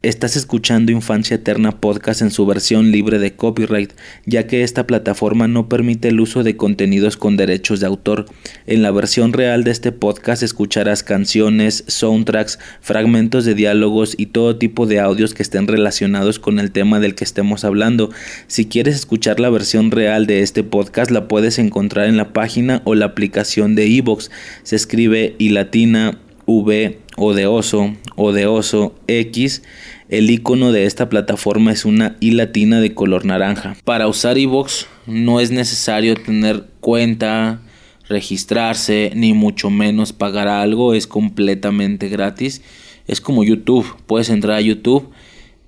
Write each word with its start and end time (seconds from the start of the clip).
Estás 0.00 0.36
escuchando 0.36 0.92
Infancia 0.92 1.34
Eterna 1.34 1.80
Podcast 1.80 2.22
en 2.22 2.30
su 2.30 2.46
versión 2.46 2.92
libre 2.92 3.18
de 3.18 3.34
copyright, 3.34 3.94
ya 4.26 4.46
que 4.46 4.62
esta 4.62 4.86
plataforma 4.86 5.48
no 5.48 5.68
permite 5.68 6.06
el 6.06 6.20
uso 6.20 6.44
de 6.44 6.56
contenidos 6.56 7.16
con 7.16 7.36
derechos 7.36 7.80
de 7.80 7.86
autor. 7.86 8.26
En 8.68 8.82
la 8.82 8.92
versión 8.92 9.32
real 9.32 9.64
de 9.64 9.72
este 9.72 9.90
podcast 9.90 10.44
escucharás 10.44 11.02
canciones, 11.02 11.82
soundtracks, 11.88 12.60
fragmentos 12.80 13.44
de 13.44 13.56
diálogos 13.56 14.14
y 14.16 14.26
todo 14.26 14.56
tipo 14.56 14.86
de 14.86 15.00
audios 15.00 15.34
que 15.34 15.42
estén 15.42 15.66
relacionados 15.66 16.38
con 16.38 16.60
el 16.60 16.70
tema 16.70 17.00
del 17.00 17.16
que 17.16 17.24
estemos 17.24 17.64
hablando. 17.64 18.10
Si 18.46 18.66
quieres 18.66 18.94
escuchar 18.94 19.40
la 19.40 19.50
versión 19.50 19.90
real 19.90 20.28
de 20.28 20.42
este 20.42 20.62
podcast 20.62 21.10
la 21.10 21.26
puedes 21.26 21.58
encontrar 21.58 22.06
en 22.06 22.16
la 22.16 22.32
página 22.32 22.82
o 22.84 22.94
la 22.94 23.06
aplicación 23.06 23.74
de 23.74 23.96
Evox. 23.96 24.30
Se 24.62 24.76
escribe 24.76 25.34
y 25.38 25.48
latina 25.48 26.20
V 26.46 27.00
o 27.16 27.34
de 27.34 27.46
oso 27.48 27.96
o 28.18 28.32
de 28.32 28.46
oso 28.46 28.94
X, 29.06 29.62
el 30.08 30.28
icono 30.28 30.72
de 30.72 30.86
esta 30.86 31.08
plataforma 31.08 31.70
es 31.72 31.84
una 31.84 32.16
I 32.18 32.32
latina 32.32 32.80
de 32.80 32.92
color 32.92 33.24
naranja. 33.24 33.76
Para 33.84 34.08
usar 34.08 34.38
iVoox 34.38 34.86
no 35.06 35.38
es 35.38 35.52
necesario 35.52 36.16
tener 36.16 36.66
cuenta, 36.80 37.62
registrarse, 38.08 39.12
ni 39.14 39.34
mucho 39.34 39.70
menos 39.70 40.12
pagar 40.12 40.48
algo, 40.48 40.94
es 40.94 41.06
completamente 41.06 42.08
gratis. 42.08 42.60
Es 43.06 43.20
como 43.20 43.44
YouTube, 43.44 43.86
puedes 44.06 44.30
entrar 44.30 44.56
a 44.56 44.60
YouTube 44.60 45.10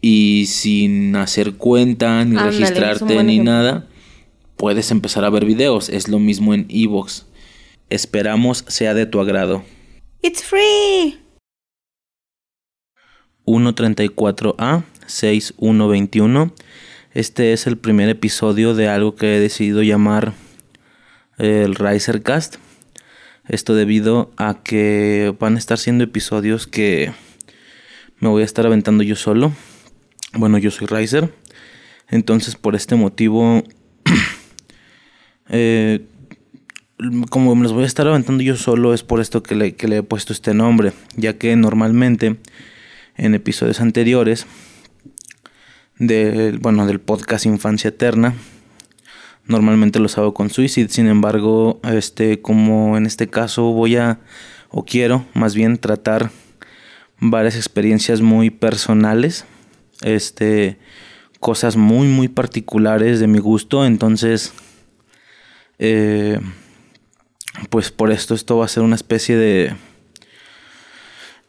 y 0.01 0.47
sin 0.49 1.15
hacer 1.15 1.55
cuenta, 1.55 2.25
ni 2.25 2.37
registrarte, 2.37 3.23
ni 3.23 3.39
nada, 3.39 3.87
puedes 4.57 4.91
empezar 4.91 5.25
a 5.25 5.31
ver 5.31 5.45
videos. 5.45 5.89
Es 5.89 6.09
lo 6.09 6.19
mismo 6.19 6.53
en 6.53 6.67
iVoox. 6.69 7.27
Esperamos 7.91 8.65
sea 8.67 8.93
de 8.95 9.07
tu 9.07 9.21
agrado. 9.21 9.63
It's 10.21 10.43
free. 10.43 11.30
134A 13.47 14.85
6121. 15.07 16.53
Este 17.13 17.53
es 17.53 17.67
el 17.67 17.77
primer 17.77 18.09
episodio 18.09 18.75
de 18.75 18.89
algo 18.89 19.17
que 19.17 19.37
he 19.37 19.41
decidido 19.41 19.83
llamar 19.83 20.33
el 21.39 21.75
Risercast. 21.75 22.57
Esto 23.49 23.75
debido 23.75 24.31
a 24.37 24.63
que 24.63 25.35
van 25.41 25.57
a 25.57 25.59
estar 25.59 25.79
siendo 25.79 26.05
episodios 26.05 26.67
que 26.67 27.13
me 28.19 28.29
voy 28.29 28.43
a 28.43 28.45
estar 28.45 28.67
aventando 28.67 29.03
yo 29.03 29.17
solo. 29.17 29.53
Bueno, 30.35 30.59
yo 30.59 30.71
soy 30.71 30.87
Riser. 30.87 31.35
Entonces 32.09 32.57
por 32.57 32.75
este 32.75 32.95
motivo 32.95 33.65
eh, 35.49 36.07
como 37.31 37.55
me 37.55 37.63
los 37.63 37.73
voy 37.73 37.85
a 37.85 37.87
estar 37.87 38.07
aventando 38.07 38.43
yo 38.43 38.57
solo, 38.57 38.93
es 38.95 39.03
por 39.03 39.21
esto 39.21 39.43
que 39.43 39.55
le, 39.55 39.75
he 39.79 40.03
puesto 40.03 40.33
este 40.33 40.55
nombre, 40.55 40.93
ya 41.17 41.39
que 41.39 41.57
normalmente 41.57 42.37
en 43.21 43.35
episodios 43.35 43.81
anteriores 43.81 44.47
del, 45.99 46.59
bueno, 46.59 46.87
del 46.87 47.01
podcast 47.01 47.45
Infancia 47.45 47.89
Eterna, 47.89 48.35
normalmente 49.45 50.01
los 50.01 50.17
hago 50.17 50.33
con 50.33 50.49
Suicide, 50.49 50.89
sin 50.89 51.07
embargo, 51.07 51.81
este, 51.85 52.41
como 52.41 52.97
en 52.97 53.05
este 53.05 53.29
caso 53.29 53.73
voy 53.73 53.97
a, 53.97 54.21
o 54.71 54.87
quiero 54.87 55.27
más 55.35 55.55
bien 55.55 55.77
tratar 55.77 56.31
varias 57.19 57.57
experiencias 57.57 58.23
muy 58.23 58.49
personales, 58.49 59.45
este, 60.01 60.79
cosas 61.41 61.77
muy, 61.77 62.09
muy 62.09 62.29
particulares 62.29 63.21
de 63.21 63.27
mi 63.27 63.39
gusto, 63.39 63.85
entonces, 63.85 64.55
eh, 65.79 66.41
pues 67.69 67.91
por 67.91 68.11
esto 68.11 68.35
esto 68.35 68.57
va 68.57 68.65
a 68.65 68.69
ser 68.69 68.83
una 68.83 68.97
especie 68.97 69.37
de 69.37 69.75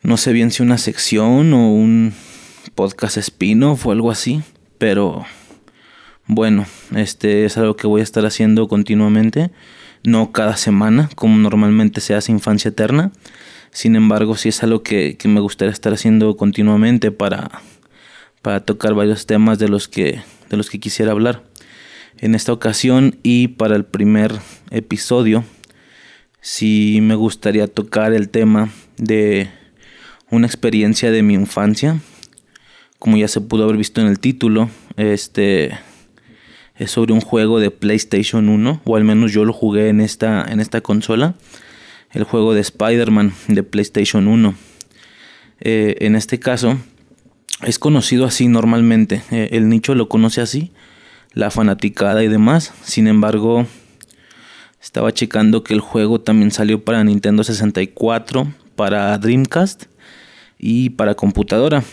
no 0.04 0.18
sé 0.18 0.34
bien 0.34 0.52
si 0.52 0.64
una 0.64 0.78
sección 0.78 1.54
o 1.54 1.72
un 1.72 2.14
podcast 2.76 3.18
spin-off 3.18 3.86
o 3.86 3.92
algo 3.92 4.12
así, 4.12 4.42
pero 4.78 5.26
bueno, 6.26 6.66
este 6.96 7.46
es 7.46 7.58
algo 7.58 7.76
que 7.76 7.88
voy 7.88 8.02
a 8.02 8.04
estar 8.04 8.26
haciendo 8.26 8.68
continuamente, 8.68 9.52
no 10.04 10.32
cada 10.32 10.58
semana 10.58 11.10
como 11.16 11.38
normalmente 11.38 12.02
se 12.02 12.16
hace 12.16 12.32
Infancia 12.32 12.70
Eterna. 12.70 13.12
Sin 13.72 13.96
embargo, 13.96 14.36
sí 14.36 14.50
es 14.50 14.64
algo 14.64 14.84
que, 14.84 15.18
que 15.18 15.28
me 15.28 15.40
gustaría 15.40 15.72
estar 15.72 15.94
haciendo 15.94 16.36
continuamente 16.36 17.12
para, 17.12 17.62
para 18.42 18.60
tocar 18.62 18.94
varios 18.94 19.26
temas 19.26 19.60
de 19.60 19.70
los 19.70 19.88
que, 19.88 20.22
de 20.50 20.58
los 20.58 20.70
que 20.70 20.80
quisiera 20.80 21.12
hablar. 21.12 21.44
En 22.18 22.36
esta 22.36 22.54
ocasión 22.54 23.18
y 23.24 23.50
para 23.50 23.76
el 23.76 23.86
primer 23.86 24.34
episodio 24.72 25.44
sí 26.42 27.00
me 27.02 27.16
gustaría 27.16 27.68
tocar 27.68 28.14
el 28.14 28.30
tema 28.30 28.70
de 28.98 29.50
una 30.32 30.48
experiencia 30.48 31.12
de 31.12 31.22
mi 31.22 31.36
infancia. 31.36 32.00
Como 32.98 33.18
ya 33.18 33.28
se 33.28 33.42
pudo 33.42 33.66
haber 33.66 33.78
visto 33.78 34.02
en 34.02 34.08
el 34.08 34.20
título, 34.20 34.70
este 34.96 35.78
es 36.76 36.92
sobre 36.92 37.14
un 37.14 37.22
juego 37.22 37.60
de 37.60 37.70
PlayStation 37.70 38.50
1, 38.50 38.82
o 38.84 38.96
al 38.96 39.04
menos 39.04 39.32
yo 39.32 39.46
lo 39.46 39.54
jugué 39.54 39.90
en 39.90 40.02
esta, 40.02 40.44
en 40.50 40.60
esta 40.60 40.82
consola, 40.82 41.36
el 42.12 42.24
juego 42.24 42.54
de 42.54 42.62
Spider-Man 42.62 43.34
de 43.48 43.64
PlayStation 43.64 44.28
1. 44.28 44.56
Eh, 45.60 45.96
en 46.00 46.16
este 46.16 46.40
caso, 46.40 46.78
es 47.62 47.78
conocido 47.78 48.26
así 48.26 48.48
normalmente, 48.48 49.22
eh, 49.30 49.50
el 49.52 49.70
nicho 49.70 49.94
lo 49.94 50.10
conoce 50.10 50.42
así, 50.42 50.72
la 51.34 51.52
fanaticada 51.52 52.24
y 52.24 52.28
demás, 52.28 52.74
sin 52.84 53.08
embargo, 53.08 53.68
estaba 54.82 55.14
checando 55.14 55.64
que 55.64 55.74
el 55.74 55.82
juego 55.82 56.22
también 56.22 56.52
salió 56.52 56.84
para 56.84 57.04
Nintendo 57.04 57.44
64, 57.44 58.52
para 58.76 59.16
Dreamcast 59.20 59.91
y 60.62 60.92
para 60.92 61.16
computadora. 61.16 61.84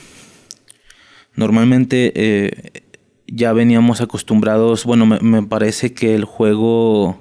Normalmente 1.35 2.13
eh, 2.15 2.85
ya 3.27 3.53
veníamos 3.53 4.01
acostumbrados, 4.01 4.85
bueno, 4.85 5.07
me, 5.07 5.43
parece 5.45 5.95
que 5.95 6.15
el 6.15 6.25
juego, 6.25 7.21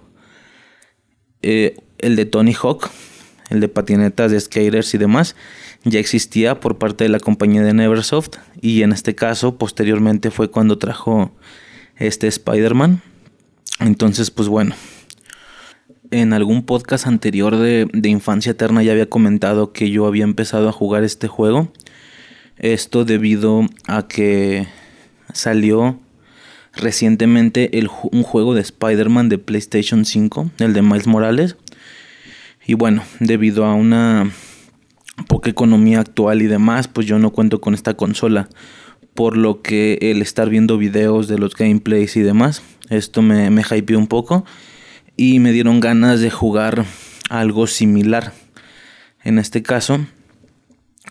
eh, 1.42 1.78
el 2.00 2.18
de 2.18 2.26
Tony 2.26 2.54
Hawk, 2.54 2.90
el 3.50 3.62
de 3.62 3.70
patinetas, 3.70 4.32
de 4.32 4.40
skaters 4.40 4.94
y 4.94 4.98
demás, 4.98 5.36
ya 5.86 6.00
existía 6.00 6.60
por 6.60 6.78
parte 6.78 7.06
de 7.06 7.10
la 7.10 7.20
compañía 7.20 7.64
de 7.64 7.74
Neversoft 7.74 8.38
y 8.62 8.82
en 8.82 8.92
este 8.92 9.16
caso 9.16 9.58
posteriormente 9.58 10.32
fue 10.32 10.52
cuando 10.52 10.78
trajo 10.78 11.32
este 11.96 12.28
Spider-Man. 12.28 13.02
Entonces, 13.80 14.32
pues 14.32 14.50
bueno, 14.50 14.76
en 16.12 16.34
algún 16.34 16.64
podcast 16.64 17.08
anterior 17.08 17.58
de, 17.58 17.88
Infancia 18.10 18.52
Eterna 18.52 18.84
ya 18.84 18.92
había 18.92 19.10
comentado 19.10 19.74
que 19.74 19.90
yo 19.90 20.06
había 20.06 20.24
empezado 20.24 20.70
a 20.70 20.72
jugar 20.72 21.04
este 21.04 21.28
juego. 21.28 21.72
Esto 22.58 23.06
debido 23.06 23.66
a 23.88 24.08
que 24.08 24.68
salió 25.34 26.00
recientemente 26.74 27.70
un 28.12 28.24
juego 28.24 28.54
de 28.54 28.62
Spider-Man 28.62 29.30
de 29.30 29.38
PlayStation 29.38 30.06
5, 30.06 30.52
el 30.60 30.74
de 30.74 30.82
Miles 30.82 31.08
Morales. 31.08 31.56
Y 32.66 32.74
bueno, 32.74 33.04
debido 33.20 33.66
a 33.66 33.74
una 33.74 34.32
poca 35.28 35.50
economía 35.50 36.00
actual 36.00 36.42
y 36.42 36.48
demás, 36.48 36.88
pues 36.88 37.08
yo 37.08 37.20
no 37.20 37.32
cuento 37.32 37.62
con 37.62 37.74
esta 37.74 37.96
consola. 37.96 38.50
Por 39.14 39.36
lo 39.36 39.62
que 39.62 39.98
el 40.02 40.22
estar 40.22 40.50
viendo 40.50 40.78
videos 40.78 41.28
de 41.28 41.40
los 41.40 41.56
gameplays 41.56 42.16
y 42.18 42.22
demás, 42.22 42.62
esto 42.90 43.22
me, 43.22 43.50
me 43.50 43.64
hypeó 43.64 43.98
un 43.98 44.08
poco 44.08 44.46
y 45.18 45.40
me 45.40 45.52
dieron 45.52 45.80
ganas 45.80 46.22
de 46.22 46.30
jugar 46.30 46.86
algo 47.30 47.66
similar. 47.66 48.34
En 49.24 49.40
este 49.40 49.64
caso, 49.64 50.00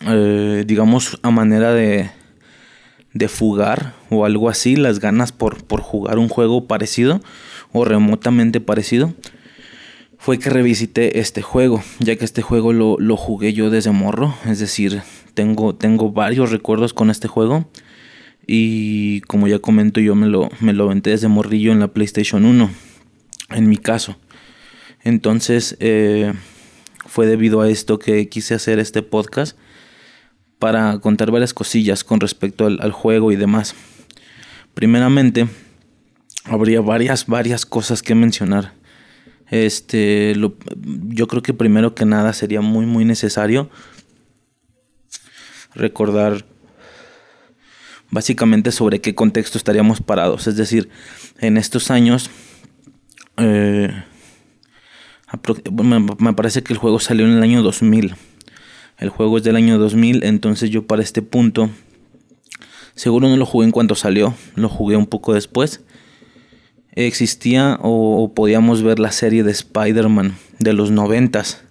eh, 0.06 0.65
digamos 0.67 1.19
a 1.22 1.31
manera 1.31 1.75
de, 1.75 2.11
de 3.12 3.28
fugar 3.28 3.95
o 4.09 4.25
algo 4.25 4.49
así, 4.49 4.77
las 4.77 5.00
ganas 5.00 5.33
por, 5.33 5.65
por 5.65 5.81
jugar 5.81 6.19
un 6.19 6.28
juego 6.28 6.66
parecido 6.66 7.21
o 7.72 7.84
remotamente 7.84 8.61
parecido, 8.61 9.12
fue 10.19 10.39
que 10.39 10.50
revisité 10.50 11.19
este 11.19 11.43
juego, 11.43 11.83
ya 11.99 12.16
que 12.16 12.25
este 12.25 12.43
juego 12.43 12.72
lo, 12.72 12.97
lo 12.99 13.16
jugué 13.16 13.53
yo 13.53 13.71
desde 13.71 13.91
morro, 13.91 14.34
es 14.47 14.61
decir, 14.61 15.03
tengo, 15.34 15.75
tengo 15.75 16.12
varios 16.12 16.53
recuerdos 16.53 16.95
con 16.95 17.11
este 17.11 17.28
juego. 17.28 17.69
Y 18.48 19.22
como 19.22 19.48
ya 19.48 19.59
comento, 19.59 19.98
yo 19.98 20.15
me 20.15 20.28
lo, 20.28 20.48
me 20.60 20.72
lo 20.72 20.84
aventé 20.84 21.10
desde 21.10 21.27
morrillo 21.27 21.72
en 21.72 21.80
la 21.80 21.89
PlayStation 21.89 22.45
1 22.45 22.71
en 23.51 23.69
mi 23.69 23.77
caso. 23.77 24.16
Entonces 25.03 25.77
eh, 25.81 26.33
fue 27.07 27.27
debido 27.27 27.60
a 27.60 27.69
esto 27.69 27.98
que 27.98 28.28
quise 28.28 28.54
hacer 28.54 28.78
este 28.78 29.03
podcast 29.03 29.57
para 30.59 30.98
contar 30.98 31.31
varias 31.31 31.54
cosillas 31.54 32.03
con 32.03 32.21
respecto 32.21 32.66
al, 32.66 32.93
juego 32.93 33.31
y 33.33 33.37
demás. 33.37 33.75
Primeramente, 34.75 35.48
habría 36.45 36.81
varias, 36.81 37.27
varias 37.27 37.66
cosas 37.66 38.03
que 38.03 38.15
mencionar. 38.15 38.72
Este, 39.51 40.34
yo 41.09 41.28
creo 41.28 41.42
que 41.42 41.54
primero 41.54 41.95
que 41.95 42.04
nada 42.04 42.33
sería 42.33 42.60
muy, 42.60 42.84
muy 42.84 43.04
necesario 43.04 43.71
recordar 45.75 46.45
básicamente 48.10 48.72
sobre 48.72 49.01
qué 49.01 49.15
contexto 49.15 49.59
estaríamos 49.59 50.01
parados. 50.01 50.47
Es 50.47 50.57
decir, 50.57 50.89
en 51.39 51.57
estos 51.59 51.91
años 51.91 52.31
eh, 53.36 53.91
me 56.18 56.33
parece 56.34 56.62
que 56.62 56.72
el 56.72 56.78
juego 56.78 57.00
salió 57.00 57.27
en 57.27 57.33
el 57.33 57.42
año 57.42 57.62
2000. 57.62 58.15
El 58.98 59.09
juego 59.10 59.38
es 59.38 59.44
del 59.44 59.56
año 59.56 59.78
2000, 59.78 60.24
entonces 60.24 60.71
yo 60.71 60.86
para 60.86 61.03
este 61.03 61.21
punto 61.22 61.71
Seguro 62.97 63.28
no 63.28 63.36
lo 63.36 63.44
jugué 63.44 63.66
en 63.66 63.72
cuanto 63.72 63.94
salió, 63.94 64.34
lo 64.54 64.71
jugué 64.71 64.97
un 64.97 65.04
poco 65.04 65.34
después. 65.34 65.83
Existía 66.92 67.78
o, 67.83 68.33
podíamos 68.34 68.83
ver 68.83 68.98
la 68.98 69.12
serie 69.12 69.44
de 69.44 69.50
Spider-Man 69.50 70.34
de 70.60 70.72
los 70.72 70.91
noventas 70.91 71.62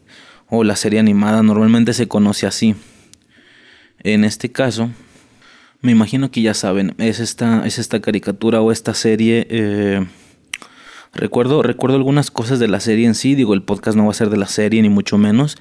o 0.50 0.63
la 0.63 0.75
serie 0.75 1.00
animada, 1.00 1.41
normalmente 1.41 1.94
se 1.94 2.07
conoce 2.07 2.45
así. 2.45 2.75
En 4.03 4.23
este 4.23 4.51
caso, 4.51 4.91
me 5.81 5.91
imagino 5.91 6.29
que 6.29 6.44
ya 6.44 6.53
saben, 6.53 6.94
es 7.00 7.19
esta, 7.19 7.65
es 7.65 7.79
esta 7.79 8.00
caricatura 8.01 8.61
o 8.61 8.71
esta 8.71 8.94
serie. 8.94 9.47
Eh, 9.50 10.06
recuerdo, 11.15 11.63
recuerdo 11.63 11.97
algunas 11.97 12.29
cosas 12.29 12.59
de 12.59 12.67
la 12.67 12.79
serie 12.79 13.07
en 13.07 13.15
sí, 13.15 13.35
digo, 13.35 13.53
el 13.53 13.63
podcast 13.63 13.97
no 13.97 14.06
va 14.06 14.12
a 14.12 14.13
ser 14.13 14.29
de 14.29 14.38
la 14.38 14.47
serie 14.47 14.81
ni 14.81 14.89
mucho 14.89 15.17
menos. 15.17 15.57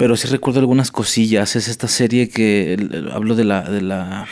Pero 0.00 0.16
sí 0.16 0.28
recuerdo 0.28 0.60
algunas 0.60 0.90
cosillas. 0.90 1.56
Es 1.56 1.68
esta 1.68 1.86
serie 1.86 2.30
que 2.30 2.78
hablo 3.12 3.34
de 3.34 3.44
la, 3.44 3.60
de 3.60 3.82
la. 3.82 4.26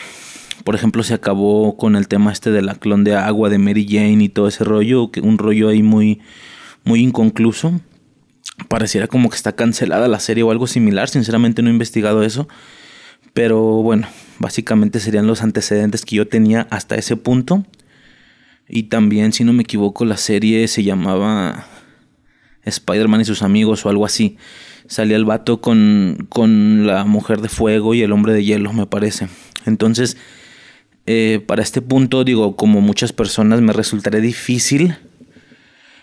Por 0.63 0.73
ejemplo, 0.73 1.03
se 1.03 1.13
acabó 1.13 1.77
con 1.77 1.95
el 1.95 2.07
tema 2.07 2.31
este 2.31 2.49
de 2.49 2.63
la 2.63 2.73
clon 2.73 3.03
de 3.03 3.15
agua 3.15 3.49
de 3.49 3.59
Mary 3.59 3.85
Jane 3.87 4.23
y 4.23 4.29
todo 4.29 4.47
ese 4.47 4.63
rollo. 4.63 5.11
Que 5.11 5.21
un 5.21 5.37
rollo 5.37 5.69
ahí 5.69 5.83
muy, 5.83 6.21
muy 6.85 7.01
inconcluso. 7.01 7.79
Pareciera 8.67 9.05
como 9.05 9.29
que 9.29 9.35
está 9.35 9.51
cancelada 9.51 10.07
la 10.07 10.19
serie 10.19 10.41
o 10.41 10.49
algo 10.49 10.65
similar. 10.65 11.07
Sinceramente 11.07 11.61
no 11.61 11.69
he 11.69 11.73
investigado 11.73 12.23
eso. 12.23 12.47
Pero 13.33 13.83
bueno, 13.83 14.07
básicamente 14.39 14.99
serían 14.99 15.27
los 15.27 15.43
antecedentes 15.43 16.03
que 16.03 16.15
yo 16.15 16.27
tenía 16.27 16.65
hasta 16.71 16.95
ese 16.95 17.15
punto. 17.15 17.63
Y 18.69 18.83
también, 18.83 19.33
si 19.33 19.43
no 19.43 19.51
me 19.51 19.63
equivoco, 19.63 20.05
la 20.05 20.17
serie 20.17 20.67
se 20.67 20.83
llamaba 20.83 21.67
Spider-Man 22.63 23.21
y 23.21 23.25
sus 23.25 23.41
amigos 23.41 23.85
o 23.85 23.89
algo 23.89 24.05
así 24.05 24.37
salía 24.89 25.15
el 25.15 25.23
vato 25.25 25.61
con, 25.61 26.27
con 26.29 26.87
la 26.87 27.05
mujer 27.05 27.41
de 27.41 27.47
fuego 27.47 27.93
y 27.93 28.01
el 28.01 28.11
hombre 28.11 28.33
de 28.33 28.43
hielo, 28.43 28.73
me 28.73 28.87
parece. 28.87 29.29
Entonces, 29.65 30.17
eh, 31.05 31.41
para 31.45 31.61
este 31.61 31.81
punto, 31.81 32.23
digo, 32.23 32.55
como 32.55 32.81
muchas 32.81 33.13
personas, 33.13 33.61
me 33.61 33.71
resultaría 33.71 34.19
difícil 34.19 34.97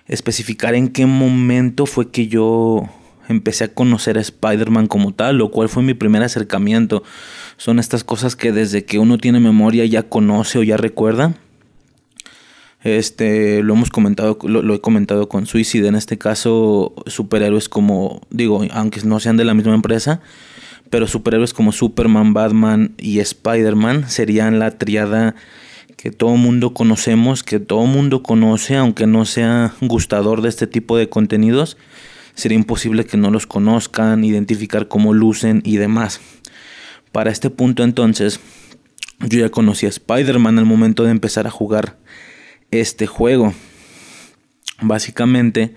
especificar 0.07 0.77
en 0.77 0.89
qué 0.89 1.05
momento 1.05 1.85
fue 1.85 2.13
que 2.13 2.29
yo 2.29 2.89
empecé 3.29 3.65
a 3.65 3.75
conocer 3.75 4.19
a 4.19 4.21
Spider-Man 4.21 4.87
como 4.87 5.13
tal, 5.13 5.39
lo 5.39 5.51
cual 5.51 5.69
fue 5.69 5.83
mi 5.83 5.95
primer 5.95 6.23
acercamiento. 6.23 7.03
Son 7.57 7.81
estas 7.81 8.05
cosas 8.05 8.37
que 8.37 8.53
desde 8.53 8.85
que 8.85 9.01
uno 9.01 9.19
tiene 9.19 9.41
memoria 9.41 9.85
ya 9.85 10.05
conoce 10.05 10.61
o 10.61 10.63
ya 10.63 10.77
recuerda. 10.77 11.35
Este, 12.87 13.65
lo 13.65 13.75
hemos 13.75 13.91
comentado, 13.91 14.39
lo, 14.45 14.73
he 14.73 14.81
comentado 14.81 15.29
con 15.29 15.47
Suicide, 15.47 15.89
en 15.89 15.97
este 15.97 16.19
caso 16.19 16.95
superhéroes 17.07 17.69
como, 17.69 18.21
digo, 18.31 18.65
aunque 18.71 19.01
no 19.03 19.19
sean 19.19 19.37
de 19.37 19.45
la 19.45 19.55
misma 19.55 19.75
empresa, 19.75 20.21
pero 20.89 21.09
superhéroes 21.09 21.53
como 21.53 21.73
Superman, 21.73 22.33
Batman 22.33 22.95
y 22.97 23.19
Spider-Man 23.19 24.09
serían 24.09 24.61
la 24.61 24.79
triada 24.79 25.35
que 25.97 26.13
todo 26.13 26.37
mundo 26.37 26.75
conocemos, 26.75 27.43
que 27.43 27.59
todo 27.59 27.87
mundo 27.87 28.23
conoce, 28.23 28.77
aunque 28.77 29.09
no 29.09 29.25
sea 29.25 29.75
gustador 29.81 30.41
de 30.41 30.49
este 30.49 30.69
tipo 30.69 30.97
de 30.97 31.09
contenidos, 31.09 31.77
sería 32.37 32.55
imposible 32.55 33.05
que 33.05 33.17
no 33.17 33.33
los 33.33 33.49
conozcan, 33.49 34.23
identificar 34.23 34.87
cómo 34.87 35.13
lucen 35.13 35.61
y 35.65 35.79
demás. 35.79 36.21
Para 37.11 37.33
este 37.33 37.51
punto 37.51 37.83
entonces, 37.83 38.39
yo 39.19 39.41
ya 39.41 39.49
conocí 39.49 39.87
a 39.87 39.89
Spider-Man 39.89 40.61
al 40.61 40.67
momento 40.67 41.03
de 41.03 41.11
empezar 41.11 41.49
a 41.49 41.51
jugar 41.51 41.97
este 42.71 43.07
juego. 43.07 43.55
Básicamente, 44.81 45.75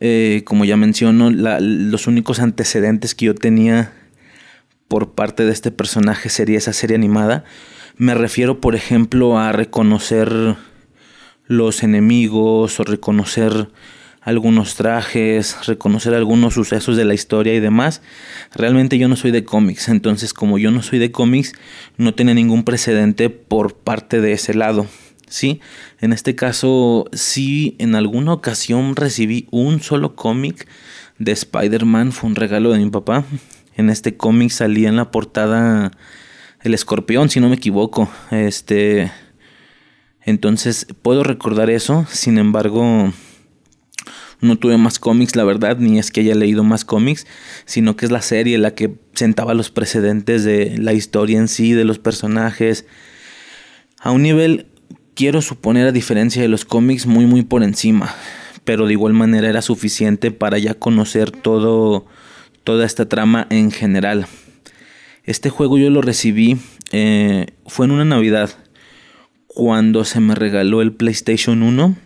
eh, 0.00 0.42
como 0.44 0.64
ya 0.64 0.76
menciono, 0.76 1.30
los 1.30 2.06
únicos 2.06 2.40
antecedentes 2.40 3.14
que 3.14 3.26
yo 3.26 3.34
tenía 3.34 3.92
por 4.86 5.12
parte 5.14 5.44
de 5.44 5.52
este 5.52 5.70
personaje 5.70 6.28
sería 6.28 6.58
esa 6.58 6.72
serie 6.72 6.96
animada. 6.96 7.44
Me 7.96 8.14
refiero, 8.14 8.60
por 8.60 8.74
ejemplo, 8.74 9.38
a 9.38 9.52
reconocer 9.52 10.56
los 11.46 11.82
enemigos 11.82 12.78
o 12.78 12.84
reconocer 12.84 13.68
algunos 14.20 14.74
trajes, 14.74 15.66
reconocer 15.66 16.14
algunos 16.14 16.54
sucesos 16.54 16.96
de 16.96 17.04
la 17.04 17.14
historia 17.14 17.54
y 17.54 17.60
demás. 17.60 18.02
Realmente 18.54 18.98
yo 18.98 19.08
no 19.08 19.16
soy 19.16 19.30
de 19.30 19.44
cómics, 19.44 19.88
entonces 19.88 20.34
como 20.34 20.58
yo 20.58 20.70
no 20.70 20.82
soy 20.82 20.98
de 20.98 21.10
cómics, 21.10 21.54
no 21.96 22.14
tenía 22.14 22.34
ningún 22.34 22.64
precedente 22.64 23.30
por 23.30 23.74
parte 23.74 24.20
de 24.20 24.32
ese 24.32 24.52
lado. 24.54 24.86
Sí, 25.28 25.60
en 26.00 26.12
este 26.12 26.34
caso 26.34 27.04
sí, 27.12 27.76
en 27.78 27.94
alguna 27.94 28.32
ocasión 28.32 28.96
recibí 28.96 29.46
un 29.50 29.82
solo 29.82 30.16
cómic 30.16 30.66
de 31.18 31.32
Spider-Man, 31.32 32.12
fue 32.12 32.30
un 32.30 32.36
regalo 32.36 32.70
de 32.72 32.78
mi 32.78 32.90
papá. 32.90 33.24
En 33.76 33.90
este 33.90 34.16
cómic 34.16 34.50
salía 34.50 34.88
en 34.88 34.96
la 34.96 35.10
portada 35.10 35.92
el 36.62 36.74
escorpión, 36.74 37.28
si 37.28 37.40
no 37.40 37.48
me 37.48 37.56
equivoco. 37.56 38.10
Este, 38.30 39.12
entonces 40.22 40.86
puedo 41.02 41.22
recordar 41.24 41.70
eso, 41.70 42.06
sin 42.10 42.38
embargo, 42.38 43.12
no 44.40 44.56
tuve 44.56 44.76
más 44.78 44.98
cómics, 44.98 45.36
la 45.36 45.44
verdad, 45.44 45.78
ni 45.78 45.98
es 45.98 46.10
que 46.10 46.20
haya 46.20 46.34
leído 46.34 46.64
más 46.64 46.84
cómics, 46.84 47.26
sino 47.66 47.96
que 47.96 48.06
es 48.06 48.12
la 48.12 48.22
serie 48.22 48.58
la 48.58 48.74
que 48.74 48.94
sentaba 49.14 49.54
los 49.54 49.70
precedentes 49.70 50.44
de 50.44 50.78
la 50.78 50.92
historia 50.92 51.38
en 51.38 51.48
sí, 51.48 51.72
de 51.72 51.84
los 51.84 51.98
personajes, 51.98 52.86
a 54.00 54.10
un 54.10 54.22
nivel 54.22 54.66
quiero 55.18 55.42
suponer 55.42 55.88
a 55.88 55.90
diferencia 55.90 56.40
de 56.40 56.46
los 56.46 56.64
cómics 56.64 57.06
muy 57.06 57.26
muy 57.26 57.42
por 57.42 57.64
encima, 57.64 58.14
pero 58.62 58.86
de 58.86 58.92
igual 58.92 59.14
manera 59.14 59.48
era 59.48 59.62
suficiente 59.62 60.30
para 60.30 60.58
ya 60.58 60.74
conocer 60.74 61.32
todo 61.32 62.06
toda 62.62 62.86
esta 62.86 63.08
trama 63.08 63.48
en 63.50 63.72
general. 63.72 64.28
Este 65.24 65.50
juego 65.50 65.76
yo 65.76 65.90
lo 65.90 66.02
recibí 66.02 66.58
eh, 66.92 67.46
fue 67.66 67.86
en 67.86 67.90
una 67.90 68.04
Navidad 68.04 68.50
cuando 69.48 70.04
se 70.04 70.20
me 70.20 70.36
regaló 70.36 70.82
el 70.82 70.92
PlayStation 70.92 71.64
1 71.64 71.96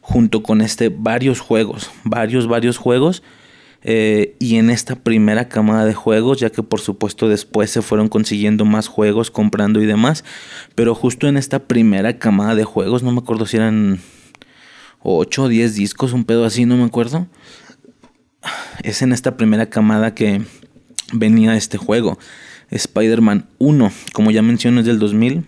junto 0.00 0.42
con 0.42 0.62
este 0.62 0.88
varios 0.88 1.40
juegos, 1.40 1.90
varios 2.04 2.48
varios 2.48 2.78
juegos 2.78 3.22
eh, 3.88 4.34
y 4.40 4.56
en 4.56 4.68
esta 4.68 4.96
primera 4.96 5.48
camada 5.48 5.84
de 5.84 5.94
juegos, 5.94 6.40
ya 6.40 6.50
que 6.50 6.64
por 6.64 6.80
supuesto 6.80 7.28
después 7.28 7.70
se 7.70 7.82
fueron 7.82 8.08
consiguiendo 8.08 8.64
más 8.64 8.88
juegos, 8.88 9.30
comprando 9.30 9.80
y 9.80 9.86
demás, 9.86 10.24
pero 10.74 10.92
justo 10.96 11.28
en 11.28 11.36
esta 11.36 11.60
primera 11.60 12.18
camada 12.18 12.56
de 12.56 12.64
juegos, 12.64 13.04
no 13.04 13.12
me 13.12 13.20
acuerdo 13.20 13.46
si 13.46 13.58
eran 13.58 14.00
8 15.04 15.44
o 15.44 15.48
10 15.48 15.76
discos, 15.76 16.12
un 16.12 16.24
pedo 16.24 16.44
así, 16.44 16.64
no 16.64 16.76
me 16.76 16.82
acuerdo. 16.82 17.28
Es 18.82 19.02
en 19.02 19.12
esta 19.12 19.36
primera 19.36 19.70
camada 19.70 20.14
que 20.14 20.42
venía 21.12 21.56
este 21.56 21.78
juego. 21.78 22.18
Spider-Man 22.70 23.46
1, 23.58 23.92
como 24.12 24.32
ya 24.32 24.42
mencioné, 24.42 24.80
es 24.80 24.86
del 24.86 24.98
2000. 24.98 25.46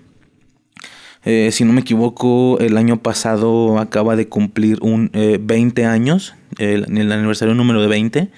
Eh, 1.24 1.50
si 1.52 1.64
no 1.64 1.72
me 1.72 1.80
equivoco, 1.80 2.58
el 2.60 2.76
año 2.76 3.02
pasado 3.02 3.78
acaba 3.78 4.16
de 4.16 4.28
cumplir 4.28 4.78
un 4.82 5.10
20 5.12 5.82
eh, 5.82 5.84
años, 5.84 6.34
el, 6.58 6.96
el, 6.96 7.12
aniversario 7.12 7.54
número 7.54 7.80
de 7.80 7.88
20. 7.88 8.30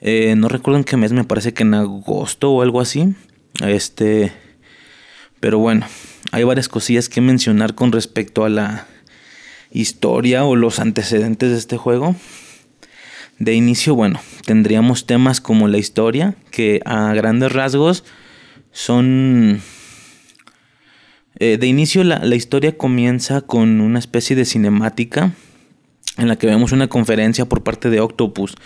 Eh, 0.00 0.34
no 0.36 0.48
recuerdo 0.48 0.78
en 0.78 0.84
qué 0.84 0.96
mes, 0.96 1.12
me 1.12 1.24
parece 1.24 1.52
que 1.52 1.64
en 1.64 1.74
agosto 1.74 2.50
o 2.52 2.62
algo 2.62 2.80
así. 2.80 3.14
Este, 3.60 4.32
pero 5.40 5.58
bueno, 5.58 5.86
hay 6.32 6.44
varias 6.44 6.68
cosillas 6.68 7.08
que 7.08 7.20
mencionar 7.20 7.74
con 7.74 7.92
respecto 7.92 8.44
a 8.44 8.48
la 8.48 8.86
historia 9.70 10.44
o 10.44 10.56
los 10.56 10.78
antecedentes 10.78 11.50
de 11.50 11.58
este 11.58 11.76
juego. 11.76 12.14
De 13.38 13.54
inicio, 13.54 13.94
bueno, 13.94 14.20
tendríamos 14.44 15.06
temas 15.06 15.40
como 15.40 15.68
la 15.68 15.78
historia, 15.78 16.34
que 16.50 16.80
a 16.84 17.12
grandes 17.14 17.52
rasgos 17.52 18.04
son 18.72 19.60
eh, 21.40 21.56
de 21.56 21.66
inicio 21.68 22.02
la, 22.02 22.34
historia 22.34 22.76
comienza 22.76 23.42
con 23.42 23.80
una 23.80 24.00
especie 24.00 24.34
de 24.34 24.44
cinemática 24.44 25.32
en 26.16 26.26
la 26.26 26.36
que 26.36 26.48
vemos 26.48 26.72
una 26.72 26.88
conferencia 26.88 27.44
por 27.44 27.62
parte 27.62 27.90
de 27.90 28.00
Octopus 28.00 28.56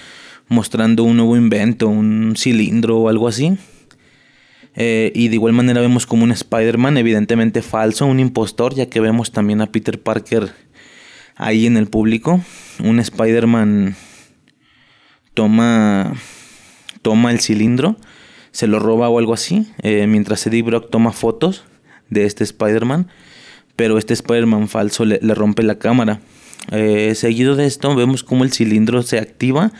mostrando 0.48 1.04
un 1.04 1.18
nuevo 1.18 1.36
invento, 1.36 1.88
un 1.88 2.34
cilindro 2.36 2.98
o 2.98 3.08
algo 3.10 3.28
así. 3.28 3.58
Eh, 4.74 5.12
y 5.14 5.28
de 5.28 5.34
igual 5.34 5.52
manera 5.52 5.82
vemos 5.82 6.06
como 6.06 6.24
un 6.24 6.32
Spider-Man 6.32 6.96
evidentemente 6.96 7.60
falso, 7.60 8.06
un 8.06 8.20
impostor, 8.20 8.74
ya 8.74 8.86
que 8.86 9.00
vemos 9.00 9.32
también 9.32 9.60
a 9.60 9.66
Peter 9.66 10.00
Parker 10.00 10.50
ahí 11.36 11.66
en 11.66 11.76
el 11.76 11.88
público. 11.88 12.40
Un 12.82 13.00
Spider-Man 13.00 13.96
toma, 15.34 16.14
toma 17.02 17.32
el 17.32 17.40
cilindro, 17.40 17.96
se 18.50 18.66
lo 18.66 18.78
roba 18.78 19.10
o 19.10 19.18
algo 19.18 19.34
así, 19.34 19.70
eh, 19.82 20.06
mientras 20.06 20.46
Eddie 20.46 20.62
Brock 20.62 20.90
toma 20.90 21.12
fotos 21.12 21.64
de 22.12 22.24
este 22.24 22.44
Spider-Man, 22.44 23.08
pero 23.76 23.98
este 23.98 24.14
Spider-Man 24.14 24.68
falso 24.68 25.04
le, 25.04 25.18
rompe 25.34 25.62
la 25.62 25.78
cámara. 25.78 26.20
Eh, 26.70 27.14
seguido 27.14 27.56
de 27.56 27.66
esto 27.66 27.94
vemos 27.94 28.22
como 28.22 28.44
el 28.44 28.52
cilindro 28.52 29.02
se 29.02 29.18
activa 29.18 29.72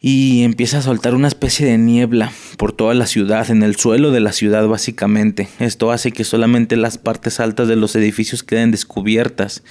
y 0.00 0.42
empieza 0.42 0.78
a 0.78 0.82
soltar 0.82 1.14
una 1.14 1.28
especie 1.28 1.66
de 1.66 1.78
niebla 1.78 2.32
por 2.56 2.72
toda 2.72 2.94
la 2.94 3.06
ciudad, 3.06 3.50
en 3.50 3.62
el 3.62 3.76
suelo 3.76 4.10
de 4.10 4.20
la 4.20 4.32
ciudad 4.32 4.66
básicamente. 4.68 5.48
Esto 5.58 5.90
hace 5.90 6.12
que 6.12 6.24
solamente 6.24 6.76
las 6.76 6.98
partes 6.98 7.40
altas 7.40 7.68
de 7.68 7.76
los 7.76 7.96
edificios 7.96 8.42
queden 8.42 8.70
descubiertas. 8.70 9.62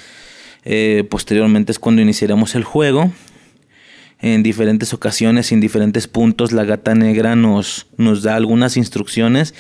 Eh, 0.65 1.05
posteriormente 1.10 1.72
es 1.72 1.79
cuando 1.79 2.01
iniciaremos 2.01 2.55
el 2.55 2.65
juego 2.65 3.12
en 4.20 4.42
diferentes 4.42 4.94
ocasiones, 4.94 5.52
en 5.52 5.60
diferentes 5.60 6.08
puntos, 6.08 6.52
la 6.52 6.64
gata 6.64 6.96
negra 6.96 7.36
nos, 7.36 7.88
nos 7.98 8.24
da 8.24 8.36
algunas 8.36 8.76
instrucciones 8.76 9.54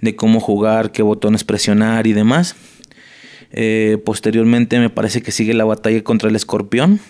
de 0.00 0.16
cómo 0.16 0.40
jugar, 0.40 0.92
qué 0.92 1.02
botones 1.02 1.44
presionar 1.44 2.06
y 2.06 2.12
demás. 2.12 2.54
Eh, 3.52 3.98
posteriormente 4.04 4.78
me 4.78 4.90
parece 4.90 5.22
que 5.22 5.32
sigue 5.32 5.54
la 5.54 5.64
batalla 5.64 6.02
contra 6.04 6.28
el 6.28 6.36
escorpión. 6.36 7.00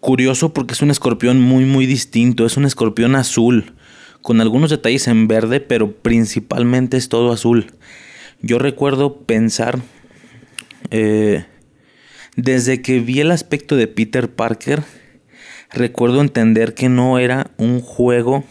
Curioso 0.00 0.52
porque 0.52 0.74
es 0.74 0.82
un 0.82 0.90
escorpión 0.90 1.40
muy 1.40 1.64
muy 1.64 1.86
distinto, 1.86 2.44
es 2.44 2.56
un 2.56 2.66
escorpión 2.66 3.16
azul, 3.16 3.72
con 4.22 4.40
algunos 4.40 4.70
detalles 4.70 5.08
en 5.08 5.28
verde, 5.28 5.60
pero 5.60 5.92
principalmente 5.92 6.96
es 6.96 7.08
todo 7.08 7.32
azul. 7.32 7.72
Yo 8.42 8.58
recuerdo 8.58 9.22
pensar, 9.22 9.80
eh, 10.90 11.46
desde 12.36 12.82
que 12.82 13.00
vi 13.00 13.20
el 13.20 13.30
aspecto 13.30 13.76
de 13.76 13.86
Peter 13.86 14.30
Parker, 14.30 14.82
recuerdo 15.74 16.20
entender 16.20 16.74
que 16.74 16.88
no 16.88 17.18
era 17.18 17.50
un 17.58 17.80
juego 17.80 18.44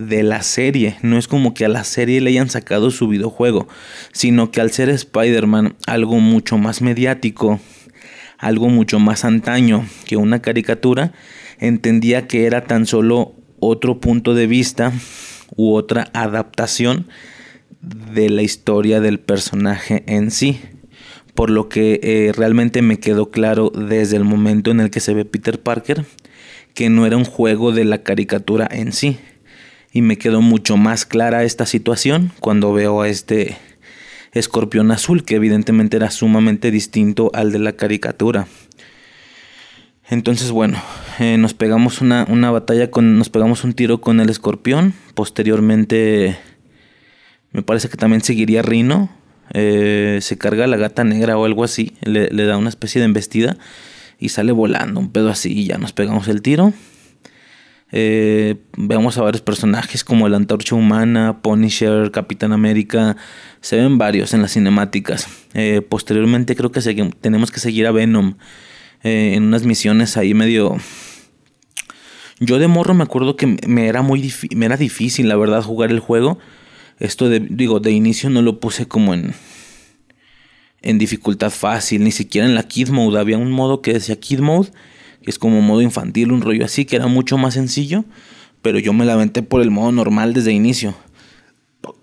de 0.00 0.22
la 0.22 0.42
serie. 0.42 0.96
No 1.02 1.18
es 1.18 1.28
como 1.28 1.52
que 1.54 1.64
a 1.64 1.68
la 1.68 1.84
serie 1.84 2.20
le 2.20 2.30
hayan 2.30 2.48
sacado 2.48 2.90
su 2.90 3.06
videojuego, 3.06 3.68
sino 4.12 4.50
que 4.50 4.60
al 4.60 4.70
ser 4.70 4.88
Spider-Man 4.88 5.76
algo 5.86 6.18
mucho 6.20 6.56
más 6.58 6.80
mediático, 6.80 7.60
algo 8.38 8.68
mucho 8.70 8.98
más 8.98 9.24
antaño 9.24 9.86
que 10.06 10.16
una 10.16 10.40
caricatura, 10.40 11.12
entendía 11.58 12.26
que 12.26 12.46
era 12.46 12.64
tan 12.64 12.86
solo 12.86 13.34
otro 13.60 14.00
punto 14.00 14.34
de 14.34 14.46
vista 14.46 14.92
u 15.56 15.74
otra 15.74 16.08
adaptación 16.14 17.06
de 17.82 18.30
la 18.30 18.42
historia 18.42 19.00
del 19.00 19.20
personaje 19.20 20.02
en 20.06 20.30
sí. 20.30 20.60
Por 21.34 21.50
lo 21.50 21.68
que 21.68 22.00
eh, 22.02 22.32
realmente 22.34 22.82
me 22.82 22.98
quedó 22.98 23.30
claro 23.30 23.70
desde 23.70 24.16
el 24.16 24.24
momento 24.24 24.70
en 24.70 24.80
el 24.80 24.90
que 24.90 25.00
se 25.00 25.14
ve 25.14 25.24
Peter 25.24 25.60
Parker 25.60 26.04
que 26.80 26.88
no 26.88 27.04
era 27.04 27.18
un 27.18 27.26
juego 27.26 27.72
de 27.72 27.84
la 27.84 27.98
caricatura 27.98 28.66
en 28.70 28.94
sí. 28.94 29.18
Y 29.92 30.00
me 30.00 30.16
quedó 30.16 30.40
mucho 30.40 30.78
más 30.78 31.04
clara 31.04 31.44
esta 31.44 31.66
situación 31.66 32.32
cuando 32.40 32.72
veo 32.72 33.02
a 33.02 33.08
este 33.10 33.58
escorpión 34.32 34.90
azul, 34.90 35.26
que 35.26 35.34
evidentemente 35.34 35.98
era 35.98 36.10
sumamente 36.10 36.70
distinto 36.70 37.30
al 37.34 37.52
de 37.52 37.58
la 37.58 37.72
caricatura. 37.72 38.46
Entonces, 40.08 40.52
bueno, 40.52 40.82
eh, 41.18 41.36
nos 41.36 41.52
pegamos 41.52 42.00
una, 42.00 42.24
batalla 42.50 42.90
con. 42.90 43.18
Nos 43.18 43.28
pegamos 43.28 43.62
un 43.62 43.74
tiro 43.74 44.00
con 44.00 44.18
el 44.18 44.30
escorpión. 44.30 44.94
Posteriormente. 45.12 46.38
Me 47.52 47.60
parece 47.60 47.90
que 47.90 47.98
también 47.98 48.22
seguiría 48.22 48.62
Rino. 48.62 49.10
Eh, 49.52 50.20
se 50.22 50.38
carga 50.38 50.66
la 50.66 50.78
gata 50.78 51.04
negra 51.04 51.36
o 51.36 51.44
algo 51.44 51.62
así. 51.62 51.92
Le, 52.00 52.30
le 52.30 52.44
da 52.46 52.56
una 52.56 52.70
especie 52.70 53.02
de 53.02 53.04
embestida 53.04 53.58
y 54.20 54.28
sale 54.28 54.52
volando, 54.52 55.00
un 55.00 55.10
pedo 55.10 55.30
así, 55.30 55.52
y 55.52 55.66
ya 55.66 55.78
nos 55.78 55.92
pegamos 55.92 56.28
el 56.28 56.42
tiro. 56.42 56.72
Eh, 57.92 58.56
vemos 58.76 59.18
a 59.18 59.22
varios 59.22 59.42
personajes 59.42 60.04
como 60.04 60.26
el 60.26 60.34
Antorcha 60.34 60.76
Humana, 60.76 61.40
Punisher, 61.42 62.10
Capitán 62.10 62.52
América. 62.52 63.16
Se 63.60 63.76
ven 63.76 63.98
varios 63.98 64.32
en 64.32 64.42
las 64.42 64.52
cinemáticas. 64.52 65.26
Eh, 65.54 65.82
posteriormente 65.82 66.54
creo 66.54 66.70
que 66.70 66.80
tenemos 67.20 67.50
que 67.50 67.58
seguir 67.60 67.86
a 67.86 67.90
Venom 67.90 68.34
eh, 69.02 69.32
en 69.34 69.44
unas 69.44 69.64
misiones 69.64 70.16
ahí 70.16 70.34
medio... 70.34 70.76
Yo 72.42 72.58
de 72.58 72.68
morro 72.68 72.94
me 72.94 73.02
acuerdo 73.02 73.36
que 73.36 73.58
me 73.66 73.86
era 73.86 74.00
muy 74.00 74.32
me 74.56 74.64
era 74.64 74.78
difícil, 74.78 75.28
la 75.28 75.36
verdad, 75.36 75.62
jugar 75.62 75.90
el 75.90 76.00
juego. 76.00 76.38
Esto 76.98 77.28
digo, 77.28 77.80
de 77.80 77.90
inicio 77.90 78.30
no 78.30 78.40
lo 78.40 78.60
puse 78.60 78.88
como 78.88 79.12
en 79.12 79.34
en 80.82 80.98
dificultad 80.98 81.50
fácil, 81.50 82.04
ni 82.04 82.12
siquiera 82.12 82.46
en 82.46 82.54
la 82.54 82.62
Kid 82.62 82.88
Mode. 82.88 83.18
Había 83.18 83.38
un 83.38 83.50
modo 83.50 83.82
que 83.82 83.92
decía 83.92 84.18
Kid 84.18 84.40
Mode, 84.40 84.70
que 85.22 85.30
es 85.30 85.38
como 85.38 85.60
modo 85.60 85.82
infantil, 85.82 86.32
un 86.32 86.40
rollo 86.40 86.64
así, 86.64 86.84
que 86.84 86.96
era 86.96 87.06
mucho 87.06 87.38
más 87.38 87.54
sencillo, 87.54 88.04
pero 88.62 88.78
yo 88.78 88.92
me 88.92 89.04
la 89.04 89.14
aventé 89.14 89.42
por 89.42 89.62
el 89.62 89.70
modo 89.70 89.92
normal 89.92 90.32
desde 90.32 90.52
inicio. 90.52 90.94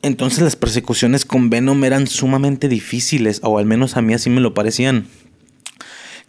Entonces 0.02 0.42
las 0.42 0.56
persecuciones 0.56 1.26
con 1.26 1.50
Venom 1.50 1.84
eran 1.84 2.08
sumamente 2.08 2.68
difíciles, 2.68 3.42
o 3.44 3.58
al 3.58 3.66
menos 3.66 3.98
a 3.98 4.02
mí 4.02 4.14
así 4.14 4.30
me 4.30 4.42
lo 4.42 4.54
parecían. 4.54 5.08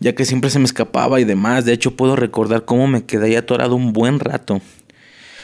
Ya 0.01 0.15
que 0.15 0.25
siempre 0.25 0.51
se 0.51 0.59
me 0.59 0.65
escapaba 0.65 1.21
y 1.21 1.25
demás. 1.25 1.65
De 1.65 1.73
hecho, 1.73 1.97
puedo 1.97 2.15
recordar 2.15 2.65
cómo 2.65 2.87
me 2.87 3.05
quedé 3.05 3.27
ahí 3.27 3.35
atorado 3.35 3.75
un 3.75 3.93
buen 3.93 4.21
rato. 4.21 4.61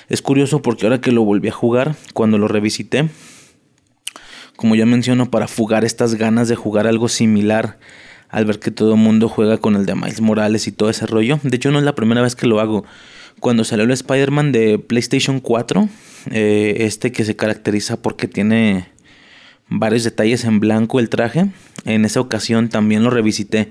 Es 0.08 0.22
curioso 0.22 0.62
porque 0.62 0.86
ahora 0.86 1.00
que 1.00 1.12
lo 1.12 1.24
volví 1.24 1.48
a 1.48 1.52
jugar, 1.52 1.96
cuando 2.12 2.38
lo 2.38 2.46
revisité, 2.46 3.08
como 4.56 4.74
ya 4.74 4.86
menciono, 4.86 5.30
para 5.30 5.48
fugar 5.48 5.84
estas 5.84 6.14
ganas 6.14 6.48
de 6.48 6.56
jugar 6.56 6.86
algo 6.86 7.08
similar 7.08 7.78
al 8.28 8.44
ver 8.44 8.58
que 8.58 8.70
todo 8.70 8.94
el 8.94 9.00
mundo 9.00 9.28
juega 9.28 9.58
con 9.58 9.76
el 9.76 9.86
de 9.86 9.94
Miles 9.94 10.20
Morales 10.20 10.66
y 10.66 10.72
todo 10.72 10.90
ese 10.90 11.06
rollo. 11.06 11.38
De 11.42 11.56
hecho, 11.56 11.70
no 11.70 11.78
es 11.78 11.84
la 11.84 11.94
primera 11.94 12.22
vez 12.22 12.34
que 12.34 12.46
lo 12.46 12.60
hago. 12.60 12.84
Cuando 13.40 13.64
salió 13.64 13.84
el 13.84 13.90
Spider-Man 13.90 14.52
de 14.52 14.78
PlayStation 14.78 15.40
4, 15.40 15.88
eh, 16.30 16.76
este 16.80 17.12
que 17.12 17.24
se 17.24 17.36
caracteriza 17.36 18.00
porque 18.00 18.28
tiene 18.28 18.88
varios 19.68 20.04
detalles 20.04 20.44
en 20.44 20.60
blanco 20.60 21.00
el 21.00 21.08
traje, 21.08 21.46
en 21.84 22.04
esa 22.04 22.20
ocasión 22.20 22.68
también 22.68 23.02
lo 23.02 23.10
revisité 23.10 23.70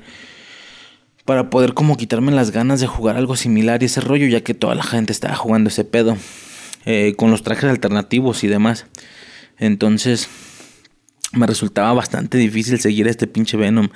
para 1.25 1.50
poder 1.50 1.74
como 1.74 1.98
quitarme 1.98 2.32
las 2.32 2.52
ganas 2.52 2.80
de 2.80 2.88
jugar 2.88 3.16
algo 3.16 3.36
similar 3.36 3.82
y 3.82 3.86
ese 3.86 4.02
rollo, 4.02 4.28
ya 4.28 4.42
que 4.42 4.54
toda 4.54 4.75
la 4.75 4.84
gente 4.84 5.13
estaba 5.13 5.36
jugando 5.36 5.70
ese 5.70 5.86
pedo, 5.86 6.18
eh, 6.86 7.13
con 7.16 7.32
los 7.32 7.44
trajes 7.44 7.70
alternativos 7.70 8.44
y 8.44 8.48
demás. 8.48 8.86
Entonces, 9.58 10.28
me 11.34 11.46
resultaba 11.48 11.94
bastante 11.94 12.38
difícil 12.38 12.80
seguir 12.80 13.08
este 13.08 13.28
pinche 13.28 13.58
Venom. 13.58 13.90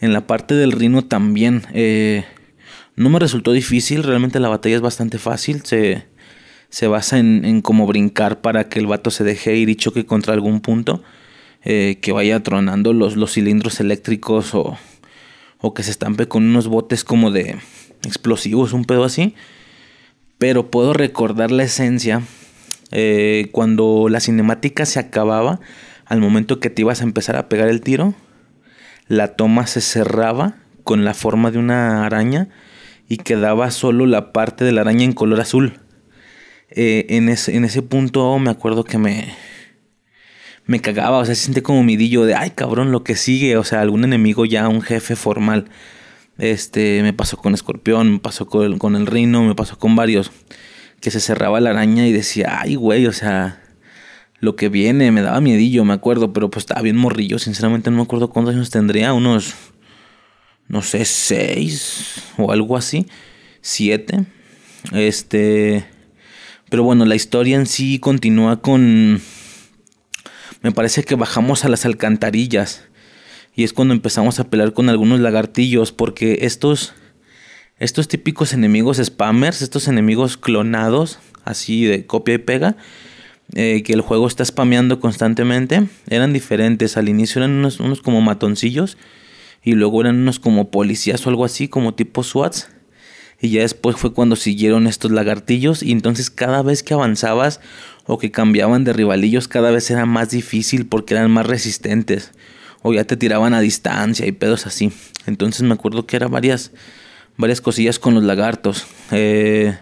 En 0.00 0.12
la 0.12 0.26
parte 0.26 0.54
del 0.54 0.72
Rino 0.72 1.04
también. 1.04 1.62
Eh, 1.72 2.24
no 2.96 3.10
me 3.10 3.20
resultó 3.20 3.52
difícil, 3.52 4.02
realmente 4.02 4.40
la 4.40 4.48
batalla 4.48 4.74
es 4.74 4.82
bastante 4.82 5.18
fácil. 5.18 5.62
Se, 5.64 6.04
se 6.68 6.88
basa 6.88 7.18
en, 7.18 7.44
en 7.44 7.60
cómo 7.60 7.86
brincar 7.86 8.40
para 8.40 8.68
que 8.68 8.80
el 8.80 8.86
vato 8.86 9.10
se 9.10 9.22
deje 9.22 9.56
ir 9.56 9.68
y 9.68 9.76
choque 9.76 10.04
contra 10.04 10.34
algún 10.34 10.60
punto. 10.60 11.02
Eh, 11.64 11.98
que 12.00 12.12
vaya 12.12 12.40
tronando 12.42 12.92
los, 12.92 13.16
los 13.16 13.32
cilindros 13.32 13.80
eléctricos 13.80 14.54
o, 14.54 14.78
o 15.58 15.74
que 15.74 15.82
se 15.82 15.90
estampe 15.90 16.28
con 16.28 16.44
unos 16.44 16.68
botes 16.68 17.02
como 17.02 17.32
de 17.32 17.56
explosivos, 18.04 18.72
un 18.72 18.84
pedo 18.84 19.04
así. 19.04 19.34
Pero 20.38 20.70
puedo 20.70 20.92
recordar 20.92 21.50
la 21.50 21.64
esencia 21.64 22.22
eh, 22.92 23.48
cuando 23.50 24.06
la 24.08 24.20
cinemática 24.20 24.86
se 24.86 25.00
acababa 25.00 25.60
al 26.08 26.20
momento 26.20 26.58
que 26.58 26.70
te 26.70 26.82
ibas 26.82 27.00
a 27.00 27.04
empezar 27.04 27.36
a 27.36 27.48
pegar 27.48 27.68
el 27.68 27.82
tiro, 27.82 28.14
la 29.06 29.36
toma 29.36 29.66
se 29.66 29.80
cerraba 29.80 30.56
con 30.84 31.04
la 31.04 31.14
forma 31.14 31.50
de 31.50 31.58
una 31.58 32.06
araña 32.06 32.48
y 33.08 33.18
quedaba 33.18 33.70
solo 33.70 34.06
la 34.06 34.32
parte 34.32 34.64
de 34.64 34.72
la 34.72 34.80
araña 34.80 35.04
en 35.04 35.12
color 35.12 35.40
azul. 35.40 35.80
Eh, 36.70 37.06
en, 37.10 37.28
ese, 37.28 37.56
en 37.56 37.64
ese 37.64 37.82
punto 37.82 38.38
me 38.38 38.50
acuerdo 38.50 38.84
que 38.84 38.98
me, 38.98 39.34
me 40.66 40.80
cagaba, 40.80 41.18
o 41.18 41.24
sea, 41.24 41.34
se 41.34 41.42
siente 41.42 41.62
como 41.62 41.82
midillo 41.82 42.24
de, 42.24 42.34
ay 42.34 42.50
cabrón, 42.50 42.92
lo 42.92 43.04
que 43.04 43.16
sigue, 43.16 43.56
o 43.56 43.64
sea, 43.64 43.80
algún 43.80 44.04
enemigo 44.04 44.44
ya, 44.44 44.68
un 44.68 44.82
jefe 44.82 45.14
formal. 45.16 45.66
Este, 46.38 47.02
me 47.02 47.12
pasó 47.12 47.36
con 47.36 47.52
Escorpión, 47.52 48.12
me 48.12 48.18
pasó 48.18 48.46
con, 48.46 48.78
con 48.78 48.96
el 48.96 49.06
Rino, 49.06 49.42
me 49.42 49.54
pasó 49.54 49.78
con 49.78 49.96
varios. 49.96 50.30
Que 51.00 51.10
se 51.10 51.20
cerraba 51.20 51.60
la 51.60 51.70
araña 51.70 52.06
y 52.06 52.12
decía, 52.12 52.60
ay 52.60 52.74
güey, 52.76 53.06
o 53.06 53.12
sea, 53.12 53.62
lo 54.40 54.56
que 54.56 54.68
viene, 54.68 55.10
me 55.10 55.22
daba 55.22 55.40
miedillo, 55.40 55.84
me 55.84 55.94
acuerdo, 55.94 56.32
pero 56.32 56.50
pues 56.50 56.62
estaba 56.62 56.82
bien 56.82 56.96
morrillo, 56.96 57.38
sinceramente 57.38 57.90
no 57.90 57.96
me 57.96 58.02
acuerdo 58.02 58.30
cuántos 58.30 58.54
años 58.54 58.70
tendría, 58.70 59.12
unos, 59.12 59.54
no 60.68 60.82
sé, 60.82 61.04
seis 61.04 62.22
o 62.36 62.52
algo 62.52 62.76
así, 62.76 63.06
siete, 63.60 64.26
este, 64.92 65.84
pero 66.70 66.84
bueno, 66.84 67.04
la 67.04 67.16
historia 67.16 67.56
en 67.56 67.66
sí 67.66 67.98
continúa 67.98 68.60
con, 68.60 69.20
me 70.62 70.72
parece 70.72 71.02
que 71.02 71.16
bajamos 71.16 71.64
a 71.64 71.68
las 71.68 71.84
alcantarillas 71.84 72.84
y 73.56 73.64
es 73.64 73.72
cuando 73.72 73.92
empezamos 73.92 74.38
a 74.38 74.50
pelear 74.50 74.72
con 74.72 74.88
algunos 74.88 75.18
lagartillos, 75.18 75.90
porque 75.90 76.38
estos, 76.42 76.94
estos 77.80 78.06
típicos 78.06 78.52
enemigos 78.52 79.00
spammers, 79.02 79.62
estos 79.62 79.88
enemigos 79.88 80.36
clonados, 80.36 81.18
así 81.44 81.84
de 81.84 82.06
copia 82.06 82.34
y 82.34 82.38
pega, 82.38 82.76
eh, 83.54 83.82
que 83.82 83.92
el 83.92 84.02
juego 84.02 84.26
está 84.26 84.44
spameando 84.44 85.00
constantemente 85.00 85.88
eran 86.08 86.32
diferentes. 86.32 86.96
Al 86.96 87.08
inicio 87.08 87.40
eran 87.40 87.52
unos, 87.52 87.80
unos, 87.80 88.02
como 88.02 88.20
matoncillos 88.20 88.98
y 89.62 89.72
luego 89.72 90.00
eran 90.00 90.16
unos 90.16 90.38
como 90.38 90.70
policías 90.70 91.26
o 91.26 91.30
algo 91.30 91.44
así, 91.44 91.68
como 91.68 91.94
tipo 91.94 92.22
SWATs. 92.22 92.68
Y 93.40 93.50
ya 93.50 93.62
después 93.62 93.96
fue 93.96 94.12
cuando 94.12 94.36
siguieron 94.36 94.86
estos 94.86 95.12
lagartillos 95.12 95.82
y 95.82 95.92
entonces 95.92 96.28
cada 96.30 96.62
vez 96.62 96.82
que 96.82 96.94
avanzabas 96.94 97.60
o 98.06 98.18
que 98.18 98.30
cambiaban 98.30 98.84
de 98.84 98.92
rivalillos 98.92 99.46
cada 99.48 99.70
vez 99.70 99.90
era 99.90 100.06
más 100.06 100.30
difícil 100.30 100.86
porque 100.86 101.14
eran 101.14 101.30
más 101.30 101.46
resistentes 101.46 102.32
o 102.82 102.92
ya 102.92 103.04
te 103.04 103.16
tiraban 103.16 103.54
a 103.54 103.60
distancia 103.60 104.26
y 104.26 104.32
pedos 104.32 104.66
así. 104.66 104.92
Entonces 105.26 105.62
me 105.62 105.74
acuerdo 105.74 106.06
que 106.06 106.16
eran 106.16 106.30
varias, 106.30 106.72
varias 107.36 107.60
cosillas 107.60 107.98
con 107.98 108.14
los 108.14 108.24
lagartos. 108.24 108.86
Eh, 109.10 109.76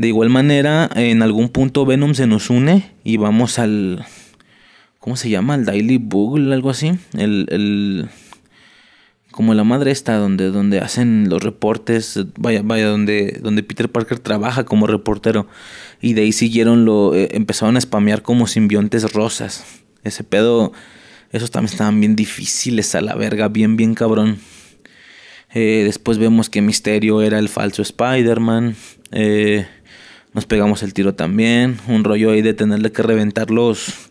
de 0.00 0.08
igual 0.08 0.30
manera, 0.30 0.88
en 0.94 1.20
algún 1.20 1.50
punto 1.50 1.84
Venom 1.84 2.14
se 2.14 2.26
nos 2.26 2.48
une 2.48 2.90
y 3.04 3.18
vamos 3.18 3.58
al... 3.58 4.06
¿Cómo 4.98 5.14
se 5.16 5.28
llama? 5.28 5.56
El 5.56 5.66
Daily 5.66 5.98
Bugle, 5.98 6.54
algo 6.54 6.70
así. 6.70 6.92
El, 7.18 8.08
como 9.30 9.52
la 9.52 9.62
madre 9.62 9.90
esta 9.90 10.16
donde 10.16 10.50
donde 10.50 10.78
hacen 10.78 11.28
los 11.28 11.42
reportes 11.42 12.18
vaya 12.38 12.62
vaya 12.64 12.86
donde 12.86 13.38
donde 13.42 13.62
Peter 13.62 13.90
Parker 13.90 14.18
trabaja 14.18 14.64
como 14.64 14.86
reportero 14.86 15.46
y 16.00 16.14
de 16.14 16.22
ahí 16.22 16.32
siguieron 16.32 16.84
lo 16.84 17.14
eh, 17.14 17.28
empezaron 17.32 17.76
a 17.76 17.80
spamear 17.80 18.22
como 18.22 18.46
simbiontes 18.48 19.12
rosas 19.12 19.64
ese 20.02 20.24
pedo 20.24 20.72
esos 21.30 21.50
también 21.50 21.72
estaban 21.72 22.00
bien 22.00 22.16
difíciles 22.16 22.94
a 22.96 23.02
la 23.02 23.14
verga 23.14 23.48
bien 23.48 23.76
bien 23.76 23.94
cabrón 23.94 24.38
eh, 25.54 25.82
después 25.84 26.18
vemos 26.18 26.50
que 26.50 26.60
Misterio 26.60 27.22
era 27.22 27.38
el 27.38 27.48
falso 27.48 27.82
Spider-Man 27.82 28.74
eh, 29.12 29.66
nos 30.32 30.46
pegamos 30.46 30.82
el 30.82 30.94
tiro 30.94 31.14
también 31.14 31.78
un 31.88 32.04
rollo 32.04 32.30
ahí 32.30 32.42
de 32.42 32.54
tenerle 32.54 32.92
que 32.92 33.02
reventar 33.02 33.50
los 33.50 34.10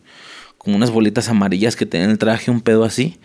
unas 0.64 0.90
bolitas 0.90 1.28
amarillas 1.28 1.74
que 1.74 1.86
tenía 1.86 2.10
el 2.10 2.18
traje 2.18 2.50
un 2.50 2.60
pedo 2.60 2.84
así 2.84 3.18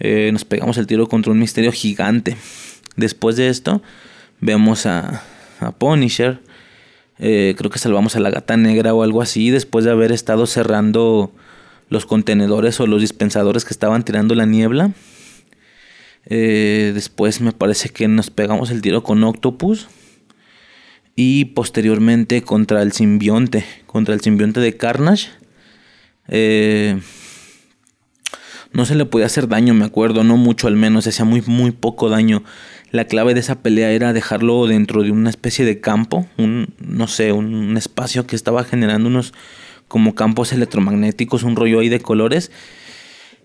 eh, 0.00 0.30
nos 0.32 0.46
pegamos 0.46 0.78
el 0.78 0.86
tiro 0.86 1.06
contra 1.06 1.30
un 1.30 1.38
misterio 1.38 1.70
gigante. 1.70 2.36
Después 2.96 3.36
de 3.36 3.48
esto, 3.48 3.82
vemos 4.40 4.86
a, 4.86 5.22
a 5.60 5.72
Punisher. 5.72 6.40
Eh, 7.18 7.54
creo 7.56 7.70
que 7.70 7.78
salvamos 7.78 8.16
a 8.16 8.20
la 8.20 8.30
gata 8.30 8.56
negra 8.56 8.94
o 8.94 9.02
algo 9.02 9.20
así. 9.20 9.50
Después 9.50 9.84
de 9.84 9.90
haber 9.90 10.10
estado 10.10 10.46
cerrando 10.46 11.32
los 11.90 12.06
contenedores 12.06 12.80
o 12.80 12.86
los 12.86 13.02
dispensadores 13.02 13.66
que 13.66 13.74
estaban 13.74 14.02
tirando 14.02 14.34
la 14.34 14.46
niebla. 14.46 14.92
Eh, 16.24 16.92
después 16.94 17.40
me 17.42 17.52
parece 17.52 17.90
que 17.90 18.08
nos 18.08 18.30
pegamos 18.30 18.70
el 18.70 18.80
tiro 18.80 19.02
con 19.02 19.22
Octopus. 19.22 19.88
Y 21.16 21.46
posteriormente 21.46 22.42
contra 22.42 22.82
el 22.82 22.92
simbionte. 22.92 23.64
Contra 23.86 24.14
el 24.14 24.20
simbionte 24.20 24.60
de 24.60 24.76
Carnage. 24.76 25.28
Eh, 26.28 27.00
no 28.72 28.84
se 28.84 28.94
le 28.94 29.04
podía 29.04 29.26
hacer 29.26 29.48
daño, 29.48 29.74
me 29.74 29.84
acuerdo, 29.84 30.22
no 30.22 30.36
mucho 30.36 30.68
al 30.68 30.76
menos, 30.76 31.06
hacía 31.06 31.24
muy, 31.24 31.42
muy 31.46 31.72
poco 31.72 32.08
daño. 32.08 32.44
La 32.92 33.06
clave 33.06 33.34
de 33.34 33.40
esa 33.40 33.62
pelea 33.62 33.90
era 33.90 34.12
dejarlo 34.12 34.66
dentro 34.66 35.02
de 35.02 35.10
una 35.10 35.30
especie 35.30 35.64
de 35.64 35.80
campo, 35.80 36.26
un, 36.36 36.74
no 36.78 37.08
sé, 37.08 37.32
un 37.32 37.76
espacio 37.76 38.26
que 38.26 38.36
estaba 38.36 38.62
generando 38.64 39.08
unos 39.08 39.32
como 39.88 40.14
campos 40.14 40.52
electromagnéticos, 40.52 41.42
un 41.42 41.56
rollo 41.56 41.80
ahí 41.80 41.88
de 41.88 42.00
colores. 42.00 42.52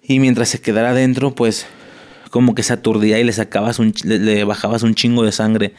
Y 0.03 0.19
mientras 0.19 0.50
se 0.50 0.62
quedara 0.62 0.93
dentro, 0.93 1.34
pues 1.34 1.65
como 2.29 2.53
que 2.53 2.62
se 2.62 2.74
aturdía 2.74 3.19
y 3.19 3.24
le 3.24 3.34
sacabas 3.34 3.79
un, 3.79 3.93
le, 4.03 4.43
bajabas 4.43 4.84
un 4.84 4.93
chingo 4.93 5.24
de 5.24 5.31
sangre. 5.31 5.74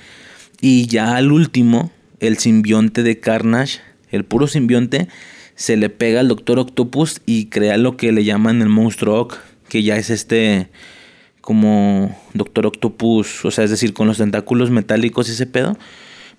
Y 0.61 0.87
ya 0.87 1.17
al 1.17 1.33
último, 1.33 1.91
el 2.21 2.39
simbionte 2.39 3.03
de 3.03 3.21
Carnage, 3.21 3.81
el 4.11 4.25
puro 4.25 4.47
simbionte, 4.47 5.09
se 5.55 5.77
le 5.77 5.91
pega 5.91 6.21
al 6.21 6.29
Doctor 6.29 6.59
Octopus 6.59 7.21
y 7.27 7.47
crea 7.47 7.77
lo 7.77 7.97
que 7.97 8.13
le 8.13 8.25
llaman 8.25 8.63
el 8.63 8.69
monstruo 8.69 9.21
Ock, 9.21 9.39
que 9.69 9.83
ya 9.83 9.97
es 9.97 10.11
este 10.11 10.69
como 11.41 12.19
Doctor 12.35 12.67
Octopus, 12.67 13.45
o 13.45 13.51
sea, 13.51 13.65
es 13.65 13.71
decir, 13.71 13.93
con 13.93 14.09
los 14.09 14.19
tentáculos 14.19 14.71
metálicos 14.71 15.29
y 15.29 15.33
ese 15.33 15.47
pedo, 15.47 15.79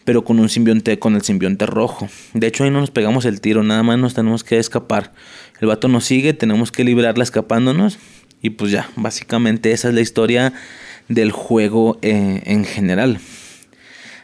pero 0.04 0.26
con 0.26 0.40
un 0.40 0.50
simbionte, 0.50 1.00
con 1.00 1.16
el 1.16 1.22
simbionte 1.22 1.66
rojo. 1.66 2.10
De 2.34 2.48
hecho, 2.48 2.66
ahí 2.66 2.72
no 2.72 2.82
nos 2.82 2.92
pegamos 2.92 3.26
el 3.26 3.40
tiro, 3.40 3.64
nada 3.64 3.84
más 3.84 3.98
nos 3.98 4.14
tenemos 4.14 4.44
que 4.44 4.58
escapar. 4.58 5.14
El 5.62 5.70
vato 5.70 5.88
nos 5.88 6.06
sigue, 6.06 6.34
tenemos 6.34 6.72
que 6.72 6.84
librarla 6.84 7.24
escapándonos. 7.24 8.00
Y 8.42 8.52
pues 8.52 8.72
ya, 8.72 8.90
básicamente 8.96 9.72
esa 9.72 9.90
es 9.90 9.96
la 9.96 10.02
historia 10.02 10.54
del 11.08 11.32
juego 11.32 11.98
eh, 12.02 12.44
en 12.46 12.66
general. 12.66 13.20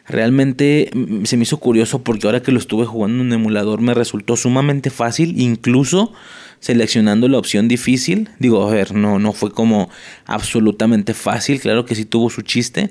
Realmente 0.08 0.90
mm, 0.94 1.24
se 1.26 1.38
me 1.38 1.44
hizo 1.44 1.58
curioso 1.58 2.04
porque 2.04 2.28
ahora 2.28 2.42
que 2.42 2.52
lo 2.52 2.60
estuve 2.60 2.86
jugando 2.86 3.22
en 3.22 3.28
un 3.28 3.34
emulador 3.34 3.82
me 3.82 3.94
resultó 3.94 4.36
sumamente 4.36 4.90
fácil, 4.90 5.40
incluso 5.40 6.14
seleccionando 6.60 7.28
la 7.28 7.38
opción 7.38 7.68
difícil. 7.68 8.30
Digo, 8.40 8.68
a 8.68 8.72
ver, 8.72 8.94
no, 8.94 9.20
no 9.20 9.34
fue 9.34 9.52
como 9.52 9.90
absolutamente 10.26 11.14
fácil, 11.14 11.60
claro 11.60 11.86
que 11.86 11.96
sí 11.96 12.06
tuvo 12.06 12.30
su 12.30 12.42
chiste, 12.42 12.90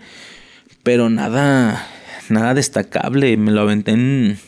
pero 0.83 1.11
nada, 1.11 1.87
nada 2.29 2.55
destacable. 2.55 3.37
Me 3.37 3.51
lo 3.51 3.61
aventé 3.61 3.93
en, 3.93 4.39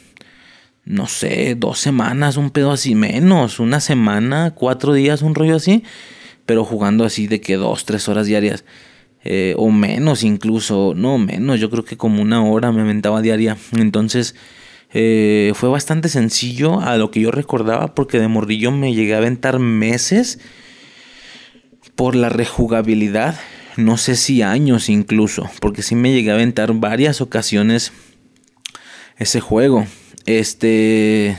no 0.85 1.07
sé, 1.07 1.55
dos 1.57 1.79
semanas, 1.79 2.37
un 2.37 2.51
pedo 2.51 2.73
así 2.73 2.95
menos, 2.95 3.61
una 3.61 3.81
semana, 3.81 4.53
cuatro 4.55 4.95
días, 4.95 5.23
un 5.23 5.35
rollo 5.35 5.57
así, 5.57 5.85
pero 6.47 6.65
jugando 6.65 7.05
así 7.05 7.27
de 7.27 7.41
que 7.41 7.57
dos, 7.57 7.85
tres 7.85 8.09
horas 8.09 8.27
diarias. 8.27 8.65
Eh, 9.25 9.55
o 9.57 9.71
menos 9.71 10.23
incluso, 10.23 10.93
no 10.95 11.17
menos, 11.17 11.59
yo 11.59 11.71
creo 11.71 11.85
que 11.85 11.97
como 11.97 12.21
una 12.21 12.45
hora 12.45 12.73
me 12.73 12.83
aventaba 12.83 13.23
diaria. 13.23 13.57
Entonces 13.73 14.35
eh, 14.93 15.53
fue 15.55 15.71
bastante 15.71 16.09
sencillo 16.09 16.81
a 16.81 16.97
lo 16.97 17.11
que 17.11 17.21
yo 17.21 17.31
recordaba 17.31 17.95
porque 17.95 18.21
de 18.21 18.29
morrillo 18.29 18.71
me 18.71 18.95
llegué 18.95 19.15
a 19.15 19.19
aventar 19.19 19.59
meses 19.59 20.39
por 21.97 22.15
la 22.15 22.29
rejugabilidad, 22.29 23.39
no 23.77 23.97
sé 23.97 24.15
si 24.17 24.43
años 24.43 24.89
incluso, 24.89 25.49
porque 25.61 25.83
sí 25.83 25.95
me 25.95 26.13
llegué 26.13 26.31
a 26.31 26.35
aventar 26.35 26.73
varias 26.75 27.21
ocasiones 27.21 27.93
ese 29.17 29.41
juego. 29.41 29.87
Este 30.27 31.39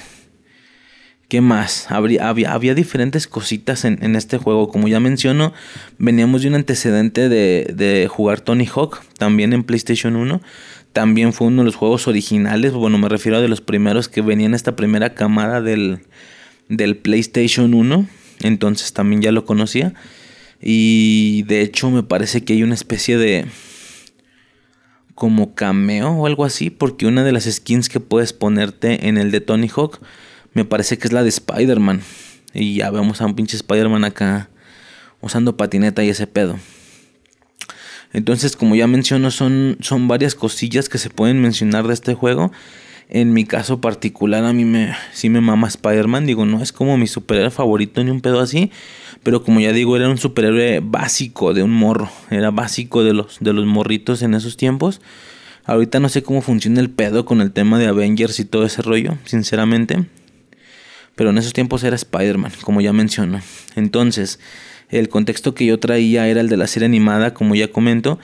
¿Qué 1.28 1.42
más? 1.42 1.90
Habría, 1.90 2.30
había, 2.30 2.76
diferentes 2.76 3.28
cositas 3.28 3.84
en, 3.84 4.16
este 4.16 4.38
juego. 4.38 4.70
Como 4.70 4.88
ya 4.88 5.00
menciono, 5.00 5.54
veníamos 5.98 6.44
de 6.44 6.50
un 6.50 6.56
antecedente 6.56 7.30
de, 7.30 7.74
de, 7.76 8.08
jugar 8.08 8.42
Tony 8.42 8.68
Hawk, 8.68 9.02
también 9.18 9.52
en 9.54 9.64
PlayStation 9.64 10.16
1. 10.16 10.42
También 10.94 11.34
fue 11.34 11.48
uno 11.48 11.64
de 11.64 11.66
los 11.66 11.76
juegos 11.76 12.08
originales, 12.08 12.74
bueno, 12.74 12.98
me 12.98 13.10
refiero 13.10 13.38
a 13.38 13.42
de 13.42 13.48
los 13.48 13.60
primeros 13.60 14.08
que 14.08 14.22
venían 14.22 14.54
esta 14.54 14.76
primera 14.76 15.14
camada 15.16 15.62
del, 15.62 16.00
del 16.70 16.96
PlayStation 16.96 17.74
1. 17.74 18.08
Entonces 18.42 18.94
también 18.94 19.22
ya 19.22 19.32
lo 19.32 19.46
conocía. 19.46 19.94
Y 20.62 21.44
de 21.44 21.62
hecho 21.62 21.90
me 21.90 22.04
parece 22.04 22.44
que 22.44 22.54
hay 22.54 22.64
una 22.64 22.76
especie 22.76 23.18
de 23.18 23.46
como 25.16 25.56
cameo 25.56 26.12
o 26.12 26.28
algo 26.28 26.46
así, 26.46 26.70
porque 26.70 27.08
una 27.08 27.24
de 27.24 27.32
las 27.32 27.46
skins 27.46 27.90
que 27.90 28.00
puedes 28.00 28.34
ponerte 28.34 29.08
en 29.08 29.18
el 29.18 29.32
de 29.32 29.42
Tony 29.42 29.70
Hawk 29.74 30.00
me 30.56 30.66
parece 30.66 30.98
que 30.98 31.08
es 31.08 31.14
la 31.14 31.22
de 31.22 31.30
Spider-Man. 31.30 32.02
Y 32.54 32.78
ya 32.78 32.90
vemos 32.90 33.22
a 33.22 33.26
un 33.26 33.36
pinche 33.36 33.58
Spider-Man 33.58 34.06
acá 34.06 34.50
usando 35.22 35.58
patineta 35.58 36.04
y 36.04 36.10
ese 36.10 36.26
pedo. 36.26 36.58
Entonces, 38.14 38.56
como 38.56 38.76
ya 38.76 38.88
menciono, 38.88 39.30
son, 39.32 39.78
son 39.82 40.08
varias 40.08 40.34
cosillas 40.34 40.88
que 40.88 40.98
se 40.98 41.10
pueden 41.10 41.42
mencionar 41.42 41.86
de 41.86 41.94
este 41.94 42.14
juego. 42.14 42.54
En 43.10 43.34
mi 43.34 43.44
caso 43.44 43.82
particular, 43.82 44.46
a 44.46 44.54
mí 44.54 44.64
me, 44.64 44.96
sí 45.12 45.30
me 45.30 45.42
mama 45.42 45.68
Spider-Man. 45.68 46.26
Digo, 46.26 46.46
no 46.46 46.64
es 46.64 46.72
como 46.72 46.98
mi 46.98 47.08
superhéroe 47.08 47.52
favorito 47.52 48.02
ni 48.02 48.10
un 48.10 48.22
pedo 48.22 48.40
así. 48.40 48.72
Pero 49.24 49.44
como 49.44 49.60
ya 49.60 49.74
digo, 49.74 49.98
era 49.98 50.08
un 50.08 50.18
superhéroe 50.18 50.80
básico 50.80 51.54
de 51.54 51.64
un 51.64 51.72
morro. 51.72 52.10
Era 52.30 52.52
básico 52.52 53.04
de 53.04 53.14
los, 53.14 53.40
de 53.42 53.52
los 53.52 53.66
morritos 53.66 54.22
en 54.22 54.34
esos 54.34 54.56
tiempos. 54.56 55.02
Ahorita 55.66 56.00
no 56.00 56.08
sé 56.08 56.24
cómo 56.24 56.42
funciona 56.42 56.80
el 56.80 56.90
pedo 56.90 57.26
con 57.26 57.42
el 57.42 57.52
tema 57.52 57.78
de 57.78 57.88
Avengers 57.88 58.40
y 58.40 58.46
todo 58.46 58.66
ese 58.66 58.82
rollo, 58.82 59.18
sinceramente. 59.26 60.06
Pero 61.16 61.30
en 61.30 61.38
esos 61.38 61.54
tiempos 61.54 61.84
era 61.84 61.96
Spider-Man, 61.96 62.52
como 62.62 62.82
ya 62.82 62.94
menciono. 62.94 63.42
Entonces, 63.76 64.40
el 64.90 65.10
contexto 65.10 65.56
que 65.56 65.66
yo 65.66 65.80
traía 65.80 66.28
era 66.28 66.42
el 66.42 66.50
de 66.50 66.58
la 66.58 66.68
serie 66.68 66.86
animada, 66.86 67.34
como 67.34 67.56
ya 67.56 67.72
comento. 67.72 68.20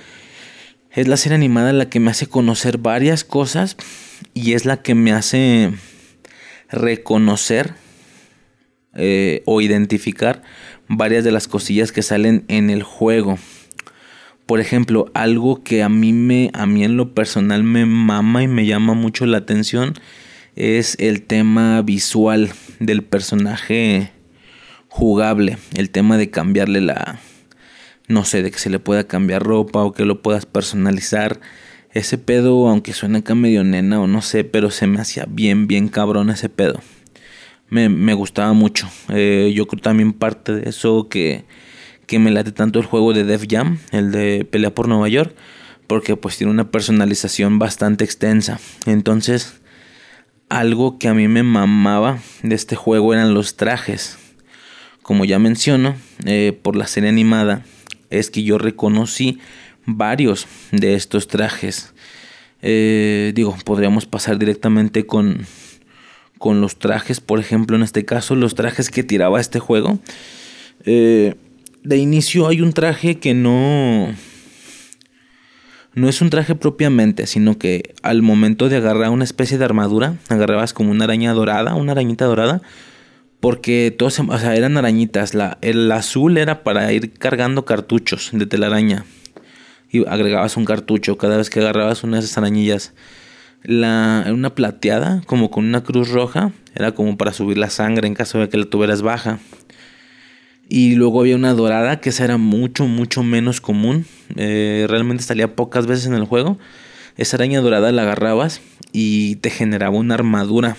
Es 0.91 1.07
la 1.07 1.17
serie 1.17 1.35
animada 1.35 1.71
la 1.71 1.89
que 1.89 1.99
me 1.99 2.11
hace 2.11 2.27
conocer 2.27 2.77
varias 2.77 3.23
cosas 3.23 3.77
y 4.33 4.53
es 4.53 4.65
la 4.65 4.81
que 4.81 4.93
me 4.93 5.13
hace 5.13 5.71
reconocer 6.69 7.73
eh, 8.93 9.41
o 9.45 9.61
identificar 9.61 10.41
varias 10.89 11.23
de 11.23 11.31
las 11.31 11.47
cosillas 11.47 11.93
que 11.93 12.01
salen 12.01 12.43
en 12.49 12.69
el 12.69 12.83
juego. 12.83 13.37
Por 14.45 14.59
ejemplo, 14.59 15.09
algo 15.13 15.63
que 15.63 15.81
a 15.81 15.87
mí 15.87 16.11
me 16.11 16.51
a 16.53 16.65
mí 16.65 16.83
en 16.83 16.97
lo 16.97 17.13
personal 17.13 17.63
me 17.63 17.85
mama 17.85 18.43
y 18.43 18.49
me 18.49 18.65
llama 18.65 18.93
mucho 18.93 19.25
la 19.25 19.37
atención 19.37 19.93
es 20.57 20.97
el 20.99 21.21
tema 21.21 21.81
visual 21.81 22.51
del 22.81 23.03
personaje 23.03 24.11
jugable, 24.87 25.57
el 25.75 25.89
tema 25.91 26.17
de 26.17 26.29
cambiarle 26.31 26.81
la, 26.81 27.19
no 28.07 28.25
sé, 28.25 28.41
de 28.41 28.51
que 28.51 28.59
se 28.59 28.69
le 28.69 28.79
pueda 28.79 29.07
cambiar 29.07 29.43
ropa 29.43 29.83
o 29.83 29.93
que 29.93 30.03
lo 30.03 30.21
puedas 30.21 30.45
personalizar. 30.45 31.39
Ese 31.93 32.17
pedo, 32.17 32.67
aunque 32.67 32.93
suena 32.93 33.19
acá 33.19 33.35
medio 33.35 33.63
nena 33.63 34.01
o 34.01 34.07
no 34.07 34.21
sé, 34.21 34.43
pero 34.43 34.71
se 34.71 34.87
me 34.87 34.99
hacía 34.99 35.25
bien, 35.29 35.67
bien 35.67 35.89
cabrón 35.89 36.29
ese 36.29 36.49
pedo. 36.49 36.81
Me, 37.69 37.87
me 37.87 38.13
gustaba 38.13 38.53
mucho. 38.53 38.89
Eh, 39.09 39.53
yo 39.55 39.67
creo 39.67 39.81
también 39.81 40.13
parte 40.13 40.53
de 40.53 40.69
eso 40.69 41.07
que, 41.07 41.45
que 42.07 42.19
me 42.19 42.31
late 42.31 42.51
tanto 42.51 42.79
el 42.79 42.85
juego 42.85 43.13
de 43.13 43.23
Def 43.23 43.45
Jam, 43.47 43.77
el 43.91 44.11
de 44.11 44.45
Pelea 44.49 44.73
por 44.73 44.87
Nueva 44.87 45.07
York, 45.07 45.35
porque 45.87 46.15
pues 46.15 46.37
tiene 46.37 46.51
una 46.51 46.71
personalización 46.71 47.59
bastante 47.59 48.03
extensa. 48.03 48.59
Entonces, 48.85 49.60
algo 50.51 50.99
que 50.99 51.07
a 51.07 51.13
mí 51.13 51.29
me 51.29 51.43
mamaba 51.43 52.19
de 52.43 52.55
este 52.55 52.75
juego 52.75 53.13
eran 53.13 53.33
los 53.33 53.55
trajes. 53.55 54.17
Como 55.01 55.23
ya 55.23 55.39
menciono, 55.39 55.95
eh, 56.25 56.57
por 56.61 56.75
la 56.75 56.87
serie 56.87 57.09
animada, 57.09 57.63
es 58.09 58.29
que 58.29 58.43
yo 58.43 58.57
reconocí 58.57 59.39
varios 59.85 60.47
de 60.71 60.95
estos 60.95 61.29
trajes. 61.29 61.93
Eh, 62.61 63.31
digo, 63.33 63.55
podríamos 63.63 64.05
pasar 64.05 64.37
directamente 64.37 65.05
con, 65.05 65.45
con 66.37 66.59
los 66.59 66.77
trajes, 66.77 67.21
por 67.21 67.39
ejemplo, 67.39 67.77
en 67.77 67.83
este 67.83 68.03
caso, 68.03 68.35
los 68.35 68.53
trajes 68.53 68.89
que 68.89 69.03
tiraba 69.03 69.39
este 69.39 69.59
juego. 69.59 69.99
Eh, 70.83 71.35
de 71.83 71.97
inicio 71.97 72.49
hay 72.49 72.59
un 72.59 72.73
traje 72.73 73.19
que 73.19 73.33
no, 73.33 74.13
no 75.93 76.07
es 76.07 76.21
un 76.21 76.29
traje 76.29 76.55
propiamente, 76.55 77.27
sino 77.27 77.57
que 77.57 77.93
al 78.01 78.21
momento 78.21 78.69
de 78.69 78.77
agarrar 78.77 79.09
una 79.09 79.23
especie 79.23 79.57
de 79.57 79.65
armadura, 79.65 80.15
agarrabas 80.29 80.73
como 80.73 80.91
una 80.91 81.03
araña 81.03 81.33
dorada, 81.33 81.75
una 81.75 81.91
arañita 81.91 82.25
dorada, 82.25 82.61
porque 83.41 83.93
todos, 83.97 84.19
o 84.19 84.37
sea, 84.37 84.55
eran 84.55 84.77
arañitas. 84.77 85.33
La, 85.33 85.57
el 85.61 85.91
azul 85.91 86.37
era 86.37 86.63
para 86.63 86.93
ir 86.93 87.11
cargando 87.11 87.65
cartuchos 87.65 88.29
de 88.31 88.45
telaraña. 88.45 89.05
Y 89.89 90.07
agregabas 90.07 90.55
un 90.55 90.63
cartucho 90.63 91.17
cada 91.17 91.37
vez 91.37 91.49
que 91.49 91.59
agarrabas 91.59 92.03
una 92.03 92.17
de 92.17 92.23
esas 92.23 92.37
arañillas. 92.37 92.93
La, 93.63 94.25
una 94.29 94.55
plateada, 94.55 95.21
como 95.25 95.51
con 95.51 95.65
una 95.65 95.83
cruz 95.83 96.09
roja, 96.09 96.51
era 96.73 96.93
como 96.93 97.17
para 97.17 97.33
subir 97.33 97.57
la 97.57 97.69
sangre 97.69 98.07
en 98.07 98.13
caso 98.13 98.39
de 98.39 98.47
que 98.47 98.57
la 98.57 98.65
tuvieras 98.65 99.01
baja. 99.01 99.39
Y 100.73 100.95
luego 100.95 101.19
había 101.19 101.35
una 101.35 101.53
dorada, 101.53 101.99
que 101.99 102.11
esa 102.11 102.23
era 102.23 102.37
mucho, 102.37 102.87
mucho 102.87 103.23
menos 103.23 103.59
común. 103.59 104.05
Eh, 104.37 104.85
realmente 104.87 105.21
salía 105.21 105.53
pocas 105.53 105.85
veces 105.85 106.05
en 106.05 106.13
el 106.13 106.23
juego. 106.23 106.57
Esa 107.17 107.35
araña 107.35 107.59
dorada 107.59 107.91
la 107.91 108.03
agarrabas 108.03 108.61
y 108.93 109.35
te 109.35 109.49
generaba 109.49 109.97
una 109.97 110.13
armadura. 110.13 110.77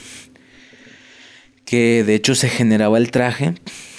Que 1.66 2.05
de 2.05 2.14
hecho 2.14 2.35
se 2.35 2.48
generaba 2.48 2.96
el 2.96 3.11
traje 3.11 3.52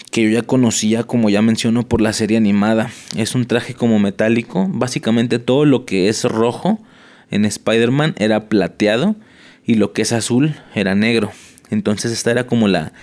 que 0.10 0.24
yo 0.24 0.30
ya 0.30 0.42
conocía, 0.42 1.04
como 1.04 1.30
ya 1.30 1.44
menciono, 1.44 1.88
por 1.88 2.02
la 2.02 2.14
serie 2.14 2.38
animada. 2.38 2.90
Es 3.16 3.36
un 3.36 3.46
traje 3.46 3.76
como 3.76 4.00
metálico. 4.00 4.68
Básicamente 4.72 5.38
todo 5.38 5.66
lo 5.66 5.86
que 5.86 6.10
es 6.10 6.24
rojo 6.24 6.82
en 7.30 7.46
Spider-Man 7.46 8.16
era 8.18 8.50
plateado 8.50 9.16
y 9.64 9.76
lo 9.76 9.94
que 9.94 10.02
es 10.02 10.12
azul 10.12 10.56
era 10.74 10.96
negro. 10.96 11.32
Entonces 11.70 12.12
esta 12.12 12.32
era 12.32 12.48
como 12.48 12.68
la, 12.68 12.94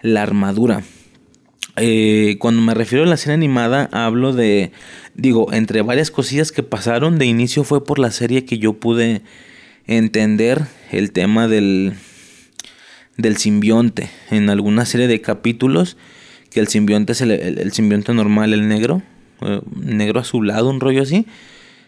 la 0.00 0.22
armadura. 0.22 0.82
Eh, 1.76 2.36
cuando 2.38 2.62
me 2.62 2.74
refiero 2.74 3.04
a 3.04 3.08
la 3.08 3.16
serie 3.16 3.34
animada, 3.34 3.88
hablo 3.92 4.32
de, 4.32 4.72
digo, 5.14 5.52
entre 5.52 5.82
varias 5.82 6.10
cosillas 6.10 6.52
que 6.52 6.62
pasaron, 6.62 7.18
de 7.18 7.26
inicio 7.26 7.64
fue 7.64 7.84
por 7.84 7.98
la 7.98 8.10
serie 8.10 8.44
que 8.44 8.58
yo 8.58 8.74
pude 8.74 9.22
entender 9.86 10.62
el 10.90 11.12
tema 11.12 11.48
del, 11.48 11.94
del 13.16 13.36
simbionte. 13.36 14.10
En 14.30 14.50
alguna 14.50 14.84
serie 14.84 15.08
de 15.08 15.20
capítulos, 15.20 15.96
que 16.50 16.60
el 16.60 16.68
simbionte 16.68 17.12
es 17.12 17.20
el, 17.20 17.72
simbionte 17.72 18.12
normal, 18.12 18.52
el 18.52 18.68
negro, 18.68 19.02
eh, 19.42 19.60
negro 19.74 20.20
azulado, 20.20 20.68
un 20.68 20.80
rollo 20.80 21.02
así, 21.02 21.26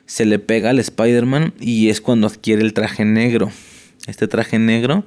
se 0.06 0.24
le 0.24 0.38
pega 0.38 0.70
al 0.70 0.78
Spider-Man 0.78 1.54
y 1.60 1.88
es 1.88 2.00
cuando 2.00 2.26
adquiere 2.26 2.62
el 2.62 2.72
traje 2.72 3.04
negro. 3.04 3.50
Este 4.06 4.26
traje 4.28 4.58
negro, 4.58 5.04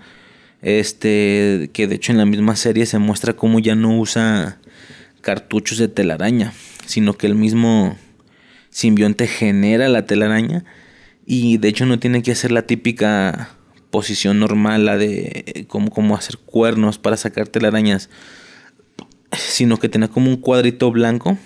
este, 0.61 1.69
que 1.73 1.87
de 1.87 1.95
hecho 1.95 2.11
en 2.11 2.17
la 2.17 2.25
misma 2.25 2.55
serie 2.55 2.85
se 2.85 2.97
muestra 2.97 3.33
cómo 3.33 3.59
ya 3.59 3.75
no 3.75 3.97
usa 3.97 4.57
cartuchos 5.25 5.79
de 5.79 5.87
telaraña, 5.87 6.53
sino 6.85 7.13
que 7.13 7.25
el 7.25 7.33
mismo 7.33 7.97
simbionte 8.69 9.25
genera 9.25 9.89
la 9.89 10.05
telaraña 10.05 10.65
y 11.25 11.57
de 11.57 11.67
hecho 11.67 11.87
no 11.87 11.97
tiene 11.97 12.21
que 12.21 12.31
hacer 12.31 12.51
la 12.51 12.67
típica 12.67 13.49
posición 13.89 14.39
normal, 14.39 14.85
la 14.85 14.97
de 14.97 15.65
como, 15.67 15.89
como 15.89 16.15
hacer 16.15 16.37
cuernos 16.37 16.99
para 16.99 17.17
sacar 17.17 17.47
telarañas, 17.47 18.11
sino 19.31 19.77
que 19.77 19.89
tiene 19.89 20.09
como 20.09 20.29
un 20.29 20.37
cuadrito 20.37 20.91
blanco 20.91 21.39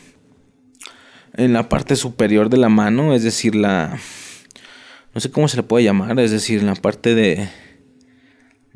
en 1.36 1.54
la 1.54 1.70
parte 1.70 1.96
superior 1.96 2.50
de 2.50 2.58
la 2.58 2.68
mano, 2.68 3.16
es 3.16 3.24
decir, 3.24 3.56
la... 3.56 3.98
no 5.16 5.22
sé 5.22 5.32
cómo 5.32 5.48
se 5.48 5.56
le 5.56 5.64
puede 5.64 5.86
llamar, 5.86 6.20
es 6.20 6.32
decir, 6.32 6.64
la 6.64 6.76
parte 6.76 7.16
de 7.16 7.48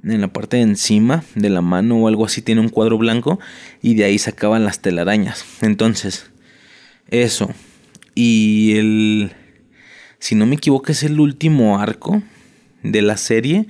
en 0.03 0.21
la 0.21 0.27
parte 0.27 0.57
de 0.57 0.63
encima 0.63 1.23
de 1.35 1.49
la 1.49 1.61
mano 1.61 1.97
o 1.97 2.07
algo 2.07 2.25
así 2.25 2.41
tiene 2.41 2.61
un 2.61 2.69
cuadro 2.69 2.97
blanco 2.97 3.39
y 3.81 3.95
de 3.95 4.03
ahí 4.03 4.19
sacaban 4.19 4.65
las 4.65 4.79
telarañas. 4.79 5.45
Entonces, 5.61 6.29
eso. 7.09 7.49
Y 8.15 8.75
el, 8.77 9.31
si 10.19 10.35
no 10.35 10.45
me 10.45 10.55
equivoco, 10.55 10.91
es 10.91 11.03
el 11.03 11.19
último 11.19 11.79
arco 11.79 12.21
de 12.83 13.01
la 13.01 13.17
serie 13.17 13.67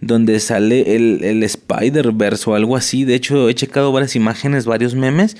donde 0.00 0.38
sale 0.40 0.96
el, 0.96 1.24
el 1.24 1.42
Spider-Verse 1.42 2.50
o 2.50 2.54
algo 2.54 2.76
así. 2.76 3.04
De 3.04 3.14
hecho, 3.14 3.48
he 3.48 3.54
checado 3.54 3.92
varias 3.92 4.16
imágenes, 4.16 4.66
varios 4.66 4.94
memes. 4.94 5.36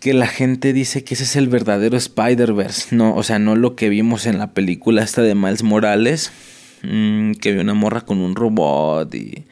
Que 0.00 0.14
la 0.14 0.26
gente 0.26 0.72
dice 0.72 1.04
que 1.04 1.14
ese 1.14 1.24
es 1.24 1.36
el 1.36 1.48
verdadero 1.48 1.98
Spider-Verse. 1.98 2.96
No, 2.96 3.14
o 3.14 3.22
sea, 3.22 3.38
no 3.38 3.56
lo 3.56 3.76
que 3.76 3.90
vimos 3.90 4.26
en 4.26 4.38
la 4.38 4.52
película 4.52 5.02
esta 5.02 5.22
de 5.22 5.34
Miles 5.34 5.62
Morales 5.62 6.32
Mm, 6.82 7.32
que 7.34 7.50
había 7.50 7.62
una 7.62 7.74
morra 7.74 8.00
con 8.00 8.18
un 8.18 8.34
robot 8.34 9.14
y, 9.14 9.44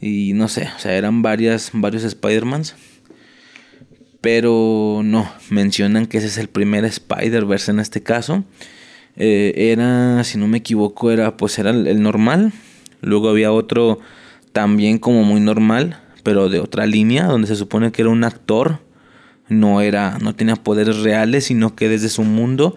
y 0.00 0.32
no 0.34 0.48
sé, 0.48 0.68
o 0.76 0.78
sea, 0.78 0.96
eran 0.96 1.22
varias, 1.22 1.70
varios 1.72 2.04
Spider-Mans. 2.04 2.74
Pero 4.20 5.02
no, 5.04 5.30
mencionan 5.50 6.06
que 6.06 6.18
ese 6.18 6.26
es 6.26 6.38
el 6.38 6.48
primer 6.48 6.84
Spider-Verse 6.84 7.70
en 7.70 7.80
este 7.80 8.02
caso. 8.02 8.44
Eh, 9.16 9.52
era, 9.72 10.24
si 10.24 10.38
no 10.38 10.48
me 10.48 10.58
equivoco, 10.58 11.10
era 11.10 11.36
pues 11.36 11.58
era 11.58 11.70
el, 11.70 12.02
normal. 12.02 12.52
Luego 13.00 13.28
había 13.28 13.52
otro 13.52 14.00
también 14.52 14.98
como 14.98 15.22
muy 15.22 15.40
normal, 15.40 16.00
pero 16.24 16.48
de 16.48 16.58
otra 16.58 16.86
línea, 16.86 17.26
donde 17.26 17.46
se 17.46 17.56
supone 17.56 17.92
que 17.92 18.02
era 18.02 18.10
un 18.10 18.24
actor. 18.24 18.80
No 19.48 19.80
era, 19.80 20.18
no 20.20 20.34
tenía 20.34 20.56
poderes 20.56 20.98
reales, 20.98 21.44
sino 21.44 21.74
que 21.74 21.88
desde 21.88 22.08
su 22.08 22.22
mundo 22.22 22.76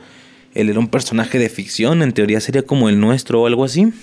él 0.53 0.69
era 0.69 0.79
un 0.79 0.89
personaje 0.89 1.39
de 1.39 1.49
ficción, 1.49 2.01
en 2.01 2.11
teoría 2.11 2.39
sería 2.41 2.63
como 2.63 2.89
el 2.89 2.99
nuestro 2.99 3.41
o 3.41 3.47
algo 3.47 3.63
así. 3.63 3.93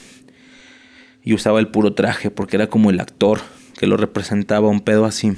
Y 1.23 1.35
usaba 1.35 1.61
el 1.61 1.69
puro 1.69 1.93
traje 1.93 2.31
porque 2.31 2.57
era 2.57 2.69
como 2.69 2.91
el 2.91 3.01
actor 3.01 3.41
que 3.79 3.87
lo 3.87 3.97
representaba, 3.97 4.69
un 4.69 4.81
pedo 4.81 5.05
así. 5.05 5.35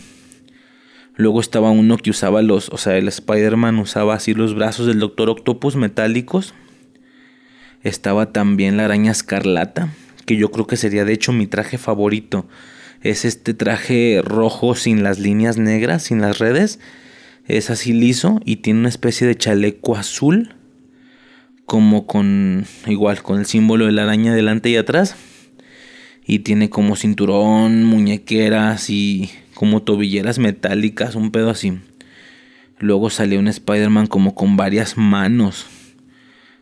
Luego 1.16 1.40
estaba 1.40 1.70
uno 1.70 1.98
que 1.98 2.10
usaba 2.10 2.42
los, 2.42 2.68
o 2.70 2.78
sea, 2.78 2.96
el 2.96 3.08
Spider-Man 3.08 3.78
usaba 3.78 4.14
así 4.14 4.34
los 4.34 4.54
brazos 4.54 4.86
del 4.86 5.00
Doctor 5.00 5.28
Octopus 5.28 5.76
metálicos. 5.76 6.54
Estaba 7.82 8.32
también 8.32 8.76
la 8.76 8.84
araña 8.84 9.10
escarlata, 9.10 9.92
que 10.26 10.36
yo 10.36 10.50
creo 10.50 10.66
que 10.66 10.76
sería 10.76 11.04
de 11.04 11.12
hecho 11.12 11.32
mi 11.32 11.46
traje 11.46 11.76
favorito. 11.76 12.46
Es 13.02 13.24
este 13.24 13.52
traje 13.52 14.22
rojo 14.24 14.74
sin 14.74 15.02
las 15.02 15.18
líneas 15.18 15.58
negras, 15.58 16.04
sin 16.04 16.20
las 16.20 16.38
redes. 16.38 16.78
Es 17.46 17.68
así 17.68 17.92
liso 17.92 18.40
y 18.44 18.56
tiene 18.56 18.80
una 18.80 18.88
especie 18.88 19.26
de 19.26 19.36
chaleco 19.36 19.96
azul 19.96 20.54
como 21.70 22.04
con 22.04 22.66
igual 22.88 23.22
con 23.22 23.38
el 23.38 23.46
símbolo 23.46 23.86
de 23.86 23.92
la 23.92 24.02
araña 24.02 24.34
delante 24.34 24.70
y 24.70 24.74
atrás 24.74 25.14
y 26.26 26.40
tiene 26.40 26.68
como 26.68 26.96
cinturón, 26.96 27.84
muñequeras 27.84 28.90
y 28.90 29.30
como 29.54 29.80
tobilleras 29.80 30.40
metálicas, 30.40 31.14
un 31.14 31.30
pedo 31.30 31.48
así. 31.48 31.78
Luego 32.80 33.08
salía 33.08 33.38
un 33.38 33.46
Spider-Man 33.46 34.08
como 34.08 34.34
con 34.34 34.56
varias 34.56 34.98
manos. 34.98 35.68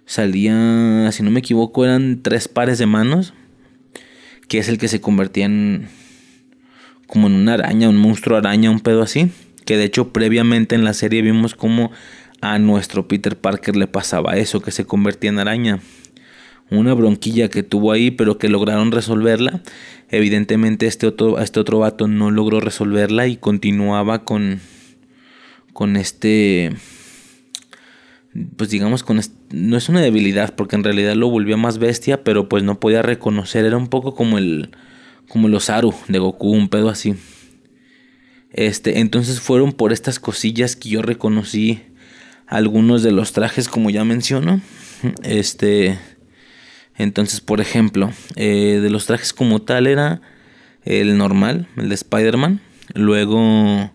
Salía, 0.04 1.10
si 1.10 1.22
no 1.22 1.30
me 1.30 1.40
equivoco, 1.40 1.86
eran 1.86 2.20
tres 2.20 2.46
pares 2.46 2.76
de 2.76 2.84
manos. 2.84 3.32
Que 4.46 4.58
es 4.58 4.68
el 4.68 4.76
que 4.76 4.88
se 4.88 5.00
convertía 5.00 5.46
en 5.46 5.88
como 7.06 7.28
en 7.28 7.32
una 7.32 7.54
araña, 7.54 7.88
un 7.88 7.96
monstruo 7.96 8.36
araña, 8.36 8.70
un 8.70 8.80
pedo 8.80 9.00
así. 9.00 9.30
Que 9.64 9.78
de 9.78 9.84
hecho 9.84 10.12
previamente 10.12 10.74
en 10.74 10.84
la 10.84 10.92
serie 10.92 11.22
vimos 11.22 11.54
como 11.54 11.92
a 12.40 12.58
nuestro 12.58 13.08
Peter 13.08 13.36
Parker 13.36 13.76
le 13.76 13.86
pasaba 13.86 14.36
eso, 14.36 14.60
que 14.60 14.70
se 14.70 14.84
convertía 14.84 15.30
en 15.30 15.38
araña. 15.38 15.80
Una 16.70 16.94
bronquilla 16.94 17.48
que 17.48 17.62
tuvo 17.62 17.92
ahí, 17.92 18.10
pero 18.10 18.38
que 18.38 18.48
lograron 18.48 18.92
resolverla. 18.92 19.62
Evidentemente 20.10 20.86
este 20.86 21.06
otro, 21.06 21.38
este 21.38 21.60
otro 21.60 21.78
vato 21.78 22.08
no 22.08 22.30
logró 22.30 22.60
resolverla 22.60 23.26
y 23.26 23.36
continuaba 23.36 24.24
con, 24.24 24.60
con 25.72 25.96
este, 25.96 26.72
pues 28.56 28.70
digamos, 28.70 29.02
con 29.02 29.20
no 29.50 29.76
es 29.76 29.88
una 29.88 30.00
debilidad, 30.00 30.54
porque 30.54 30.76
en 30.76 30.84
realidad 30.84 31.14
lo 31.14 31.30
volvió 31.30 31.56
más 31.56 31.78
bestia, 31.78 32.22
pero 32.22 32.48
pues 32.48 32.62
no 32.62 32.78
podía 32.80 33.02
reconocer, 33.02 33.64
era 33.64 33.76
un 33.76 33.88
poco 33.88 34.14
como 34.14 34.38
el, 34.38 34.70
como 35.28 35.48
el 35.48 35.54
Osaru 35.54 35.94
de 36.08 36.18
Goku, 36.18 36.50
un 36.50 36.68
pedo 36.68 36.90
así. 36.90 37.14
Este, 38.50 39.00
entonces 39.00 39.40
fueron 39.40 39.72
por 39.72 39.92
estas 39.92 40.18
cosillas 40.20 40.76
que 40.76 40.90
yo 40.90 41.02
reconocí 41.02 41.80
algunos 42.48 43.02
de 43.02 43.12
los 43.12 43.32
trajes 43.32 43.68
como 43.68 43.90
ya 43.90 44.04
menciono. 44.04 44.60
Este, 45.22 45.98
entonces, 46.96 47.40
por 47.40 47.60
ejemplo, 47.60 48.10
eh, 48.36 48.80
de 48.82 48.90
los 48.90 49.06
trajes 49.06 49.32
como 49.32 49.62
tal 49.62 49.86
era 49.86 50.20
el 50.84 51.16
normal, 51.18 51.68
el 51.76 51.90
de 51.90 51.94
Spider-Man. 51.94 52.60
Luego 52.94 53.92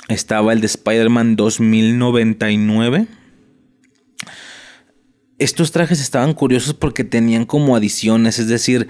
estaba 0.10 0.54
el 0.54 0.62
de 0.62 0.68
Spider-Man 0.68 1.36
2099. 1.38 3.08
Estos 5.40 5.72
trajes 5.72 6.02
estaban 6.02 6.34
curiosos 6.34 6.74
porque 6.74 7.06
tenían 7.06 7.46
como 7.46 7.78
adiciones, 7.78 8.40
es 8.40 8.50
decir, 8.50 8.90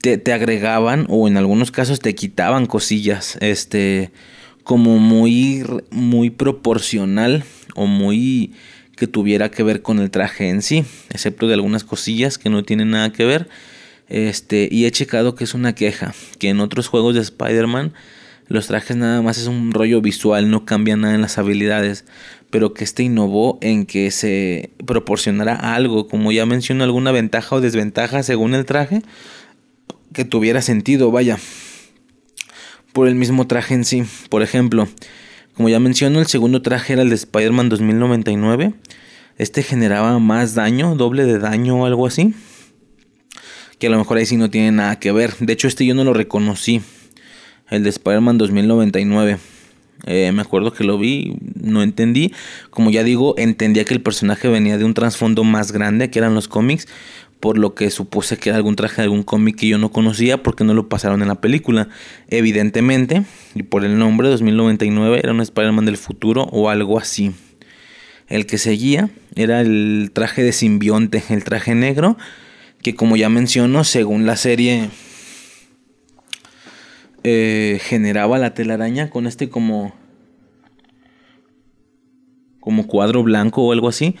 te, 0.00 0.16
te 0.16 0.32
agregaban 0.32 1.04
o 1.10 1.28
en 1.28 1.36
algunos 1.36 1.70
casos 1.70 2.00
te 2.00 2.14
quitaban 2.14 2.64
cosillas. 2.64 3.36
Este, 3.42 4.10
como 4.64 4.98
muy, 4.98 5.64
muy 5.90 6.30
proporcional 6.30 7.44
o 7.74 7.86
muy 7.86 8.52
que 8.96 9.06
tuviera 9.06 9.50
que 9.50 9.62
ver 9.62 9.80
con 9.80 9.98
el 9.98 10.10
traje 10.10 10.50
en 10.50 10.60
sí, 10.60 10.84
excepto 11.08 11.48
de 11.48 11.54
algunas 11.54 11.84
cosillas 11.84 12.36
que 12.36 12.50
no 12.50 12.62
tienen 12.64 12.90
nada 12.90 13.12
que 13.12 13.24
ver. 13.24 13.48
Este, 14.08 14.68
y 14.70 14.84
he 14.84 14.90
checado 14.90 15.34
que 15.34 15.44
es 15.44 15.54
una 15.54 15.74
queja, 15.74 16.14
que 16.38 16.48
en 16.48 16.60
otros 16.60 16.88
juegos 16.88 17.14
de 17.14 17.20
Spider-Man 17.22 17.94
los 18.48 18.66
trajes 18.66 18.96
nada 18.96 19.22
más 19.22 19.38
es 19.38 19.46
un 19.46 19.70
rollo 19.70 20.00
visual, 20.00 20.50
no 20.50 20.64
cambia 20.64 20.96
nada 20.96 21.14
en 21.14 21.22
las 21.22 21.38
habilidades. 21.38 22.04
pero 22.50 22.74
que 22.74 22.82
este 22.82 23.04
innovó 23.04 23.58
en 23.62 23.86
que 23.86 24.10
se 24.10 24.70
proporcionara 24.84 25.54
algo, 25.54 26.08
como 26.08 26.32
ya 26.32 26.44
menciono, 26.46 26.82
alguna 26.82 27.12
ventaja 27.12 27.54
o 27.54 27.60
desventaja 27.60 28.24
según 28.24 28.54
el 28.54 28.64
traje, 28.64 29.02
que 30.12 30.24
tuviera 30.24 30.60
sentido, 30.60 31.12
vaya, 31.12 31.38
por 32.92 33.08
el 33.08 33.14
mismo 33.14 33.46
traje 33.46 33.74
en 33.74 33.84
sí. 33.84 34.04
Por 34.28 34.42
ejemplo, 34.42 34.88
como 35.54 35.68
ya 35.68 35.80
menciono, 35.80 36.20
el 36.20 36.26
segundo 36.26 36.62
traje 36.62 36.94
era 36.94 37.02
el 37.02 37.08
de 37.08 37.16
Spider-Man 37.16 37.68
2099. 37.68 38.72
Este 39.38 39.62
generaba 39.62 40.18
más 40.18 40.54
daño, 40.54 40.94
doble 40.96 41.24
de 41.24 41.38
daño 41.38 41.80
o 41.80 41.86
algo 41.86 42.06
así. 42.06 42.34
Que 43.78 43.86
a 43.86 43.90
lo 43.90 43.98
mejor 43.98 44.18
ahí 44.18 44.26
sí 44.26 44.36
no 44.36 44.50
tiene 44.50 44.72
nada 44.72 44.98
que 44.98 45.12
ver. 45.12 45.34
De 45.38 45.52
hecho, 45.52 45.68
este 45.68 45.86
yo 45.86 45.94
no 45.94 46.04
lo 46.04 46.12
reconocí. 46.12 46.82
El 47.68 47.82
de 47.82 47.90
Spider-Man 47.90 48.38
2099. 48.38 49.38
Eh, 50.06 50.32
me 50.32 50.42
acuerdo 50.42 50.72
que 50.72 50.84
lo 50.84 50.98
vi, 50.98 51.36
no 51.54 51.82
entendí. 51.82 52.32
Como 52.70 52.90
ya 52.90 53.04
digo, 53.04 53.34
entendía 53.38 53.84
que 53.84 53.94
el 53.94 54.02
personaje 54.02 54.48
venía 54.48 54.78
de 54.78 54.84
un 54.84 54.94
trasfondo 54.94 55.44
más 55.44 55.72
grande, 55.72 56.10
que 56.10 56.18
eran 56.18 56.34
los 56.34 56.48
cómics, 56.48 56.88
por 57.40 57.56
lo 57.56 57.74
que 57.74 57.90
supuse 57.90 58.36
que 58.36 58.50
era 58.50 58.58
algún 58.58 58.76
traje 58.76 58.96
de 58.96 59.04
algún 59.04 59.22
cómic 59.22 59.56
que 59.56 59.66
yo 59.66 59.78
no 59.78 59.90
conocía 59.90 60.42
porque 60.42 60.62
no 60.62 60.74
lo 60.74 60.88
pasaron 60.88 61.22
en 61.22 61.28
la 61.28 61.40
película. 61.40 61.88
Evidentemente, 62.28 63.24
y 63.54 63.62
por 63.62 63.84
el 63.84 63.98
nombre 63.98 64.28
2099 64.28 65.18
era 65.18 65.32
un 65.32 65.40
Spider-Man 65.40 65.86
del 65.86 65.96
futuro 65.96 66.44
o 66.52 66.68
algo 66.68 66.98
así. 66.98 67.32
El 68.28 68.46
que 68.46 68.58
seguía 68.58 69.08
era 69.34 69.62
el 69.62 70.10
traje 70.12 70.42
de 70.42 70.52
simbionte, 70.52 71.22
el 71.30 71.42
traje 71.42 71.74
negro, 71.74 72.18
que 72.82 72.94
como 72.94 73.16
ya 73.16 73.30
menciono, 73.30 73.84
según 73.84 74.26
la 74.26 74.36
serie 74.36 74.90
eh, 77.24 77.80
generaba 77.82 78.38
la 78.38 78.54
telaraña 78.54 79.10
con 79.10 79.26
este 79.26 79.48
como 79.48 79.94
como 82.60 82.86
cuadro 82.86 83.22
blanco 83.22 83.62
o 83.62 83.72
algo 83.72 83.88
así 83.88 84.16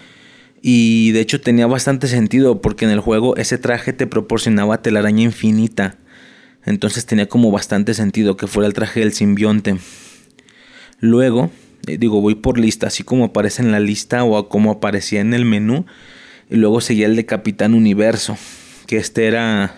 y 0.62 1.12
de 1.12 1.20
hecho 1.20 1.40
tenía 1.40 1.66
bastante 1.66 2.06
sentido 2.08 2.60
porque 2.60 2.84
en 2.84 2.90
el 2.90 3.00
juego 3.00 3.36
ese 3.36 3.58
traje 3.58 3.92
te 3.92 4.06
proporcionaba 4.06 4.82
telaraña 4.82 5.22
infinita 5.22 5.96
entonces 6.64 7.06
tenía 7.06 7.28
como 7.28 7.50
bastante 7.50 7.94
sentido 7.94 8.36
que 8.36 8.46
fuera 8.46 8.66
el 8.66 8.74
traje 8.74 9.00
del 9.00 9.12
simbionte 9.12 9.78
luego 11.00 11.50
eh, 11.86 11.96
digo 11.98 12.20
voy 12.20 12.34
por 12.34 12.58
lista 12.58 12.88
así 12.88 13.02
como 13.02 13.26
aparece 13.26 13.62
en 13.62 13.72
la 13.72 13.80
lista 13.80 14.24
o 14.24 14.48
como 14.48 14.70
aparecía 14.70 15.20
en 15.20 15.34
el 15.34 15.44
menú 15.44 15.86
y 16.50 16.56
luego 16.56 16.80
seguía 16.80 17.06
el 17.06 17.16
de 17.16 17.26
Capitán 17.26 17.74
Universo 17.74 18.36
que 18.86 18.98
este 18.98 19.26
era 19.26 19.74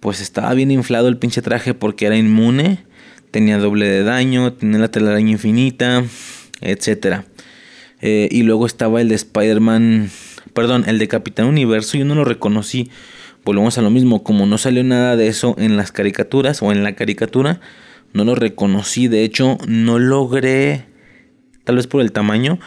pues 0.00 0.20
estaba 0.20 0.54
bien 0.54 0.70
inflado 0.70 1.08
el 1.08 1.18
pinche 1.18 1.42
traje 1.42 1.74
porque 1.74 2.06
era 2.06 2.16
inmune, 2.16 2.84
tenía 3.30 3.58
doble 3.58 3.88
de 3.88 4.04
daño, 4.04 4.52
tenía 4.52 4.78
la 4.78 4.90
telaraña 4.90 5.32
infinita, 5.32 6.04
etc. 6.60 7.24
Eh, 8.00 8.28
y 8.30 8.42
luego 8.42 8.66
estaba 8.66 9.00
el 9.00 9.08
de 9.08 9.16
Spider-Man, 9.16 10.10
perdón, 10.52 10.84
el 10.86 10.98
de 10.98 11.08
Capitán 11.08 11.46
Universo, 11.46 11.98
yo 11.98 12.04
no 12.04 12.14
lo 12.14 12.24
reconocí. 12.24 12.90
Volvemos 13.44 13.78
a 13.78 13.82
lo 13.82 13.90
mismo, 13.90 14.22
como 14.22 14.46
no 14.46 14.58
salió 14.58 14.84
nada 14.84 15.16
de 15.16 15.28
eso 15.28 15.54
en 15.58 15.76
las 15.76 15.92
caricaturas 15.92 16.62
o 16.62 16.70
en 16.72 16.84
la 16.84 16.94
caricatura, 16.94 17.60
no 18.12 18.24
lo 18.24 18.34
reconocí. 18.34 19.08
De 19.08 19.24
hecho, 19.24 19.58
no 19.66 19.98
logré, 19.98 20.86
tal 21.64 21.76
vez 21.76 21.86
por 21.86 22.00
el 22.00 22.12
tamaño, 22.12 22.58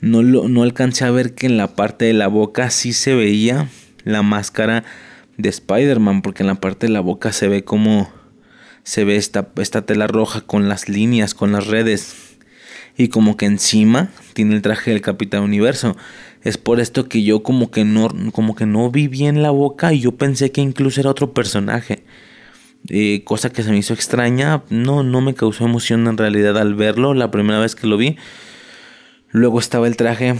no, 0.00 0.22
lo, 0.22 0.48
no 0.48 0.62
alcancé 0.62 1.04
a 1.04 1.10
ver 1.10 1.34
que 1.34 1.46
en 1.46 1.56
la 1.56 1.74
parte 1.74 2.04
de 2.04 2.12
la 2.12 2.28
boca 2.28 2.70
sí 2.70 2.92
se 2.92 3.14
veía 3.14 3.68
la 4.04 4.22
máscara 4.22 4.84
de 5.36 5.48
Spider-Man, 5.48 6.22
porque 6.22 6.42
en 6.42 6.48
la 6.48 6.56
parte 6.56 6.86
de 6.86 6.92
la 6.92 7.00
boca 7.00 7.32
se 7.32 7.48
ve 7.48 7.64
como 7.64 8.10
se 8.82 9.04
ve 9.04 9.16
esta, 9.16 9.48
esta 9.56 9.82
tela 9.82 10.06
roja 10.06 10.42
con 10.42 10.68
las 10.68 10.88
líneas, 10.88 11.34
con 11.34 11.50
las 11.50 11.66
redes. 11.66 12.25
Y 12.96 13.08
como 13.08 13.36
que 13.36 13.46
encima 13.46 14.10
tiene 14.32 14.54
el 14.54 14.62
traje 14.62 14.90
del 14.90 15.02
Capitán 15.02 15.42
Universo. 15.42 15.96
Es 16.42 16.58
por 16.58 16.80
esto 16.80 17.08
que 17.08 17.22
yo 17.22 17.42
como 17.42 17.70
que 17.70 17.84
no, 17.84 18.08
como 18.32 18.54
que 18.54 18.66
no 18.66 18.90
vi 18.90 19.08
bien 19.08 19.42
la 19.42 19.50
boca 19.50 19.92
y 19.92 20.00
yo 20.00 20.12
pensé 20.12 20.50
que 20.52 20.60
incluso 20.60 21.00
era 21.00 21.10
otro 21.10 21.34
personaje. 21.34 22.04
Eh, 22.88 23.22
cosa 23.24 23.50
que 23.50 23.62
se 23.62 23.70
me 23.70 23.78
hizo 23.78 23.94
extraña. 23.94 24.62
No, 24.70 25.02
no 25.02 25.20
me 25.20 25.34
causó 25.34 25.64
emoción 25.64 26.06
en 26.06 26.16
realidad 26.16 26.56
al 26.56 26.74
verlo 26.74 27.14
la 27.14 27.30
primera 27.30 27.58
vez 27.58 27.74
que 27.74 27.86
lo 27.86 27.96
vi. 27.96 28.16
Luego 29.30 29.58
estaba 29.58 29.86
el 29.86 29.96
traje. 29.96 30.36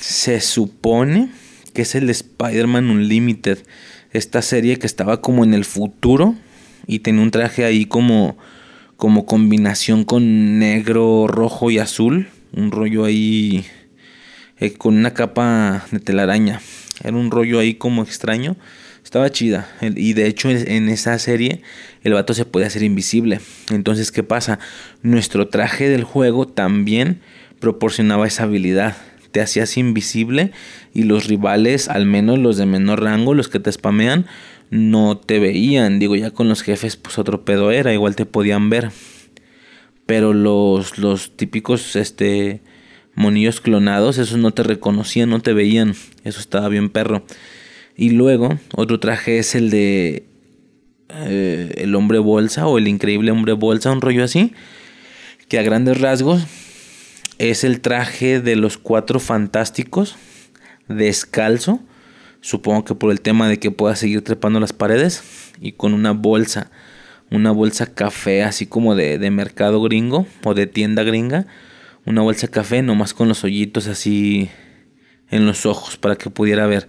Se 0.00 0.40
supone 0.40 1.30
que 1.74 1.82
es 1.82 1.94
el 1.94 2.06
de 2.06 2.12
Spider-Man 2.12 2.90
Unlimited 2.90 3.58
esta 4.12 4.42
serie 4.42 4.78
que 4.78 4.86
estaba 4.86 5.20
como 5.20 5.44
en 5.44 5.54
el 5.54 5.64
futuro 5.64 6.34
y 6.86 7.00
tenía 7.00 7.22
un 7.22 7.30
traje 7.30 7.64
ahí 7.64 7.84
como 7.84 8.36
como 9.00 9.24
combinación 9.24 10.04
con 10.04 10.58
negro, 10.58 11.26
rojo 11.26 11.70
y 11.70 11.78
azul, 11.78 12.28
un 12.52 12.70
rollo 12.70 13.06
ahí 13.06 13.64
eh, 14.58 14.74
con 14.74 14.94
una 14.94 15.14
capa 15.14 15.86
de 15.90 16.00
telaraña. 16.00 16.60
Era 17.02 17.16
un 17.16 17.30
rollo 17.30 17.60
ahí 17.60 17.74
como 17.74 18.02
extraño. 18.02 18.56
Estaba 19.02 19.30
chida. 19.30 19.68
Y 19.80 20.12
de 20.12 20.26
hecho 20.26 20.50
en 20.50 20.90
esa 20.90 21.18
serie 21.18 21.62
el 22.04 22.12
vato 22.12 22.34
se 22.34 22.44
puede 22.44 22.66
hacer 22.66 22.82
invisible. 22.82 23.40
Entonces, 23.70 24.12
¿qué 24.12 24.22
pasa? 24.22 24.58
Nuestro 25.02 25.48
traje 25.48 25.88
del 25.88 26.04
juego 26.04 26.46
también 26.46 27.22
proporcionaba 27.58 28.26
esa 28.26 28.42
habilidad 28.42 28.96
te 29.30 29.40
hacías 29.40 29.76
invisible 29.76 30.52
y 30.92 31.04
los 31.04 31.26
rivales, 31.26 31.88
al 31.88 32.06
menos 32.06 32.38
los 32.38 32.56
de 32.56 32.66
menor 32.66 33.02
rango, 33.02 33.34
los 33.34 33.48
que 33.48 33.60
te 33.60 33.70
spamean, 33.70 34.26
no 34.70 35.18
te 35.18 35.38
veían. 35.38 35.98
Digo, 35.98 36.16
ya 36.16 36.30
con 36.30 36.48
los 36.48 36.62
jefes, 36.62 36.96
pues 36.96 37.18
otro 37.18 37.44
pedo 37.44 37.70
era, 37.70 37.92
igual 37.92 38.16
te 38.16 38.26
podían 38.26 38.70
ver. 38.70 38.90
Pero 40.06 40.32
los, 40.32 40.98
los 40.98 41.36
típicos, 41.36 41.96
este, 41.96 42.62
monillos 43.14 43.60
clonados, 43.60 44.18
esos 44.18 44.38
no 44.38 44.52
te 44.52 44.62
reconocían, 44.62 45.30
no 45.30 45.40
te 45.40 45.52
veían. 45.52 45.94
Eso 46.24 46.40
estaba 46.40 46.68
bien 46.68 46.88
perro. 46.88 47.24
Y 47.96 48.10
luego, 48.10 48.58
otro 48.74 48.98
traje 48.98 49.38
es 49.38 49.54
el 49.54 49.70
de 49.70 50.24
eh, 51.10 51.74
el 51.76 51.94
hombre 51.94 52.18
bolsa 52.18 52.66
o 52.66 52.78
el 52.78 52.88
increíble 52.88 53.30
hombre 53.30 53.52
bolsa, 53.52 53.92
un 53.92 54.00
rollo 54.00 54.24
así. 54.24 54.52
Que 55.48 55.58
a 55.58 55.62
grandes 55.62 56.00
rasgos 56.00 56.46
es 57.38 57.64
el 57.64 57.80
traje 57.80 58.40
de 58.40 58.56
los 58.56 58.78
cuatro 58.78 59.18
fantásticos 59.20 60.16
descalzo. 60.88 61.80
Supongo 62.40 62.84
que 62.84 62.94
por 62.94 63.10
el 63.10 63.20
tema 63.20 63.48
de 63.48 63.58
que 63.58 63.70
pueda 63.70 63.96
seguir 63.96 64.22
trepando 64.22 64.60
las 64.60 64.72
paredes. 64.72 65.22
Y 65.60 65.72
con 65.72 65.92
una 65.92 66.12
bolsa. 66.12 66.70
Una 67.30 67.52
bolsa 67.52 67.94
café 67.94 68.42
así 68.42 68.66
como 68.66 68.94
de, 68.94 69.18
de 69.18 69.30
mercado 69.30 69.80
gringo 69.82 70.26
o 70.44 70.54
de 70.54 70.66
tienda 70.66 71.02
gringa. 71.02 71.46
Una 72.06 72.22
bolsa 72.22 72.48
café 72.48 72.82
nomás 72.82 73.14
con 73.14 73.28
los 73.28 73.44
hoyitos 73.44 73.86
así 73.86 74.50
en 75.30 75.46
los 75.46 75.66
ojos 75.66 75.96
para 75.96 76.16
que 76.16 76.30
pudiera 76.30 76.66
ver. 76.66 76.88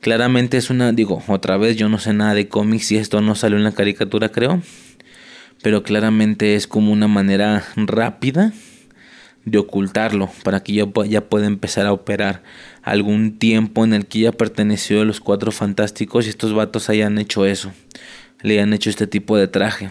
Claramente 0.00 0.56
es 0.56 0.70
una, 0.70 0.92
digo, 0.92 1.22
otra 1.26 1.56
vez 1.56 1.76
yo 1.76 1.88
no 1.88 1.98
sé 1.98 2.12
nada 2.12 2.34
de 2.34 2.48
cómics 2.48 2.92
y 2.92 2.96
esto 2.96 3.20
no 3.20 3.34
salió 3.34 3.58
en 3.58 3.64
la 3.64 3.72
caricatura 3.72 4.30
creo. 4.30 4.62
Pero 5.62 5.82
claramente 5.82 6.54
es 6.54 6.66
como 6.66 6.92
una 6.92 7.08
manera 7.08 7.64
rápida 7.76 8.52
de 9.44 9.58
ocultarlo 9.58 10.30
para 10.42 10.60
que 10.62 10.74
ya, 10.74 10.86
ya 11.08 11.22
pueda 11.22 11.46
empezar 11.46 11.86
a 11.86 11.92
operar 11.92 12.42
algún 12.82 13.38
tiempo 13.38 13.84
en 13.84 13.94
el 13.94 14.06
que 14.06 14.20
ya 14.20 14.32
perteneció 14.32 15.02
a 15.02 15.04
los 15.04 15.20
cuatro 15.20 15.52
fantásticos 15.52 16.26
y 16.26 16.30
estos 16.30 16.52
vatos 16.52 16.90
hayan 16.90 17.18
hecho 17.18 17.46
eso, 17.46 17.72
le 18.42 18.54
hayan 18.54 18.72
hecho 18.72 18.90
este 18.90 19.06
tipo 19.06 19.36
de 19.36 19.48
traje. 19.48 19.90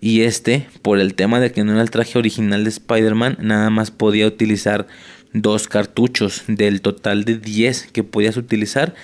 Y 0.00 0.22
este, 0.22 0.66
por 0.82 1.00
el 1.00 1.14
tema 1.14 1.40
de 1.40 1.50
que 1.50 1.64
no 1.64 1.72
era 1.72 1.82
el 1.82 1.90
traje 1.90 2.18
original 2.18 2.64
de 2.64 2.70
Spider-Man, 2.70 3.38
nada 3.40 3.70
más 3.70 3.90
podía 3.90 4.26
utilizar 4.26 4.86
dos 5.32 5.66
cartuchos 5.66 6.42
del 6.46 6.82
total 6.82 7.24
de 7.24 7.38
10 7.38 7.88
que 7.92 8.04
podías 8.04 8.36
utilizar. 8.36 8.94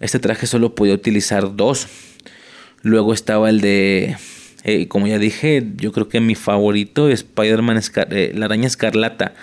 Este 0.00 0.18
traje 0.18 0.46
solo 0.46 0.74
podía 0.74 0.94
utilizar 0.94 1.56
dos. 1.56 1.88
Luego 2.82 3.14
estaba 3.14 3.50
el 3.50 3.60
de 3.60 4.16
eh, 4.64 4.88
como 4.88 5.06
ya 5.06 5.18
dije, 5.18 5.62
yo 5.76 5.92
creo 5.92 6.08
que 6.08 6.20
mi 6.20 6.34
favorito 6.34 7.10
es 7.10 7.20
Spider-Man, 7.20 7.80
eh, 8.10 8.32
la 8.34 8.46
araña 8.46 8.66
escarlata. 8.66 9.34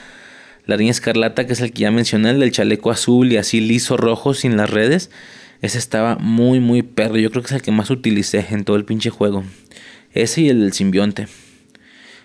La 0.65 0.75
araña 0.75 0.89
escarlata, 0.89 1.45
que 1.45 1.53
es 1.53 1.61
el 1.61 1.71
que 1.71 1.83
ya 1.83 1.91
mencioné, 1.91 2.31
el 2.31 2.39
del 2.39 2.51
chaleco 2.51 2.89
azul 2.89 3.31
y 3.31 3.37
así 3.37 3.61
liso 3.61 3.97
rojo 3.97 4.33
sin 4.33 4.57
las 4.57 4.71
redes. 4.71 5.11
Ese 5.61 5.77
estaba 5.77 6.15
muy, 6.15 6.59
muy 6.59 6.81
perro. 6.81 7.17
Yo 7.17 7.29
creo 7.29 7.43
que 7.43 7.47
es 7.49 7.53
el 7.53 7.61
que 7.61 7.71
más 7.71 7.91
utilicé 7.91 8.47
en 8.49 8.65
todo 8.65 8.77
el 8.77 8.85
pinche 8.85 9.11
juego. 9.11 9.43
Ese 10.11 10.41
y 10.41 10.49
el 10.49 10.59
del 10.59 10.73
simbionte. 10.73 11.27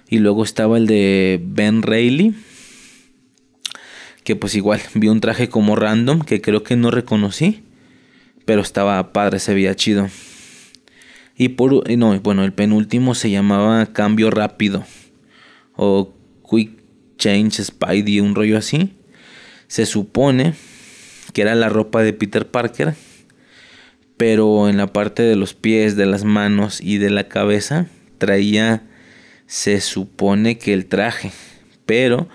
Y 0.09 0.18
luego 0.18 0.42
estaba 0.42 0.78
el 0.78 0.87
de 0.87 1.38
Ben 1.42 1.82
Reilly. 1.82 2.35
Que 4.24 4.37
pues 4.37 4.54
igual 4.54 4.80
vi 4.94 5.09
un 5.09 5.20
traje 5.20 5.50
como 5.50 5.76
random 5.76 6.22
que 6.22 6.40
creo 6.40 6.62
que 6.62 6.76
no 6.76 6.90
reconocí. 6.90 7.62
Pero 8.46 8.62
estaba 8.62 9.12
padre, 9.12 9.38
se 9.38 9.52
veía 9.52 9.74
chido. 9.74 10.09
Y 11.37 11.51
por 11.51 11.90
no, 11.90 12.18
bueno, 12.20 12.44
el 12.44 12.53
penúltimo 12.53 13.14
se 13.14 13.31
llamaba 13.31 13.87
Cambio 13.92 14.31
Rápido 14.31 14.85
o 15.77 16.14
Quick 16.49 16.81
Change 17.18 17.62
Spidey, 17.62 18.20
un 18.20 18.35
rollo 18.35 18.57
así. 18.57 18.94
Se 19.68 19.85
supone 19.85 20.55
que 21.33 21.42
era 21.42 21.55
la 21.55 21.68
ropa 21.68 22.03
de 22.03 22.14
Peter 22.14 22.46
Parker, 22.46 22.94
pero 24.16 24.70
en 24.70 24.79
la 24.79 24.92
parte 24.92 25.22
de 25.22 25.37
los 25.37 25.53
pies, 25.53 25.96
de 25.96 26.07
las 26.07 26.25
manos 26.25 26.81
y 26.81 26.96
de 26.96 27.11
la 27.11 27.29
cabeza 27.29 27.87
traía 28.16 28.83
se 29.46 29.81
supone 29.81 30.59
que 30.59 30.72
el 30.72 30.87
traje, 30.87 31.33
pero 31.85 32.29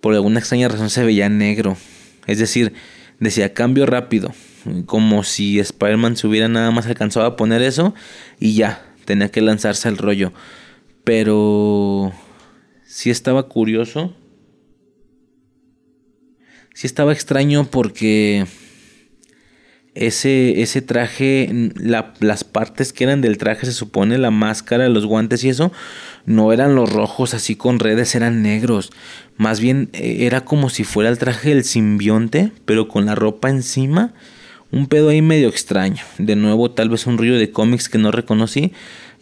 por 0.00 0.14
alguna 0.14 0.38
extraña 0.38 0.68
razón 0.68 0.90
se 0.90 1.04
veía 1.04 1.28
negro. 1.28 1.76
Es 2.26 2.38
decir, 2.38 2.72
decía 3.18 3.52
cambio 3.52 3.86
rápido. 3.86 4.32
Como 4.86 5.24
si 5.24 5.58
Spider-Man 5.58 6.16
se 6.16 6.26
hubiera 6.26 6.48
nada 6.48 6.70
más 6.70 6.86
alcanzado 6.86 7.26
a 7.26 7.36
poner 7.36 7.62
eso 7.62 7.94
y 8.38 8.54
ya, 8.54 8.84
tenía 9.04 9.30
que 9.30 9.40
lanzarse 9.40 9.88
al 9.88 9.96
rollo. 9.96 10.32
Pero 11.04 12.12
sí 12.84 13.10
estaba 13.10 13.48
curioso. 13.48 14.14
Sí 16.74 16.86
estaba 16.86 17.12
extraño 17.12 17.64
porque 17.70 18.46
ese, 19.94 20.62
ese 20.62 20.82
traje, 20.82 21.50
las 22.20 22.44
partes 22.44 22.92
que 22.92 23.04
eran 23.04 23.20
del 23.20 23.38
traje, 23.38 23.66
se 23.66 23.72
supone, 23.72 24.18
la 24.18 24.30
máscara, 24.30 24.88
los 24.88 25.06
guantes 25.06 25.42
y 25.44 25.48
eso, 25.48 25.72
no 26.26 26.52
eran 26.52 26.74
los 26.74 26.92
rojos 26.92 27.34
así 27.34 27.56
con 27.56 27.78
redes, 27.78 28.14
eran 28.14 28.42
negros. 28.42 28.92
Más 29.36 29.60
bien 29.60 29.90
eh, 29.92 30.18
era 30.20 30.44
como 30.44 30.70
si 30.70 30.84
fuera 30.84 31.10
el 31.10 31.18
traje 31.18 31.50
del 31.50 31.64
simbionte, 31.64 32.52
pero 32.64 32.88
con 32.88 33.06
la 33.06 33.14
ropa 33.14 33.50
encima. 33.50 34.14
Un 34.72 34.86
pedo 34.86 35.08
ahí 35.08 35.22
medio 35.22 35.48
extraño. 35.48 36.02
De 36.18 36.36
nuevo, 36.36 36.70
tal 36.70 36.88
vez 36.88 37.06
un 37.06 37.18
río 37.18 37.38
de 37.38 37.50
cómics 37.50 37.88
que 37.88 37.98
no 37.98 38.10
reconocí. 38.10 38.72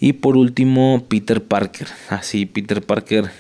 Y 0.01 0.15
por 0.15 0.37
último, 0.37 1.07
Peter 1.09 1.43
Parker. 1.43 1.89
Así, 2.09 2.47
Peter 2.47 2.83
Parker 2.83 3.31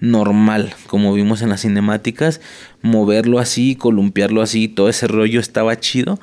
normal, 0.00 0.72
como 0.86 1.12
vimos 1.12 1.42
en 1.42 1.48
las 1.48 1.62
cinemáticas. 1.62 2.40
Moverlo 2.82 3.38
así, 3.38 3.74
columpiarlo 3.76 4.42
así, 4.42 4.68
todo 4.68 4.88
ese 4.88 5.06
rollo 5.06 5.40
estaba 5.40 5.78
chido 5.80 6.18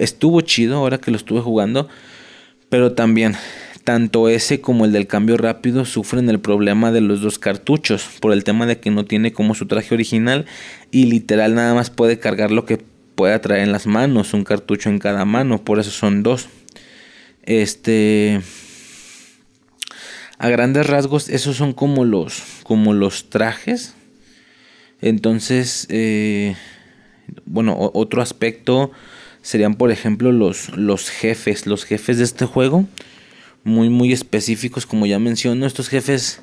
estuvo 0.00 0.40
chido 0.40 0.76
ahora 0.76 0.98
que 0.98 1.10
lo 1.10 1.16
estuve 1.16 1.40
jugando, 1.40 1.88
pero 2.68 2.92
también 2.92 3.36
tanto 3.84 4.28
ese 4.28 4.60
como 4.60 4.84
el 4.84 4.92
del 4.92 5.06
cambio 5.06 5.36
rápido 5.36 5.84
sufren 5.84 6.28
el 6.28 6.38
problema 6.38 6.92
de 6.92 7.00
los 7.00 7.20
dos 7.22 7.38
cartuchos 7.38 8.06
por 8.20 8.32
el 8.32 8.44
tema 8.44 8.66
de 8.66 8.78
que 8.78 8.90
no 8.90 9.04
tiene 9.04 9.32
como 9.32 9.54
su 9.54 9.66
traje 9.66 9.94
original 9.94 10.44
y 10.90 11.06
literal 11.06 11.54
nada 11.54 11.74
más 11.74 11.90
puede 11.90 12.18
cargar 12.18 12.50
lo 12.50 12.66
que 12.66 12.78
pueda 13.20 13.38
traer 13.42 13.64
en 13.64 13.72
las 13.72 13.86
manos, 13.86 14.32
un 14.32 14.44
cartucho 14.44 14.88
en 14.88 14.98
cada 14.98 15.26
mano, 15.26 15.62
por 15.62 15.78
eso 15.78 15.90
son 15.90 16.22
dos. 16.22 16.48
Este 17.42 18.40
a 20.38 20.48
grandes 20.48 20.86
rasgos 20.86 21.28
esos 21.28 21.54
son 21.58 21.74
como 21.74 22.06
los 22.06 22.42
como 22.62 22.94
los 22.94 23.28
trajes. 23.28 23.94
Entonces, 25.02 25.86
eh, 25.90 26.56
bueno, 27.44 27.90
otro 27.92 28.22
aspecto 28.22 28.90
serían 29.42 29.74
por 29.74 29.90
ejemplo 29.90 30.32
los, 30.32 30.74
los 30.78 31.10
jefes, 31.10 31.66
los 31.66 31.84
jefes 31.84 32.16
de 32.16 32.24
este 32.24 32.46
juego, 32.46 32.86
muy 33.64 33.90
muy 33.90 34.14
específicos 34.14 34.86
como 34.86 35.04
ya 35.04 35.18
menciono, 35.18 35.66
estos 35.66 35.90
jefes 35.90 36.40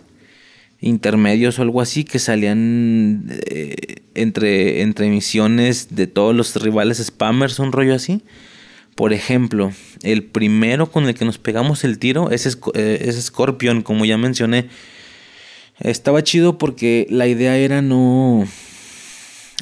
intermedios 0.80 1.60
o 1.60 1.62
algo 1.62 1.82
así 1.82 2.04
que 2.04 2.20
salían 2.20 3.26
eh, 3.30 4.04
entre, 4.16 4.82
entre 4.82 5.10
misiones 5.10 5.96
de 5.96 6.08
todos 6.08 6.36
los 6.36 6.56
rivales 6.62 6.98
spammers, 7.04 7.60
un 7.60 7.72
rollo 7.72 7.96
así. 7.96 8.22
Por 8.96 9.14
ejemplo, 9.14 9.72
el 10.04 10.24
primero 10.24 10.92
con 10.92 11.08
el 11.08 11.14
que 11.14 11.26
nos 11.26 11.38
pegamos 11.38 11.84
el 11.84 12.00
tiro 12.00 12.32
es, 12.32 12.58
eh, 12.74 12.98
es 13.02 13.22
Scorpion, 13.24 13.84
como 13.84 14.06
ya 14.06 14.18
mencioné. 14.18 14.70
Estaba 15.80 16.24
chido 16.24 16.58
porque 16.58 17.06
la 17.10 17.28
idea 17.28 17.58
era 17.58 17.84
no, 17.84 18.48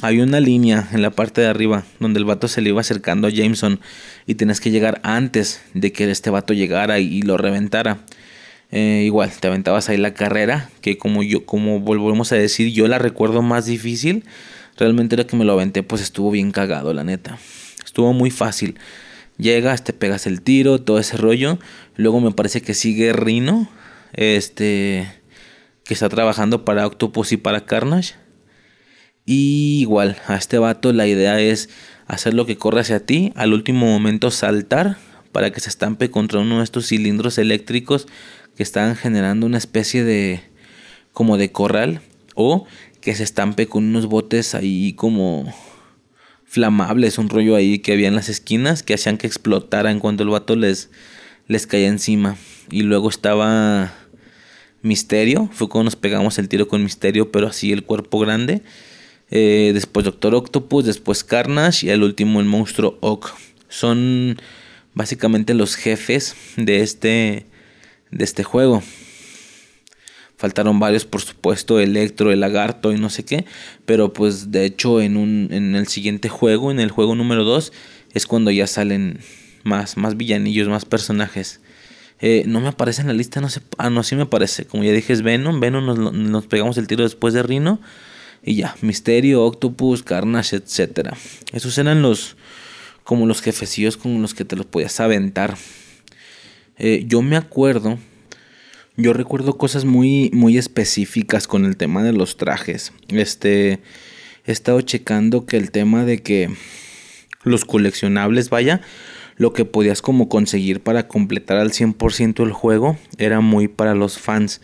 había 0.02 0.24
una 0.24 0.40
línea 0.40 0.88
en 0.92 1.00
la 1.00 1.10
parte 1.10 1.40
de 1.40 1.46
arriba 1.46 1.84
donde 2.00 2.18
el 2.18 2.26
vato 2.26 2.48
se 2.48 2.60
le 2.60 2.68
iba 2.68 2.80
acercando 2.80 3.28
a 3.28 3.30
Jameson 3.30 3.80
y 4.26 4.34
tenías 4.34 4.60
que 4.60 4.70
llegar 4.70 5.00
antes 5.02 5.62
de 5.72 5.92
que 5.92 6.10
este 6.10 6.28
vato 6.28 6.52
llegara 6.52 6.98
y, 6.98 7.22
lo 7.22 7.38
reventara. 7.38 8.00
Eh, 8.72 9.02
igual, 9.04 9.30
te 9.30 9.46
aventabas 9.46 9.88
ahí 9.88 9.96
la 9.96 10.14
carrera, 10.14 10.70
que 10.80 10.98
como 10.98 11.22
yo, 11.22 11.46
como 11.46 11.80
volvemos 11.80 12.32
a 12.32 12.36
decir, 12.36 12.72
yo 12.72 12.88
la 12.88 12.98
recuerdo 12.98 13.42
más 13.42 13.66
difícil. 13.66 14.24
Realmente 14.76 15.14
era 15.14 15.26
que 15.26 15.36
me 15.36 15.44
lo 15.44 15.52
aventé, 15.52 15.82
pues 15.82 16.02
estuvo 16.02 16.30
bien 16.30 16.50
cagado, 16.50 16.92
la 16.92 17.04
neta. 17.04 17.38
Estuvo 17.84 18.12
muy 18.12 18.30
fácil. 18.30 18.78
Llegas, 19.38 19.84
te 19.84 19.92
pegas 19.92 20.26
el 20.26 20.42
tiro, 20.42 20.80
todo 20.80 20.98
ese 20.98 21.16
rollo. 21.16 21.58
Luego 21.96 22.20
me 22.20 22.32
parece 22.32 22.60
que 22.62 22.74
sigue 22.74 23.12
Rino, 23.12 23.68
este, 24.12 25.06
que 25.84 25.94
está 25.94 26.08
trabajando 26.08 26.64
para 26.64 26.86
Octopus 26.86 27.32
y 27.32 27.36
para 27.36 27.64
Carnage. 27.64 28.14
Y 29.24 29.80
igual, 29.80 30.16
a 30.26 30.36
este 30.36 30.58
vato 30.58 30.92
la 30.92 31.06
idea 31.06 31.40
es 31.40 31.68
hacer 32.06 32.34
lo 32.34 32.46
que 32.46 32.56
corre 32.56 32.80
hacia 32.80 33.04
ti, 33.04 33.32
al 33.34 33.52
último 33.52 33.86
momento 33.86 34.30
saltar 34.30 34.96
para 35.32 35.50
que 35.50 35.60
se 35.60 35.68
estampe 35.68 36.10
contra 36.10 36.40
uno 36.40 36.58
de 36.58 36.64
estos 36.64 36.86
cilindros 36.86 37.36
eléctricos 37.36 38.06
que 38.56 38.62
están 38.62 38.96
generando 38.96 39.46
una 39.46 39.58
especie 39.58 40.04
de 40.04 40.42
como 41.12 41.36
de 41.36 41.52
corral 41.52 42.00
o 42.34 42.66
que 43.00 43.14
se 43.14 43.22
estampe 43.22 43.66
con 43.66 43.84
unos 43.84 44.06
botes 44.06 44.54
ahí 44.54 44.92
como 44.94 45.52
flamables, 46.44 47.18
un 47.18 47.28
rollo 47.28 47.54
ahí 47.54 47.78
que 47.78 47.92
había 47.92 48.08
en 48.08 48.14
las 48.14 48.28
esquinas 48.28 48.82
que 48.82 48.94
hacían 48.94 49.18
que 49.18 49.26
explotaran 49.26 50.00
cuando 50.00 50.22
el 50.22 50.30
vato 50.30 50.56
les, 50.56 50.90
les 51.48 51.66
caía 51.66 51.88
encima. 51.88 52.36
Y 52.70 52.82
luego 52.82 53.08
estaba 53.08 53.92
Misterio, 54.82 55.50
fue 55.52 55.68
cuando 55.68 55.84
nos 55.84 55.96
pegamos 55.96 56.38
el 56.38 56.48
tiro 56.48 56.68
con 56.68 56.82
Misterio, 56.82 57.30
pero 57.30 57.48
así 57.48 57.72
el 57.72 57.84
cuerpo 57.84 58.18
grande. 58.18 58.62
Eh, 59.30 59.72
después 59.74 60.04
Doctor 60.04 60.34
Octopus, 60.34 60.84
después 60.84 61.24
Carnage 61.24 61.86
y 61.86 61.90
el 61.90 62.02
último 62.02 62.40
el 62.40 62.46
monstruo 62.46 62.96
Oak. 63.00 63.34
Son 63.68 64.40
básicamente 64.94 65.54
los 65.54 65.74
jefes 65.74 66.36
de 66.56 66.80
este, 66.80 67.46
de 68.10 68.24
este 68.24 68.44
juego. 68.44 68.82
Faltaron 70.36 70.78
varios, 70.78 71.06
por 71.06 71.22
supuesto, 71.22 71.80
Electro, 71.80 72.30
el 72.30 72.40
lagarto 72.40 72.92
y 72.92 72.98
no 72.98 73.08
sé 73.08 73.24
qué. 73.24 73.46
Pero 73.86 74.12
pues 74.12 74.50
de 74.50 74.66
hecho 74.66 75.00
en, 75.00 75.16
un, 75.16 75.48
en 75.50 75.74
el 75.74 75.86
siguiente 75.86 76.28
juego, 76.28 76.70
en 76.70 76.80
el 76.80 76.90
juego 76.90 77.14
número 77.14 77.44
2, 77.44 77.72
es 78.12 78.26
cuando 78.26 78.50
ya 78.50 78.66
salen 78.66 79.20
más, 79.64 79.96
más 79.96 80.16
villanillos, 80.16 80.68
más 80.68 80.84
personajes. 80.84 81.60
Eh, 82.20 82.44
no 82.46 82.60
me 82.60 82.68
aparece 82.68 83.02
en 83.02 83.08
la 83.08 83.12
lista, 83.12 83.40
no 83.40 83.48
sé. 83.48 83.60
Ah, 83.78 83.90
no, 83.90 84.02
sí 84.02 84.16
me 84.16 84.22
aparece. 84.22 84.64
Como 84.64 84.84
ya 84.84 84.92
dije, 84.92 85.12
es 85.12 85.22
Venom. 85.22 85.60
Venom 85.60 85.84
nos, 86.30 86.46
pegamos 86.46 86.78
el 86.78 86.86
tiro 86.86 87.04
después 87.04 87.34
de 87.34 87.42
Rino. 87.42 87.80
Y 88.42 88.56
ya, 88.56 88.76
Misterio, 88.80 89.44
Octopus, 89.44 90.02
Carnage, 90.02 90.56
etc. 90.56 91.14
Esos 91.52 91.76
eran 91.78 92.02
los 92.02 92.36
como 93.04 93.26
los 93.26 93.40
jefecillos 93.40 93.96
con 93.96 94.20
los 94.20 94.34
que 94.34 94.44
te 94.44 94.56
los 94.56 94.66
podías 94.66 94.98
aventar. 95.00 95.56
Eh, 96.78 97.04
yo 97.06 97.22
me 97.22 97.36
acuerdo, 97.36 97.98
yo 98.96 99.12
recuerdo 99.12 99.56
cosas 99.56 99.84
muy, 99.84 100.30
muy 100.32 100.58
específicas 100.58 101.46
con 101.46 101.64
el 101.64 101.76
tema 101.76 102.02
de 102.02 102.12
los 102.12 102.36
trajes. 102.36 102.92
Este, 103.08 103.80
he 104.44 104.52
estado 104.52 104.80
checando 104.80 105.46
que 105.46 105.56
el 105.56 105.70
tema 105.70 106.04
de 106.04 106.22
que 106.22 106.50
los 107.44 107.64
coleccionables, 107.64 108.50
vaya, 108.50 108.80
lo 109.36 109.52
que 109.52 109.64
podías 109.64 110.02
como 110.02 110.28
conseguir 110.28 110.80
para 110.80 111.08
completar 111.08 111.58
al 111.58 111.72
100% 111.72 112.44
el 112.44 112.52
juego 112.52 112.98
era 113.18 113.40
muy 113.40 113.68
para 113.68 113.94
los 113.94 114.18
fans 114.18 114.60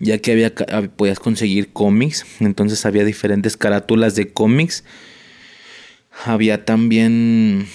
ya 0.00 0.18
que 0.18 0.32
había, 0.32 0.54
podías 0.96 1.20
conseguir 1.20 1.72
cómics, 1.72 2.24
entonces 2.40 2.84
había 2.86 3.04
diferentes 3.04 3.56
carátulas 3.56 4.14
de 4.14 4.32
cómics. 4.32 4.82
Había 6.24 6.64
también 6.64 7.66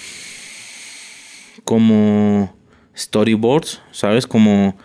como 1.64 2.55
storyboards, 2.96 3.82
¿sabes? 3.92 4.26
Como, 4.26 4.76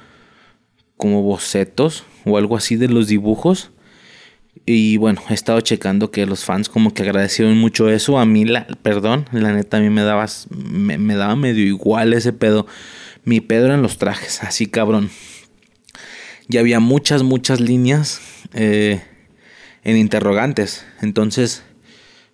como 0.97 1.21
bocetos 1.21 2.03
o 2.25 2.37
algo 2.37 2.57
así 2.57 2.75
de 2.75 2.87
los 2.87 3.07
dibujos. 3.07 3.71
Y 4.65 4.97
bueno, 4.97 5.21
he 5.29 5.33
estado 5.33 5.61
checando 5.61 6.11
que 6.11 6.25
los 6.25 6.43
fans 6.43 6.69
como 6.69 6.93
que 6.93 7.03
agradecieron 7.03 7.57
mucho 7.57 7.89
eso. 7.89 8.19
A 8.19 8.25
mí, 8.25 8.45
la, 8.45 8.67
perdón, 8.83 9.27
la 9.31 9.53
neta 9.53 9.77
a 9.77 9.79
mí 9.79 9.89
me 9.89 10.03
daba, 10.03 10.25
me, 10.49 11.15
daba 11.15 11.35
medio 11.35 11.65
igual 11.65 12.13
ese 12.13 12.33
pedo. 12.33 12.67
Mi 13.23 13.39
pedo 13.39 13.65
eran 13.67 13.81
los 13.81 13.97
trajes, 13.97 14.43
así 14.43 14.67
cabrón 14.67 15.09
y 16.51 16.57
había 16.57 16.79
muchas, 16.79 17.23
muchas 17.23 17.61
líneas 17.61 18.19
eh, 18.53 19.01
en 19.83 19.97
interrogantes. 19.97 20.85
Entonces, 21.01 21.63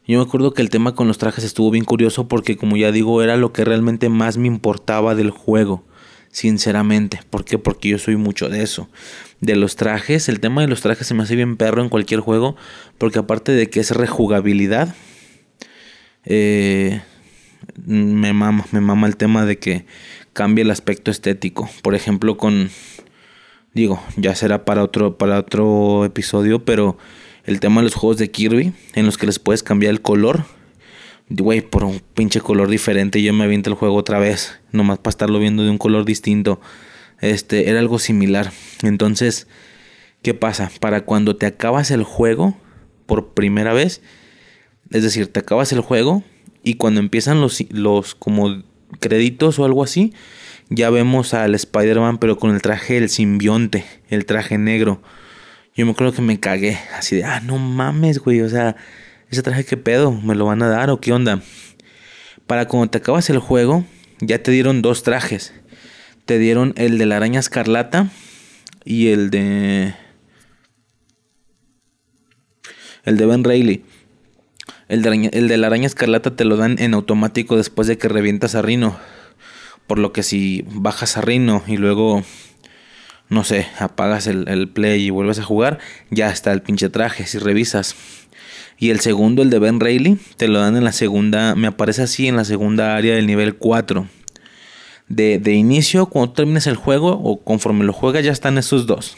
yo 0.07 0.19
me 0.19 0.25
acuerdo 0.25 0.53
que 0.53 0.61
el 0.61 0.69
tema 0.69 0.95
con 0.95 1.07
los 1.07 1.17
trajes 1.17 1.43
estuvo 1.43 1.71
bien 1.71 1.85
curioso 1.85 2.27
porque, 2.27 2.57
como 2.57 2.77
ya 2.77 2.91
digo, 2.91 3.21
era 3.21 3.37
lo 3.37 3.53
que 3.53 3.65
realmente 3.65 4.09
más 4.09 4.37
me 4.37 4.47
importaba 4.47 5.15
del 5.15 5.31
juego. 5.31 5.83
Sinceramente, 6.31 7.19
¿por 7.29 7.45
qué? 7.45 7.57
Porque 7.57 7.89
yo 7.89 7.99
soy 7.99 8.15
mucho 8.15 8.49
de 8.49 8.61
eso. 8.61 8.89
De 9.41 9.55
los 9.55 9.75
trajes, 9.75 10.29
el 10.29 10.39
tema 10.39 10.61
de 10.61 10.67
los 10.67 10.81
trajes 10.81 11.07
se 11.07 11.13
me 11.13 11.23
hace 11.23 11.35
bien 11.35 11.57
perro 11.57 11.81
en 11.81 11.89
cualquier 11.89 12.19
juego, 12.19 12.55
porque 12.97 13.19
aparte 13.19 13.51
de 13.51 13.69
que 13.69 13.79
es 13.79 13.91
rejugabilidad, 13.91 14.95
eh, 16.25 17.01
me 17.85 18.33
mama, 18.33 18.65
me 18.71 18.81
mama 18.81 19.07
el 19.07 19.17
tema 19.17 19.45
de 19.45 19.57
que 19.59 19.85
cambie 20.33 20.63
el 20.63 20.71
aspecto 20.71 21.11
estético. 21.11 21.69
Por 21.81 21.95
ejemplo, 21.95 22.37
con 22.37 22.69
Digo, 23.77 24.01
ya 24.15 24.33
será 24.33 24.65
para 24.65 24.83
otro, 24.83 25.19
para 25.19 25.37
otro 25.37 26.03
episodio, 26.03 26.65
pero 26.65 26.97
el 27.47 27.59
tema 27.59 27.81
de 27.81 27.85
los 27.85 27.95
juegos 27.95 28.17
de 28.17 28.29
Kirby, 28.29 28.73
en 28.93 29.05
los 29.05 29.17
que 29.17 29.25
les 29.25 29.39
puedes 29.39 29.63
cambiar 29.63 29.91
el 29.91 30.01
color. 30.01 30.45
Güey, 31.29 31.61
por 31.61 31.83
un 31.83 32.01
pinche 32.13 32.39
color 32.39 32.69
diferente, 32.69 33.21
yo 33.21 33.33
me 33.33 33.45
aviento 33.45 33.69
el 33.69 33.75
juego 33.75 33.95
otra 33.95 34.19
vez, 34.19 34.59
nomás 34.71 34.99
para 34.99 35.09
estarlo 35.09 35.39
viendo 35.39 35.63
de 35.63 35.69
un 35.69 35.77
color 35.77 36.05
distinto. 36.05 36.61
Este, 37.19 37.69
era 37.69 37.79
algo 37.79 37.99
similar. 37.99 38.51
Entonces, 38.83 39.47
¿qué 40.21 40.33
pasa? 40.33 40.69
Para 40.79 41.01
cuando 41.01 41.35
te 41.35 41.45
acabas 41.45 41.89
el 41.89 42.03
juego, 42.03 42.55
por 43.07 43.33
primera 43.33 43.73
vez. 43.73 44.01
Es 44.91 45.01
decir, 45.01 45.27
te 45.27 45.39
acabas 45.39 45.71
el 45.71 45.81
juego 45.81 46.23
y 46.63 46.75
cuando 46.75 46.99
empiezan 46.99 47.41
los, 47.41 47.63
los 47.71 48.13
como 48.13 48.63
créditos 48.99 49.57
o 49.57 49.65
algo 49.65 49.83
así, 49.83 50.13
ya 50.69 50.89
vemos 50.89 51.33
al 51.33 51.55
Spider-Man 51.55 52.19
pero 52.19 52.37
con 52.37 52.53
el 52.53 52.61
traje 52.61 52.95
del 52.95 53.09
simbionte, 53.09 53.85
el 54.09 54.25
traje 54.25 54.57
negro. 54.57 55.01
Yo 55.77 55.85
me 55.85 55.91
acuerdo 55.91 56.11
que 56.11 56.23
me 56.23 56.39
cagué, 56.39 56.79
así 56.97 57.15
de, 57.15 57.23
ah, 57.23 57.39
no 57.39 57.59
mames, 57.59 58.17
güey, 58.17 58.41
o 58.41 58.49
sea, 58.49 58.75
ese 59.29 59.43
traje 59.43 59.63
qué 59.63 59.77
pedo, 59.77 60.11
¿me 60.11 60.33
lo 60.33 60.45
van 60.45 60.63
a 60.63 60.67
dar 60.67 60.89
o 60.89 60.99
qué 60.99 61.13
onda? 61.13 61.43
Para 62.47 62.67
cuando 62.67 62.89
te 62.89 62.97
acabas 62.97 63.29
el 63.29 63.37
juego, 63.37 63.85
ya 64.19 64.41
te 64.41 64.49
dieron 64.49 64.81
dos 64.81 65.03
trajes. 65.03 65.53
Te 66.25 66.39
dieron 66.39 66.73
el 66.77 66.97
de 66.97 67.05
la 67.05 67.17
araña 67.17 67.39
escarlata 67.39 68.09
y 68.85 69.09
el 69.09 69.29
de... 69.29 69.93
El 73.03 73.17
de 73.17 73.25
Ben 73.27 73.43
Reilly. 73.43 73.85
El 74.89 75.03
de, 75.03 75.29
el 75.31 75.47
de 75.47 75.57
la 75.57 75.67
araña 75.67 75.85
escarlata 75.85 76.35
te 76.35 76.43
lo 76.43 76.57
dan 76.57 76.77
en 76.79 76.95
automático 76.95 77.55
después 77.55 77.87
de 77.87 77.99
que 77.99 78.09
revientas 78.09 78.55
a 78.55 78.63
Rino. 78.63 78.97
Por 79.85 79.99
lo 79.99 80.11
que 80.11 80.23
si 80.23 80.65
bajas 80.71 81.17
a 81.17 81.21
Rino 81.21 81.63
y 81.67 81.77
luego, 81.77 82.23
no 83.29 83.43
sé, 83.43 83.67
apagas 83.79 84.27
el, 84.27 84.69
play 84.69 85.05
y 85.05 85.09
vuelves 85.09 85.39
a 85.39 85.43
jugar, 85.43 85.79
ya 86.09 86.29
está 86.29 86.53
el 86.53 86.61
pinche 86.61 86.89
traje 86.89 87.25
si 87.25 87.39
revisas. 87.39 87.95
Y 88.79 88.91
el 88.91 88.99
segundo, 88.99 89.41
el 89.41 89.49
de 89.49 89.59
Ben 89.59 89.79
Reilly, 89.79 90.17
te 90.37 90.47
lo 90.47 90.59
dan 90.59 90.77
en 90.77 90.83
la 90.83 90.91
segunda, 90.91 91.55
me 91.55 91.67
aparece 91.67 92.03
así 92.03 92.27
en 92.27 92.35
la 92.35 92.45
segunda 92.45 92.95
área 92.95 93.15
del 93.15 93.25
nivel 93.25 93.55
4. 93.55 94.07
De, 95.07 95.39
de 95.39 95.53
inicio, 95.53 96.07
cuando 96.07 96.33
termines 96.33 96.67
el 96.67 96.75
juego 96.75 97.11
o 97.11 97.43
conforme 97.43 97.85
lo 97.85 97.93
juegas, 97.93 98.23
ya 98.23 98.31
están 98.31 98.57
esos 98.57 98.85
dos. 98.85 99.17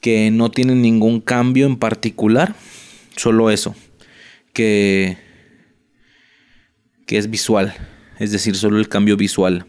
Que 0.00 0.30
no 0.30 0.50
tienen 0.50 0.82
ningún 0.82 1.20
cambio 1.20 1.66
en 1.66 1.76
particular, 1.76 2.54
solo 3.16 3.50
eso 3.50 3.74
que, 4.56 5.18
que 7.04 7.18
es 7.18 7.28
visual, 7.28 7.74
es 8.18 8.32
decir, 8.32 8.56
solo 8.56 8.78
el 8.78 8.88
cambio 8.88 9.18
visual. 9.18 9.66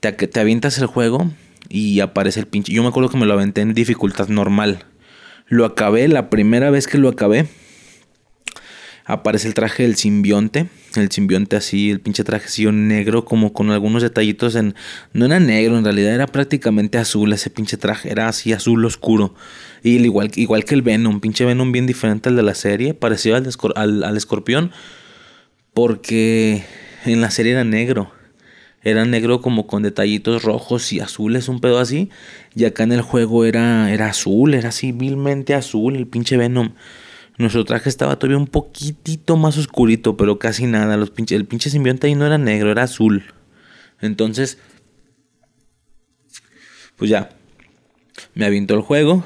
Te, 0.00 0.10
te 0.12 0.40
avientas 0.40 0.76
el 0.78 0.86
juego 0.86 1.30
y 1.68 2.00
aparece 2.00 2.40
el 2.40 2.46
pinche. 2.46 2.72
Yo 2.72 2.82
me 2.82 2.88
acuerdo 2.88 3.08
que 3.08 3.16
me 3.16 3.26
lo 3.26 3.32
aventé 3.32 3.60
en 3.60 3.74
dificultad 3.74 4.28
normal. 4.28 4.84
Lo 5.48 5.64
acabé, 5.64 6.08
la 6.08 6.30
primera 6.30 6.70
vez 6.70 6.86
que 6.86 6.98
lo 6.98 7.08
acabé, 7.08 7.46
aparece 9.04 9.48
el 9.48 9.54
traje 9.54 9.82
del 9.82 9.96
simbionte. 9.96 10.68
El 10.94 11.10
simbionte 11.10 11.56
así, 11.56 11.90
el 11.90 12.00
pinche 12.00 12.24
traje 12.24 12.46
así 12.46 12.66
negro, 12.66 13.24
como 13.24 13.52
con 13.52 13.70
algunos 13.70 14.02
detallitos 14.02 14.54
en... 14.54 14.74
No 15.12 15.24
era 15.24 15.40
negro, 15.40 15.78
en 15.78 15.84
realidad 15.84 16.14
era 16.14 16.26
prácticamente 16.26 16.98
azul 16.98 17.32
ese 17.32 17.50
pinche 17.50 17.76
traje. 17.76 18.10
Era 18.10 18.28
así 18.28 18.52
azul 18.52 18.84
oscuro. 18.84 19.34
Y 19.82 19.96
igual, 19.96 20.30
igual 20.36 20.64
que 20.64 20.74
el 20.74 20.82
Venom, 20.82 21.20
pinche 21.20 21.44
Venom 21.44 21.72
bien 21.72 21.86
diferente 21.86 22.28
al 22.28 22.36
de 22.36 22.42
la 22.42 22.54
serie. 22.54 22.94
Parecido 22.94 23.36
al, 23.36 23.48
al, 23.74 24.04
al 24.04 24.16
escorpión. 24.16 24.70
Porque 25.72 26.64
en 27.04 27.20
la 27.20 27.30
serie 27.30 27.52
era 27.52 27.64
negro. 27.64 28.12
Era 28.84 29.04
negro 29.04 29.40
como 29.40 29.66
con 29.66 29.82
detallitos 29.82 30.42
rojos 30.42 30.92
y 30.92 31.00
azules, 31.00 31.48
un 31.48 31.60
pedo 31.60 31.78
así. 31.78 32.10
Y 32.54 32.64
acá 32.64 32.82
en 32.82 32.92
el 32.92 33.02
juego 33.02 33.44
era, 33.44 33.92
era 33.92 34.08
azul, 34.08 34.54
era 34.54 34.70
así 34.70 34.90
vilmente 34.92 35.54
azul 35.54 35.96
el 35.96 36.08
pinche 36.08 36.36
Venom. 36.36 36.72
Nuestro 37.38 37.64
traje 37.64 37.88
estaba 37.88 38.18
todavía 38.18 38.38
un 38.38 38.46
poquitito 38.46 39.36
más 39.36 39.56
oscurito, 39.56 40.16
pero 40.16 40.38
casi 40.38 40.66
nada. 40.66 40.96
Los 40.96 41.10
pinche, 41.10 41.36
el 41.36 41.46
pinche 41.46 41.70
simbionte 41.70 42.08
ahí 42.08 42.14
no 42.14 42.26
era 42.26 42.38
negro, 42.38 42.70
era 42.70 42.82
azul. 42.82 43.24
Entonces, 44.00 44.58
pues 46.96 47.10
ya, 47.10 47.30
me 48.34 48.44
avientó 48.44 48.74
el 48.74 48.80
juego. 48.80 49.24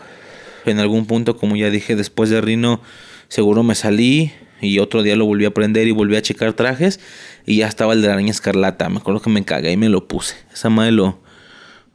En 0.66 0.78
algún 0.78 1.06
punto, 1.06 1.36
como 1.36 1.56
ya 1.56 1.70
dije, 1.70 1.96
después 1.96 2.28
de 2.28 2.40
Rino, 2.40 2.80
seguro 3.28 3.62
me 3.62 3.74
salí. 3.74 4.32
Y 4.60 4.78
otro 4.78 5.02
día 5.02 5.16
lo 5.16 5.26
volví 5.26 5.44
a 5.44 5.52
prender 5.52 5.86
y 5.86 5.92
volví 5.92 6.16
a 6.16 6.22
checar 6.22 6.54
trajes. 6.54 7.00
Y 7.46 7.58
ya 7.58 7.68
estaba 7.68 7.92
el 7.92 8.02
de 8.02 8.08
la 8.08 8.14
araña 8.14 8.32
escarlata. 8.32 8.88
Me 8.88 8.98
acuerdo 8.98 9.22
que 9.22 9.30
me 9.30 9.44
cagué 9.44 9.72
y 9.72 9.76
me 9.76 9.88
lo 9.88 10.08
puse. 10.08 10.34
Esa 10.52 10.68
madre 10.68 10.92
lo. 10.92 11.22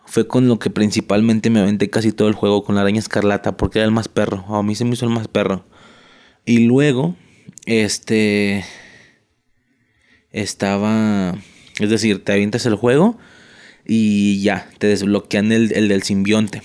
Fue 0.06 0.28
con 0.28 0.47
lo 0.47 0.60
que 0.60 0.70
principalmente 0.70 1.49
me 1.49 1.60
aventé 1.60 1.89
casi 1.89 2.12
todo 2.12 2.28
el 2.30 2.34
juego 2.34 2.64
con 2.64 2.76
la 2.76 2.82
araña 2.82 2.99
escarlata. 2.99 3.58
Porque 3.58 3.80
era 3.80 3.86
el 3.86 3.91
más 3.91 4.08
perro. 4.08 4.45
A 4.56 4.64
mí 4.64 4.76
se 4.76 4.86
me 4.86 4.93
hizo 4.93 5.06
el 5.06 5.12
más 5.12 5.28
perro. 5.28 5.66
Y 6.45 6.60
luego, 6.60 7.16
este, 7.66 8.66
estaba, 10.32 11.36
es 11.80 11.89
decir, 11.89 12.24
te 12.24 12.32
avientas 12.32 12.66
el 12.66 12.76
juego 12.76 13.18
y 13.86 14.41
ya, 14.41 14.70
te 14.78 14.88
desbloquean 14.88 15.52
el, 15.52 15.74
el 15.74 15.88
del 15.88 16.04
simbionte. 16.04 16.62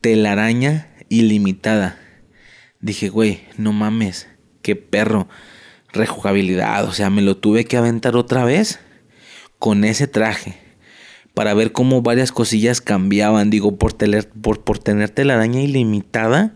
Telaraña 0.00 0.88
ilimitada. 1.08 1.98
Dije, 2.80 3.08
güey, 3.08 3.42
no 3.58 3.72
mames, 3.72 4.28
qué 4.62 4.76
perro. 4.76 5.28
Rejugabilidad, 5.92 6.84
o 6.84 6.92
sea, 6.92 7.10
me 7.10 7.22
lo 7.22 7.36
tuve 7.36 7.64
que 7.64 7.76
aventar 7.76 8.16
otra 8.16 8.44
vez 8.44 8.80
con 9.58 9.84
ese 9.84 10.06
traje 10.06 10.58
para 11.34 11.54
ver 11.54 11.72
cómo 11.72 12.02
varias 12.02 12.32
cosillas 12.32 12.80
cambiaban. 12.80 13.50
Digo, 13.50 13.76
por, 13.76 13.92
tener, 13.92 14.28
por, 14.28 14.62
por 14.62 14.78
tener 14.78 15.10
telaraña 15.10 15.60
ilimitada, 15.60 16.54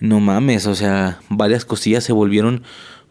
no 0.00 0.20
mames, 0.20 0.66
o 0.66 0.74
sea, 0.74 1.20
varias 1.28 1.64
cosillas 1.64 2.04
se 2.04 2.12
volvieron 2.12 2.62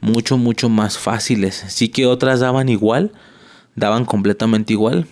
mucho, 0.02 0.38
mucho 0.38 0.70
más 0.70 0.98
fáciles. 0.98 1.64
Sí 1.70 1.90
que 1.90 2.06
otras 2.06 2.40
daban 2.40 2.70
igual, 2.70 3.12
daban 3.76 4.06
completamente 4.06 4.74
igual. 4.74 5.08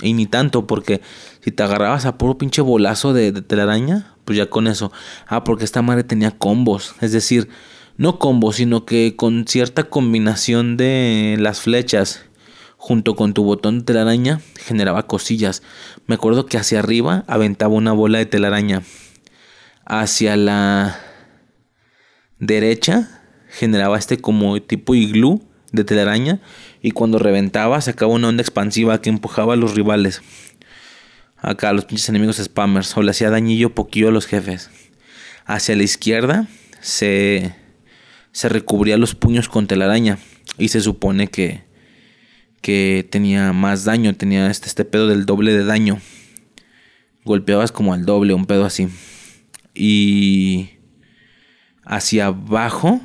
Y 0.00 0.14
ni 0.14 0.26
tanto, 0.26 0.66
porque 0.66 1.00
si 1.40 1.50
te 1.50 1.62
agarrabas 1.62 2.06
a 2.06 2.18
puro 2.18 2.38
pinche 2.38 2.62
bolazo 2.62 3.12
de, 3.12 3.32
telaraña, 3.32 4.14
pues 4.24 4.36
ya 4.36 4.48
con 4.48 4.66
eso. 4.66 4.92
Ah, 5.26 5.44
porque 5.44 5.64
esta 5.64 5.82
madre 5.82 6.04
tenía 6.04 6.30
combos. 6.30 6.94
Es 7.00 7.12
decir, 7.12 7.48
no 7.96 8.18
combos, 8.18 8.56
sino 8.56 8.84
que 8.84 9.14
con 9.16 9.46
cierta 9.46 9.84
combinación 9.84 10.76
de 10.76 11.36
las 11.38 11.60
flechas 11.60 12.24
junto 12.76 13.14
con 13.14 13.32
tu 13.32 13.44
botón 13.44 13.80
de 13.80 13.84
telaraña 13.84 14.40
generaba 14.58 15.06
cosillas. 15.06 15.62
Me 16.06 16.16
acuerdo 16.16 16.46
que 16.46 16.58
hacia 16.58 16.80
arriba 16.80 17.24
aventaba 17.28 17.74
una 17.74 17.92
bola 17.92 18.18
de 18.18 18.26
telaraña 18.26 18.82
hacia 19.84 20.36
la 20.36 20.98
derecha 22.38 23.22
generaba 23.48 23.98
este 23.98 24.18
como 24.18 24.60
tipo 24.62 24.94
iglú 24.94 25.42
de 25.72 25.84
telaraña 25.84 26.40
y 26.80 26.92
cuando 26.92 27.18
reventaba 27.18 27.80
sacaba 27.80 28.12
una 28.12 28.28
onda 28.28 28.42
expansiva 28.42 29.00
que 29.00 29.10
empujaba 29.10 29.54
a 29.54 29.56
los 29.56 29.74
rivales. 29.74 30.22
Acá 31.36 31.70
a 31.70 31.72
los 31.72 31.84
pinches 31.84 32.08
enemigos 32.08 32.36
spammers 32.36 32.96
o 32.96 33.02
le 33.02 33.10
hacía 33.10 33.30
dañillo 33.30 33.74
poquillo 33.74 34.08
a 34.08 34.12
los 34.12 34.26
jefes. 34.26 34.70
Hacia 35.44 35.76
la 35.76 35.82
izquierda 35.82 36.46
se, 36.80 37.54
se 38.32 38.48
recubría 38.48 38.96
los 38.96 39.14
puños 39.14 39.48
con 39.48 39.66
telaraña 39.66 40.18
y 40.58 40.68
se 40.68 40.80
supone 40.80 41.28
que, 41.28 41.62
que 42.60 43.06
tenía 43.10 43.52
más 43.52 43.84
daño, 43.84 44.14
tenía 44.14 44.50
este, 44.50 44.66
este 44.66 44.84
pedo 44.84 45.06
del 45.08 45.26
doble 45.26 45.52
de 45.52 45.64
daño. 45.64 46.00
Golpeabas 47.24 47.70
como 47.70 47.94
al 47.94 48.04
doble, 48.04 48.34
un 48.34 48.46
pedo 48.46 48.64
así 48.64 48.88
y 49.74 50.70
hacia 51.84 52.26
abajo 52.26 53.00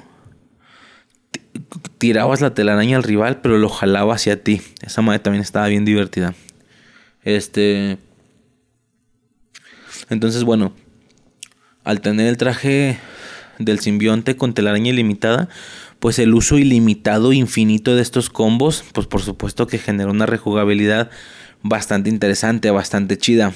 tirabas 1.98 2.42
la 2.42 2.54
telaraña 2.54 2.98
al 2.98 3.04
rival, 3.04 3.42
pero 3.42 3.58
lo 3.58 3.70
jalaba 3.70 4.16
hacia 4.16 4.44
ti. 4.44 4.62
Esa 4.82 5.02
madre 5.02 5.20
también 5.20 5.42
estaba 5.42 5.68
bien 5.68 5.86
divertida. 5.86 6.36
Este. 7.24 7.98
Entonces, 10.10 10.44
bueno, 10.44 10.74
al 11.84 12.02
tener 12.02 12.28
el 12.28 12.38
traje 12.38 13.00
del 13.60 13.80
simbionte 13.80 14.36
con 14.36 14.54
telaraña 14.54 14.92
ilimitada, 14.92 15.50
pues 16.00 16.20
el 16.20 16.34
uso 16.34 16.58
ilimitado 16.58 17.34
infinito 17.34 17.96
de 17.96 18.02
estos 18.02 18.30
combos, 18.30 18.84
pues 18.94 19.08
por 19.08 19.22
supuesto 19.22 19.68
que 19.68 19.80
generó 19.80 20.12
una 20.12 20.26
rejugabilidad 20.26 21.10
bastante 21.64 22.10
interesante, 22.10 22.72
bastante 22.72 23.18
chida. 23.18 23.54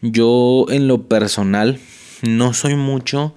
Yo 0.00 0.66
en 0.68 0.88
lo 0.88 1.06
personal 1.06 1.78
no 2.22 2.54
soy 2.54 2.74
mucho 2.74 3.34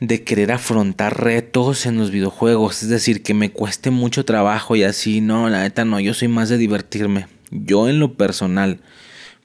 de 0.00 0.22
querer 0.22 0.52
afrontar 0.52 1.22
retos 1.22 1.86
en 1.86 1.96
los 1.96 2.10
videojuegos, 2.10 2.82
es 2.82 2.88
decir, 2.88 3.22
que 3.22 3.34
me 3.34 3.50
cueste 3.50 3.90
mucho 3.90 4.24
trabajo 4.24 4.76
y 4.76 4.84
así, 4.84 5.20
no, 5.20 5.48
la 5.48 5.62
neta 5.62 5.84
no, 5.84 5.98
yo 6.00 6.14
soy 6.14 6.28
más 6.28 6.48
de 6.48 6.58
divertirme. 6.58 7.26
Yo 7.50 7.88
en 7.88 7.98
lo 7.98 8.14
personal, 8.14 8.80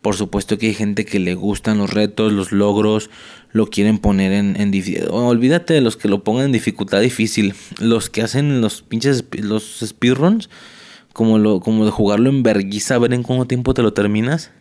por 0.04 0.16
supuesto 0.16 0.60
que 0.60 0.68
hay 0.68 0.74
gente 0.76 1.06
que 1.06 1.20
le 1.20 1.34
gustan 1.34 1.80
los 1.80 1.92
retos, 1.92 2.32
los 2.32 2.52
logros, 2.52 3.10
lo 3.52 3.68
quieren 3.72 3.98
poner 3.98 4.34
en, 4.34 4.56
en 4.62 4.72
olvídate 5.10 5.74
de 5.74 5.82
los 5.82 5.98
que 5.98 6.08
lo 6.08 6.24
pongan 6.24 6.46
en 6.46 6.52
dificultad 6.52 7.02
difícil, 7.02 7.56
los 7.80 8.12
que 8.12 8.22
hacen 8.22 8.62
los 8.62 8.84
pinches 8.84 9.26
los 9.32 9.80
speedruns, 9.84 10.52
como 11.14 11.40
lo 11.40 11.60
como 11.62 11.86
de 11.86 11.92
jugarlo 11.92 12.30
en 12.30 12.44
verguiza, 12.44 12.94
a 12.94 13.00
ver 13.00 13.14
en 13.14 13.24
cuánto 13.24 13.48
tiempo 13.48 13.74
te 13.74 13.82
lo 13.82 13.94
terminas 13.94 14.52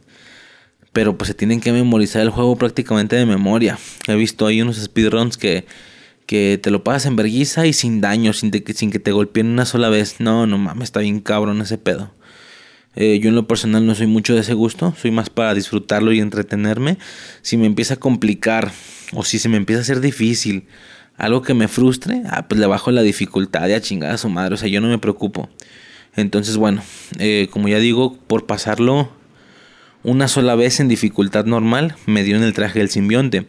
pero 0.92 1.16
pues 1.16 1.28
se 1.28 1.34
tienen 1.34 1.60
que 1.60 1.72
memorizar 1.72 2.22
el 2.22 2.30
juego 2.30 2.56
prácticamente 2.56 3.16
de 3.16 3.26
memoria. 3.26 3.78
He 4.06 4.14
visto 4.14 4.46
ahí 4.46 4.60
unos 4.60 4.76
speedruns 4.76 5.38
que, 5.38 5.64
que 6.26 6.60
te 6.62 6.70
lo 6.70 6.84
pasas 6.84 7.06
en 7.06 7.16
vergüenza 7.16 7.66
y 7.66 7.72
sin 7.72 8.00
daño, 8.00 8.32
sin, 8.32 8.52
sin 8.74 8.90
que 8.90 8.98
te 8.98 9.12
golpeen 9.12 9.46
una 9.46 9.64
sola 9.64 9.88
vez. 9.88 10.20
No, 10.20 10.46
no 10.46 10.58
mames, 10.58 10.84
está 10.84 11.00
bien 11.00 11.20
cabrón 11.20 11.62
ese 11.62 11.78
pedo. 11.78 12.10
Eh, 12.94 13.18
yo 13.20 13.30
en 13.30 13.34
lo 13.34 13.46
personal 13.46 13.86
no 13.86 13.94
soy 13.94 14.06
mucho 14.06 14.34
de 14.34 14.40
ese 14.40 14.54
gusto, 14.54 14.94
soy 15.00 15.10
más 15.10 15.30
para 15.30 15.54
disfrutarlo 15.54 16.12
y 16.12 16.20
entretenerme. 16.20 16.98
Si 17.40 17.56
me 17.56 17.66
empieza 17.66 17.94
a 17.94 17.96
complicar 17.98 18.70
o 19.14 19.24
si 19.24 19.38
se 19.38 19.48
me 19.48 19.56
empieza 19.56 19.80
a 19.80 19.82
hacer 19.82 20.00
difícil, 20.00 20.66
algo 21.16 21.42
que 21.42 21.54
me 21.54 21.68
frustre, 21.68 22.22
ah, 22.30 22.48
pues 22.48 22.60
le 22.60 22.66
bajo 22.66 22.90
la 22.90 23.02
dificultad 23.02 23.68
y 23.68 23.72
a 23.72 23.80
chingada 23.80 24.14
a 24.14 24.18
su 24.18 24.28
madre, 24.28 24.54
o 24.54 24.56
sea, 24.58 24.68
yo 24.68 24.80
no 24.80 24.88
me 24.88 24.98
preocupo. 24.98 25.48
Entonces, 26.16 26.56
bueno, 26.56 26.82
eh, 27.18 27.48
como 27.50 27.68
ya 27.68 27.78
digo, 27.78 28.18
por 28.26 28.46
pasarlo 28.46 29.10
una 30.02 30.28
sola 30.28 30.54
vez 30.54 30.80
en 30.80 30.88
dificultad 30.88 31.46
normal, 31.46 31.94
me 32.06 32.22
dio 32.22 32.36
en 32.36 32.42
el 32.42 32.52
traje 32.52 32.80
del 32.80 32.90
simbionte. 32.90 33.46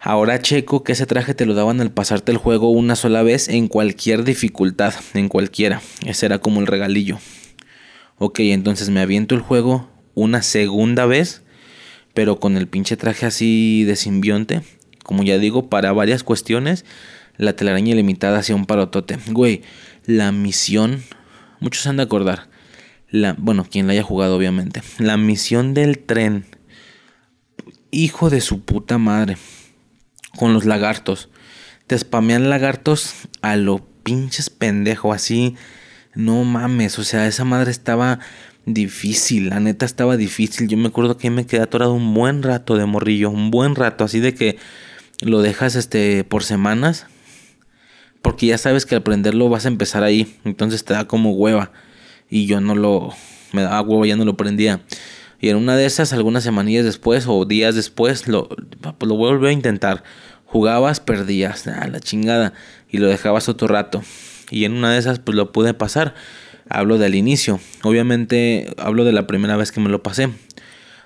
Ahora 0.00 0.40
checo 0.40 0.82
que 0.82 0.92
ese 0.92 1.06
traje 1.06 1.34
te 1.34 1.46
lo 1.46 1.54
daban 1.54 1.80
al 1.80 1.92
pasarte 1.92 2.32
el 2.32 2.38
juego 2.38 2.70
una 2.70 2.96
sola 2.96 3.22
vez 3.22 3.48
en 3.48 3.68
cualquier 3.68 4.24
dificultad, 4.24 4.94
en 5.14 5.28
cualquiera. 5.28 5.82
Ese 6.06 6.26
era 6.26 6.38
como 6.38 6.60
el 6.60 6.66
regalillo. 6.66 7.18
Ok, 8.22 8.40
entonces 8.40 8.90
me 8.90 9.00
aviento 9.00 9.34
el 9.34 9.40
juego 9.40 9.88
una 10.14 10.42
segunda 10.42 11.06
vez, 11.06 11.40
pero 12.12 12.38
con 12.38 12.58
el 12.58 12.68
pinche 12.68 12.98
traje 12.98 13.24
así 13.24 13.84
de 13.84 13.96
simbionte. 13.96 14.60
Como 15.02 15.22
ya 15.22 15.38
digo, 15.38 15.70
para 15.70 15.90
varias 15.94 16.22
cuestiones, 16.22 16.84
la 17.38 17.54
telaraña 17.54 17.92
ilimitada 17.92 18.40
hacía 18.40 18.56
un 18.56 18.66
parotote. 18.66 19.18
Güey, 19.30 19.62
la 20.04 20.32
misión, 20.32 21.02
muchos 21.60 21.86
han 21.86 21.96
de 21.96 22.02
acordar. 22.02 22.50
La, 23.08 23.34
bueno, 23.38 23.64
quien 23.64 23.86
la 23.86 23.94
haya 23.94 24.02
jugado, 24.02 24.36
obviamente. 24.36 24.82
La 24.98 25.16
misión 25.16 25.72
del 25.72 25.98
tren. 25.98 26.44
Hijo 27.90 28.28
de 28.28 28.42
su 28.42 28.60
puta 28.60 28.98
madre 28.98 29.38
con 30.36 30.52
los 30.52 30.66
lagartos. 30.66 31.30
Te 31.86 31.98
spamean 31.98 32.50
lagartos 32.50 33.14
a 33.40 33.56
lo 33.56 33.78
pinches 34.02 34.50
pendejo, 34.50 35.14
así. 35.14 35.56
No 36.14 36.42
mames, 36.44 36.98
o 36.98 37.04
sea, 37.04 37.26
esa 37.26 37.44
madre 37.44 37.70
estaba 37.70 38.18
difícil, 38.66 39.50
la 39.50 39.60
neta 39.60 39.86
estaba 39.86 40.16
difícil. 40.16 40.68
Yo 40.68 40.76
me 40.76 40.88
acuerdo 40.88 41.16
que 41.16 41.30
me 41.30 41.46
quedé 41.46 41.62
atorado 41.62 41.94
un 41.94 42.14
buen 42.14 42.42
rato 42.42 42.76
de 42.76 42.86
morrillo, 42.86 43.30
un 43.30 43.50
buen 43.50 43.74
rato, 43.74 44.04
así 44.04 44.20
de 44.20 44.34
que 44.34 44.58
lo 45.20 45.42
dejas 45.42 45.76
este 45.76 46.24
por 46.24 46.42
semanas. 46.42 47.06
Porque 48.22 48.46
ya 48.46 48.58
sabes 48.58 48.86
que 48.86 48.96
al 48.96 49.02
prenderlo 49.02 49.48
vas 49.48 49.64
a 49.64 49.68
empezar 49.68 50.02
ahí, 50.02 50.36
entonces 50.44 50.84
te 50.84 50.94
da 50.94 51.06
como 51.06 51.32
hueva. 51.32 51.72
Y 52.28 52.46
yo 52.46 52.60
no 52.60 52.74
lo, 52.74 53.14
me 53.52 53.62
daba 53.62 53.80
huevo, 53.80 54.04
ya 54.04 54.16
no 54.16 54.24
lo 54.24 54.36
prendía. 54.36 54.80
Y 55.40 55.48
en 55.48 55.56
una 55.56 55.74
de 55.76 55.86
esas, 55.86 56.12
algunas 56.12 56.44
semanillas 56.44 56.84
después 56.84 57.24
o 57.26 57.44
días 57.46 57.74
después, 57.74 58.28
lo, 58.28 58.48
pues 58.48 59.08
lo 59.08 59.16
vuelvo 59.16 59.46
a 59.46 59.52
intentar. 59.52 60.04
Jugabas, 60.44 61.00
perdías, 61.00 61.66
a 61.66 61.86
la 61.86 62.00
chingada, 62.00 62.52
y 62.90 62.98
lo 62.98 63.08
dejabas 63.08 63.48
otro 63.48 63.68
rato. 63.68 64.02
Y 64.50 64.64
en 64.64 64.72
una 64.72 64.92
de 64.92 64.98
esas, 64.98 65.18
pues 65.20 65.36
lo 65.36 65.52
pude 65.52 65.74
pasar. 65.74 66.14
Hablo 66.68 66.98
del 66.98 67.14
inicio. 67.14 67.60
Obviamente, 67.82 68.74
hablo 68.78 69.04
de 69.04 69.12
la 69.12 69.26
primera 69.26 69.56
vez 69.56 69.72
que 69.72 69.80
me 69.80 69.88
lo 69.88 70.02
pasé. 70.02 70.28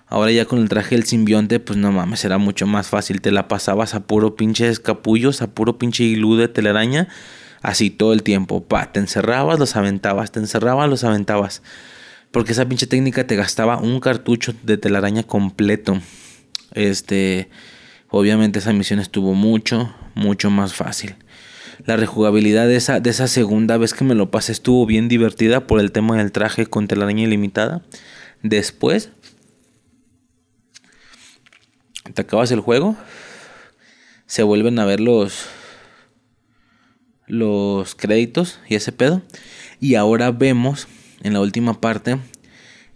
Ahora 0.07 0.31
ya 0.31 0.45
con 0.45 0.61
el 0.61 0.69
traje 0.69 0.95
del 0.95 1.05
simbionte, 1.05 1.61
pues 1.61 1.79
no 1.79 1.91
mames, 1.91 2.25
era 2.25 2.39
mucho 2.39 2.67
más 2.67 2.89
fácil. 2.89 3.21
Te 3.21 3.33
la 3.33 3.49
pasabas 3.49 3.95
a 3.95 4.07
puro 4.07 4.37
pinche 4.37 4.69
escapullos, 4.69 5.43
a 5.43 5.49
puro 5.49 5.79
pinche 5.79 6.05
hilú 6.05 6.37
de 6.37 6.49
telaraña. 6.49 7.09
Así 7.63 7.91
todo 7.91 8.13
el 8.13 8.23
tiempo. 8.23 8.65
Pa, 8.65 8.93
te 8.93 9.01
encerrabas, 9.01 9.59
los 9.59 9.77
aventabas, 9.77 10.33
te 10.33 10.41
encerrabas, 10.41 10.89
los 10.89 11.05
aventabas. 11.05 11.63
Porque 12.31 12.53
esa 12.53 12.69
pinche 12.69 12.87
técnica 12.87 13.27
te 13.27 13.37
gastaba 13.37 13.79
un 13.79 14.01
cartucho 14.01 14.55
de 14.63 14.77
telaraña 14.77 15.23
completo. 15.23 16.01
Este. 16.73 17.49
Obviamente 18.11 18.61
esa 18.61 18.73
misión 18.73 19.01
estuvo 19.01 19.35
mucho, 19.35 19.93
mucho 20.15 20.51
más 20.51 20.75
fácil. 20.75 21.17
La 21.85 21.97
rejugabilidad 21.97 22.67
de 22.67 22.77
esa, 22.77 23.01
de 23.01 23.11
esa 23.11 23.29
segunda 23.29 23.77
vez 23.77 23.95
que 23.95 24.05
me 24.05 24.15
lo 24.15 24.31
pasé 24.31 24.53
estuvo 24.53 24.87
bien 24.87 25.09
divertida 25.09 25.67
por 25.67 25.81
el 25.81 25.93
tema 25.93 26.17
del 26.17 26.33
traje 26.33 26.67
con 26.67 26.87
telaraña 26.89 27.25
ilimitada. 27.25 27.83
Después, 28.43 29.11
te 32.13 32.23
acabas 32.23 32.51
el 32.51 32.61
juego, 32.61 32.97
se 34.27 34.43
vuelven 34.43 34.79
a 34.79 34.85
ver 34.85 35.01
los, 35.01 35.47
los 37.27 37.95
créditos 37.95 38.61
y 38.69 38.75
ese 38.75 38.93
pedo. 38.93 39.23
Y 39.81 39.97
ahora 39.97 40.31
vemos 40.31 40.89
en 41.23 41.33
la 41.33 41.41
última 41.41 41.81
parte 41.81 42.19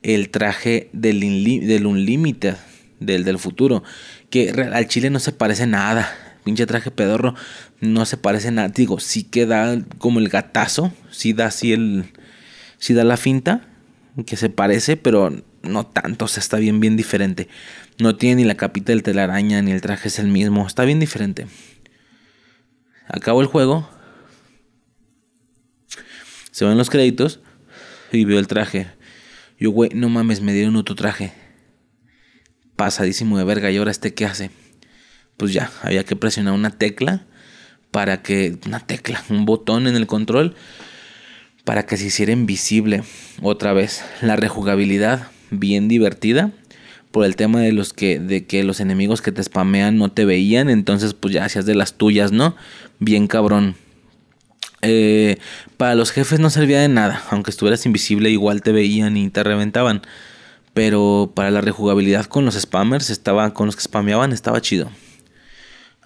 el 0.02 0.30
traje 0.30 0.90
del, 0.92 1.20
del 1.66 1.86
Unlimited, 1.86 2.56
del, 3.00 3.24
del 3.24 3.38
futuro, 3.38 3.82
que 4.30 4.50
al 4.50 4.86
chile 4.88 5.10
no 5.10 5.18
se 5.18 5.32
parece 5.32 5.66
nada. 5.66 6.27
Pinche 6.48 6.64
traje 6.64 6.90
pedorro, 6.90 7.34
no 7.82 8.06
se 8.06 8.16
parece 8.16 8.50
nada. 8.50 8.68
Digo, 8.68 9.00
sí 9.00 9.22
que 9.22 9.44
da 9.44 9.78
como 9.98 10.18
el 10.18 10.30
gatazo, 10.30 10.94
sí 11.10 11.34
da 11.34 11.48
así 11.48 11.74
el. 11.74 12.06
Sí 12.78 12.94
da 12.94 13.04
la 13.04 13.18
finta, 13.18 13.68
que 14.24 14.38
se 14.38 14.48
parece, 14.48 14.96
pero 14.96 15.30
no 15.62 15.84
tanto, 15.84 16.24
o 16.24 16.28
sea, 16.28 16.40
está 16.40 16.56
bien, 16.56 16.80
bien 16.80 16.96
diferente. 16.96 17.48
No 17.98 18.16
tiene 18.16 18.36
ni 18.36 18.44
la 18.44 18.54
capita 18.54 18.92
del 18.92 19.02
telaraña, 19.02 19.60
ni 19.60 19.72
el 19.72 19.82
traje 19.82 20.08
es 20.08 20.18
el 20.18 20.28
mismo, 20.28 20.66
está 20.66 20.86
bien 20.86 21.00
diferente. 21.00 21.48
Acabo 23.06 23.42
el 23.42 23.46
juego. 23.46 23.86
Se 26.50 26.64
ven 26.64 26.78
los 26.78 26.88
créditos 26.88 27.40
y 28.10 28.24
veo 28.24 28.38
el 28.38 28.46
traje. 28.46 28.86
Yo, 29.58 29.70
güey, 29.70 29.90
no 29.92 30.08
mames, 30.08 30.40
me 30.40 30.54
dieron 30.54 30.76
otro 30.76 30.94
traje. 30.94 31.34
Pasadísimo 32.74 33.36
de 33.36 33.44
verga. 33.44 33.70
¿Y 33.70 33.76
ahora 33.76 33.90
este 33.90 34.14
qué 34.14 34.24
hace? 34.24 34.50
Pues 35.38 35.54
ya, 35.54 35.70
había 35.82 36.04
que 36.04 36.16
presionar 36.16 36.52
una 36.52 36.70
tecla 36.70 37.24
para 37.90 38.22
que. 38.22 38.58
Una 38.66 38.80
tecla, 38.80 39.24
un 39.30 39.46
botón 39.46 39.86
en 39.86 39.96
el 39.96 40.06
control 40.06 40.54
para 41.64 41.84
que 41.84 41.98
se 41.98 42.06
hiciera 42.06 42.32
invisible 42.32 43.02
otra 43.42 43.72
vez. 43.72 44.02
La 44.20 44.36
rejugabilidad, 44.36 45.28
bien 45.50 45.86
divertida. 45.86 46.50
Por 47.10 47.24
el 47.24 47.36
tema 47.36 47.60
de 47.60 47.72
los 47.72 47.92
que, 47.92 48.18
de 48.18 48.46
que 48.46 48.64
los 48.64 48.80
enemigos 48.80 49.22
que 49.22 49.32
te 49.32 49.42
spamean 49.42 49.96
no 49.96 50.10
te 50.10 50.24
veían. 50.24 50.70
Entonces, 50.70 51.14
pues 51.14 51.34
ya 51.34 51.44
hacías 51.44 51.66
de 51.66 51.74
las 51.74 51.94
tuyas, 51.94 52.32
¿no? 52.32 52.56
Bien 52.98 53.26
cabrón. 53.26 53.76
Eh, 54.82 55.38
para 55.76 55.94
los 55.94 56.10
jefes 56.10 56.40
no 56.40 56.50
servía 56.50 56.80
de 56.80 56.88
nada, 56.88 57.22
aunque 57.30 57.50
estuvieras 57.50 57.84
invisible 57.84 58.30
igual 58.30 58.62
te 58.62 58.72
veían 58.72 59.16
y 59.16 59.30
te 59.30 59.44
reventaban. 59.44 60.02
Pero 60.74 61.32
para 61.34 61.50
la 61.50 61.60
rejugabilidad 61.60 62.26
con 62.26 62.44
los 62.44 62.54
spammers, 62.54 63.10
estaba, 63.10 63.52
con 63.54 63.66
los 63.66 63.76
que 63.76 63.82
spameaban, 63.82 64.32
estaba 64.32 64.60
chido. 64.60 64.90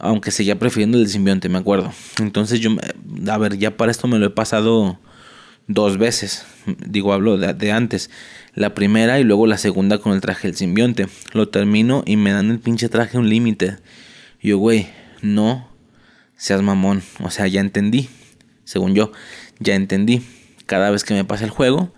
Aunque 0.02 0.30
seguía 0.30 0.58
prefiriendo 0.58 0.98
el 0.98 1.08
simbionte, 1.08 1.48
me 1.48 1.56
acuerdo. 1.56 1.92
Entonces 2.18 2.60
yo, 2.60 2.70
a 3.26 3.38
ver, 3.38 3.56
ya 3.56 3.78
para 3.78 3.90
esto 3.90 4.06
me 4.06 4.18
lo 4.18 4.26
he 4.26 4.30
pasado 4.30 4.98
dos 5.66 5.96
veces. 5.96 6.44
Digo, 6.86 7.14
hablo 7.14 7.38
de, 7.38 7.54
de 7.54 7.72
antes. 7.72 8.10
La 8.54 8.74
primera 8.74 9.18
y 9.18 9.24
luego 9.24 9.46
la 9.46 9.56
segunda 9.56 9.96
con 9.96 10.12
el 10.12 10.20
traje 10.20 10.48
del 10.48 10.56
simbionte. 10.58 11.08
Lo 11.32 11.48
termino 11.48 12.02
y 12.04 12.16
me 12.16 12.32
dan 12.32 12.50
el 12.50 12.58
pinche 12.58 12.90
traje 12.90 13.16
un 13.16 13.30
límite. 13.30 13.78
Yo, 14.42 14.58
güey, 14.58 14.88
no 15.22 15.66
seas 16.36 16.60
mamón. 16.60 17.02
O 17.20 17.30
sea, 17.30 17.46
ya 17.46 17.60
entendí 17.62 18.10
según 18.72 18.94
yo, 18.94 19.12
ya 19.58 19.74
entendí. 19.74 20.22
Cada 20.66 20.90
vez 20.90 21.04
que 21.04 21.14
me 21.14 21.24
pase 21.24 21.44
el 21.44 21.50
juego, 21.50 21.92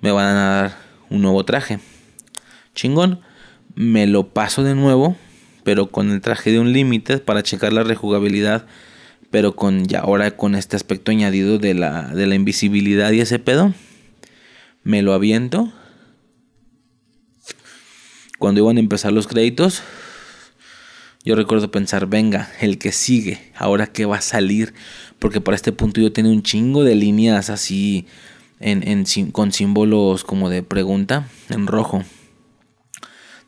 me 0.00 0.10
van 0.10 0.26
a 0.26 0.32
dar 0.32 0.76
un 1.10 1.22
nuevo 1.22 1.44
traje. 1.44 1.78
Chingón. 2.74 3.20
Me 3.74 4.06
lo 4.06 4.30
paso 4.30 4.64
de 4.64 4.74
nuevo, 4.74 5.16
pero 5.66 5.88
con 5.88 6.12
el 6.12 6.20
traje 6.20 6.52
de 6.52 6.60
un 6.60 6.72
límite 6.72 7.18
para 7.18 7.42
checar 7.42 7.72
la 7.72 7.82
rejugabilidad. 7.82 8.66
Pero 9.32 9.56
con 9.56 9.86
ya 9.86 9.98
ahora 9.98 10.36
con 10.36 10.54
este 10.54 10.76
aspecto 10.76 11.10
añadido 11.10 11.58
de 11.58 11.74
la, 11.74 12.02
de 12.14 12.28
la 12.28 12.36
invisibilidad 12.36 13.10
y 13.10 13.20
ese 13.20 13.40
pedo. 13.40 13.74
Me 14.84 15.02
lo 15.02 15.12
aviento. 15.12 15.72
Cuando 18.38 18.60
iban 18.60 18.76
a 18.76 18.80
empezar 18.80 19.12
los 19.12 19.26
créditos, 19.26 19.82
yo 21.24 21.34
recuerdo 21.34 21.72
pensar, 21.72 22.06
venga, 22.06 22.48
el 22.60 22.78
que 22.78 22.92
sigue, 22.92 23.50
ahora 23.56 23.88
que 23.88 24.04
va 24.04 24.18
a 24.18 24.20
salir, 24.20 24.72
porque 25.18 25.40
para 25.40 25.56
este 25.56 25.72
punto 25.72 26.00
yo 26.00 26.12
tenía 26.12 26.30
un 26.30 26.44
chingo 26.44 26.84
de 26.84 26.94
líneas 26.94 27.50
así 27.50 28.06
en, 28.60 28.86
en, 28.86 29.32
con 29.32 29.50
símbolos 29.50 30.22
como 30.22 30.48
de 30.48 30.62
pregunta 30.62 31.26
en 31.48 31.66
rojo, 31.66 32.04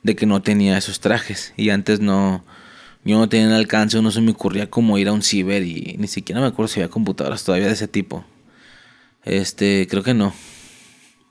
de 0.03 0.17
que 0.17 0.27
no 0.27 0.43
tenía 0.43 0.79
esos 0.79 1.01
trajes 1.01 1.53
y 1.57 1.71
antes 1.71 2.01
no, 2.01 2.45
yo 3.05 3.19
no 3.19 3.29
tenía 3.29 3.47
el 3.47 3.55
alcance, 3.55 4.01
no 4.01 4.11
se 4.11 4.21
me 4.21 4.33
ocurría 4.33 4.71
como 4.71 4.99
ir 4.99 5.09
a 5.09 5.13
un 5.13 5.23
ciber 5.23 5.63
y 5.63 5.97
ni 5.99 6.09
siquiera 6.09 6.41
me 6.41 6.47
acuerdo 6.47 6.69
si 6.69 6.81
había 6.81 6.91
computadoras 6.91 7.45
todavía 7.45 7.67
de 7.67 7.73
ese 7.75 7.89
tipo. 7.89 8.25
Este, 9.25 9.87
creo 9.91 10.03
que 10.03 10.15
no, 10.15 10.33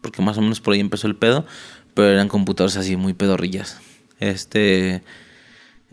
porque 0.01 0.21
más 0.21 0.37
o 0.37 0.41
menos 0.41 0.61
por 0.61 0.73
ahí 0.73 0.79
empezó 0.79 1.07
el 1.07 1.15
pedo, 1.15 1.45
pero 1.93 2.09
eran 2.09 2.27
computadoras 2.27 2.77
así 2.77 2.95
muy 2.95 3.13
pedorrillas. 3.13 3.79
Este 4.19 5.03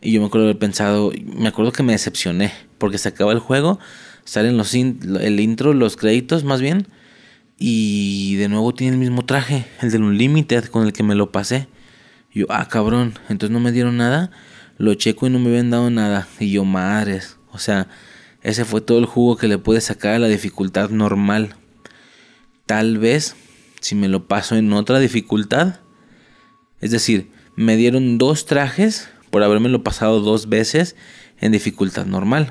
y 0.04 0.12
yo 0.12 0.20
me 0.20 0.26
acuerdo 0.26 0.46
haber 0.46 0.58
pensado, 0.58 1.12
me 1.24 1.48
acuerdo 1.48 1.72
que 1.72 1.82
me 1.82 1.92
decepcioné, 1.92 2.52
porque 2.78 2.98
se 2.98 3.08
acaba 3.08 3.32
el 3.32 3.38
juego, 3.38 3.78
salen 4.24 4.58
los 4.58 4.74
el 4.74 5.40
intro, 5.40 5.72
los 5.72 5.96
créditos 5.96 6.44
más 6.44 6.60
bien, 6.60 6.88
y 7.58 8.36
de 8.36 8.48
nuevo 8.48 8.74
tiene 8.74 8.92
el 8.92 8.98
mismo 8.98 9.24
traje, 9.24 9.64
el 9.80 9.90
del 9.90 10.02
Unlimited 10.02 10.66
con 10.66 10.84
el 10.84 10.92
que 10.92 11.02
me 11.02 11.14
lo 11.14 11.32
pasé. 11.32 11.68
Yo, 12.34 12.46
ah, 12.50 12.68
cabrón, 12.68 13.14
entonces 13.28 13.50
no 13.50 13.60
me 13.60 13.72
dieron 13.72 13.96
nada, 13.96 14.30
lo 14.76 14.94
checo 14.94 15.26
y 15.26 15.30
no 15.30 15.38
me 15.38 15.50
habían 15.50 15.70
dado 15.70 15.88
nada. 15.90 16.26
Y 16.40 16.50
yo, 16.50 16.64
madres, 16.64 17.38
o 17.52 17.58
sea, 17.58 17.88
ese 18.42 18.64
fue 18.64 18.80
todo 18.80 18.98
el 18.98 19.06
jugo 19.06 19.36
que 19.36 19.48
le 19.48 19.56
pude 19.56 19.80
sacar 19.80 20.14
a 20.14 20.18
la 20.18 20.28
dificultad 20.28 20.90
normal. 20.90 21.54
Tal 22.66 22.98
vez 22.98 23.36
si 23.80 23.94
me 23.94 24.08
lo 24.08 24.26
paso 24.26 24.56
en 24.56 24.72
otra 24.72 24.98
dificultad. 24.98 25.80
Es 26.80 26.90
decir, 26.90 27.30
me 27.54 27.76
dieron 27.76 28.18
dos 28.18 28.46
trajes 28.46 29.08
por 29.30 29.42
lo 29.42 29.82
pasado 29.82 30.20
dos 30.20 30.48
veces 30.48 30.96
en 31.40 31.52
dificultad 31.52 32.06
normal. 32.06 32.50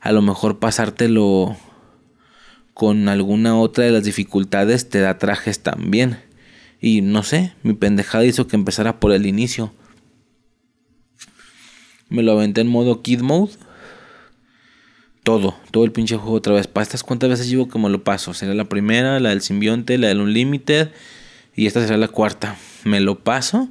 A 0.00 0.12
lo 0.12 0.22
mejor 0.22 0.58
pasártelo 0.58 1.56
con 2.74 3.08
alguna 3.08 3.58
otra 3.58 3.84
de 3.84 3.90
las 3.90 4.04
dificultades 4.04 4.88
te 4.88 5.00
da 5.00 5.18
trajes 5.18 5.60
también. 5.62 6.18
Y 6.86 7.00
no 7.00 7.24
sé, 7.24 7.52
mi 7.64 7.74
pendejada 7.74 8.24
hizo 8.24 8.46
que 8.46 8.54
empezara 8.54 9.00
por 9.00 9.10
el 9.10 9.26
inicio. 9.26 9.74
Me 12.08 12.22
lo 12.22 12.30
aventé 12.30 12.60
en 12.60 12.68
modo 12.68 13.02
Kid 13.02 13.22
Mode. 13.22 13.54
Todo, 15.24 15.56
todo 15.72 15.84
el 15.84 15.90
pinche 15.90 16.16
juego 16.16 16.36
otra 16.36 16.54
vez. 16.54 16.68
¿Para 16.68 16.84
estas 16.84 17.02
cuántas 17.02 17.28
veces 17.28 17.50
llevo 17.50 17.66
que 17.66 17.80
me 17.80 17.88
lo 17.88 18.04
paso? 18.04 18.34
Será 18.34 18.54
la 18.54 18.66
primera, 18.66 19.18
la 19.18 19.30
del 19.30 19.40
simbionte, 19.40 19.98
la 19.98 20.06
del 20.06 20.20
Unlimited. 20.20 20.92
Y 21.56 21.66
esta 21.66 21.80
será 21.80 21.96
la 21.96 22.06
cuarta. 22.06 22.54
Me 22.84 23.00
lo 23.00 23.18
paso. 23.18 23.68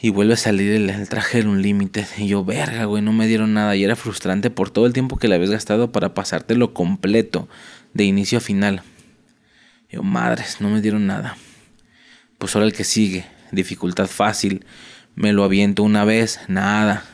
Y 0.00 0.10
vuelve 0.10 0.34
a 0.34 0.36
salir 0.36 0.70
el, 0.70 1.08
traje 1.08 1.38
del 1.38 1.48
Unlimited. 1.48 2.06
Y 2.18 2.28
yo, 2.28 2.44
verga, 2.44 2.84
güey, 2.84 3.02
no 3.02 3.12
me 3.12 3.26
dieron 3.26 3.52
nada. 3.52 3.74
Y 3.74 3.82
era 3.82 3.96
frustrante 3.96 4.50
por 4.50 4.70
todo 4.70 4.86
el 4.86 4.92
tiempo 4.92 5.16
que 5.16 5.26
le 5.26 5.34
habías 5.34 5.50
gastado 5.50 5.90
para 5.90 6.14
pasártelo 6.14 6.72
completo. 6.72 7.48
De 7.94 8.04
inicio 8.04 8.38
a 8.38 8.40
final. 8.40 8.82
Yo, 9.90 10.04
madres, 10.04 10.60
no 10.60 10.70
me 10.70 10.80
dieron 10.80 11.08
nada. 11.08 11.36
Pues 12.38 12.54
ahora 12.54 12.66
el 12.66 12.72
que 12.72 12.84
sigue. 12.84 13.26
Dificultad 13.52 14.06
fácil. 14.06 14.64
Me 15.14 15.32
lo 15.32 15.44
aviento 15.44 15.82
una 15.82 16.04
vez. 16.04 16.40
Nada 16.48 17.04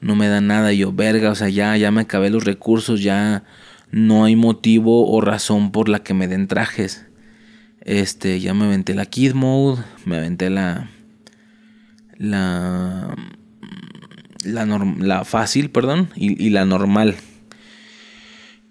no 0.00 0.16
me 0.16 0.28
da 0.28 0.40
nada. 0.40 0.72
yo, 0.72 0.92
verga, 0.92 1.30
o 1.30 1.34
sea, 1.34 1.48
ya, 1.48 1.76
ya 1.76 1.90
me 1.90 2.02
acabé 2.02 2.30
los 2.30 2.44
recursos, 2.44 3.02
ya 3.02 3.44
no 3.90 4.24
hay 4.24 4.36
motivo 4.36 5.10
o 5.10 5.20
razón 5.20 5.72
por 5.72 5.88
la 5.88 6.02
que 6.02 6.14
me 6.14 6.28
den 6.28 6.48
trajes. 6.48 7.06
Este, 7.82 8.40
ya 8.40 8.54
me 8.54 8.66
aventé 8.66 8.94
la 8.94 9.06
Kid 9.06 9.34
Mode, 9.34 9.82
me 10.04 10.16
aventé 10.16 10.50
la. 10.50 10.90
La. 12.16 13.14
La, 14.42 14.64
la 14.64 15.24
fácil, 15.26 15.70
perdón, 15.70 16.08
y, 16.16 16.42
y 16.42 16.48
la 16.48 16.64
normal. 16.64 17.16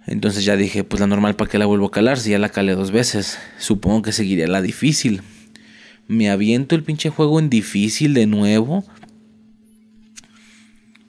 Entonces 0.07 0.43
ya 0.43 0.55
dije, 0.55 0.83
pues 0.83 0.99
la 0.99 1.05
normal, 1.05 1.35
¿para 1.35 1.51
qué 1.51 1.59
la 1.59 1.67
vuelvo 1.67 1.87
a 1.87 1.91
calar? 1.91 2.17
Si 2.17 2.31
ya 2.31 2.39
la 2.39 2.49
calé 2.49 2.73
dos 2.73 2.89
veces. 2.89 3.37
Supongo 3.59 4.01
que 4.01 4.11
seguiría 4.11 4.47
la 4.47 4.63
difícil. 4.63 5.21
Me 6.09 6.29
aviento 6.29 6.75
el 6.75 6.83
pinche 6.83 7.09
juego 7.09 7.39
en 7.39 7.49
difícil 7.49 8.13
de 8.13 8.25
nuevo 8.25 8.83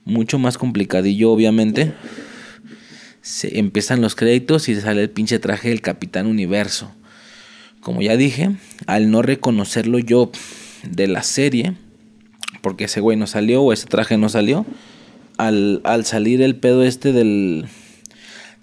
mucho 0.05 0.39
más 0.39 0.57
complicadillo, 0.57 1.31
obviamente. 1.31 1.93
Se 3.21 3.59
empiezan 3.59 4.01
los 4.01 4.15
créditos 4.15 4.69
y 4.69 4.79
sale 4.79 5.03
el 5.03 5.09
pinche 5.09 5.39
traje 5.39 5.69
del 5.69 5.81
Capitán 5.81 6.27
Universo. 6.27 6.91
Como 7.79 8.01
ya 8.01 8.17
dije, 8.17 8.51
al 8.87 9.09
no 9.11 9.21
reconocerlo 9.21 9.99
yo 9.99 10.31
de 10.83 11.07
la 11.07 11.23
serie, 11.23 11.73
porque 12.61 12.85
ese 12.85 12.99
güey 12.99 13.17
no 13.17 13.27
salió 13.27 13.61
o 13.61 13.73
ese 13.73 13.87
traje 13.87 14.17
no 14.17 14.29
salió, 14.29 14.65
al, 15.37 15.81
al 15.83 16.05
salir 16.05 16.41
el 16.41 16.55
pedo 16.55 16.83
este 16.83 17.11
del, 17.11 17.65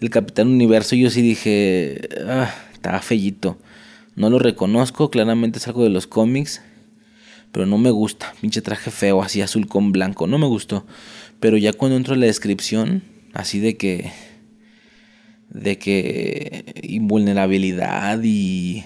del 0.00 0.10
Capitán 0.10 0.48
Universo, 0.48 0.94
yo 0.94 1.10
sí 1.10 1.22
dije, 1.22 2.08
ah, 2.28 2.54
estaba 2.72 3.00
fellito. 3.00 3.58
No 4.18 4.30
lo 4.30 4.40
reconozco, 4.40 5.10
claramente 5.10 5.60
es 5.60 5.68
algo 5.68 5.84
de 5.84 5.90
los 5.90 6.08
cómics, 6.08 6.60
pero 7.52 7.66
no 7.66 7.78
me 7.78 7.92
gusta. 7.92 8.34
Pinche 8.40 8.60
traje 8.60 8.90
feo, 8.90 9.22
así 9.22 9.42
azul 9.42 9.68
con 9.68 9.92
blanco, 9.92 10.26
no 10.26 10.38
me 10.38 10.46
gustó. 10.46 10.84
Pero 11.38 11.56
ya 11.56 11.72
cuando 11.72 11.96
entro 11.96 12.14
en 12.14 12.20
la 12.20 12.26
descripción, 12.26 13.04
así 13.32 13.60
de 13.60 13.76
que. 13.76 14.10
de 15.50 15.78
que. 15.78 16.80
invulnerabilidad 16.82 18.20
y. 18.24 18.84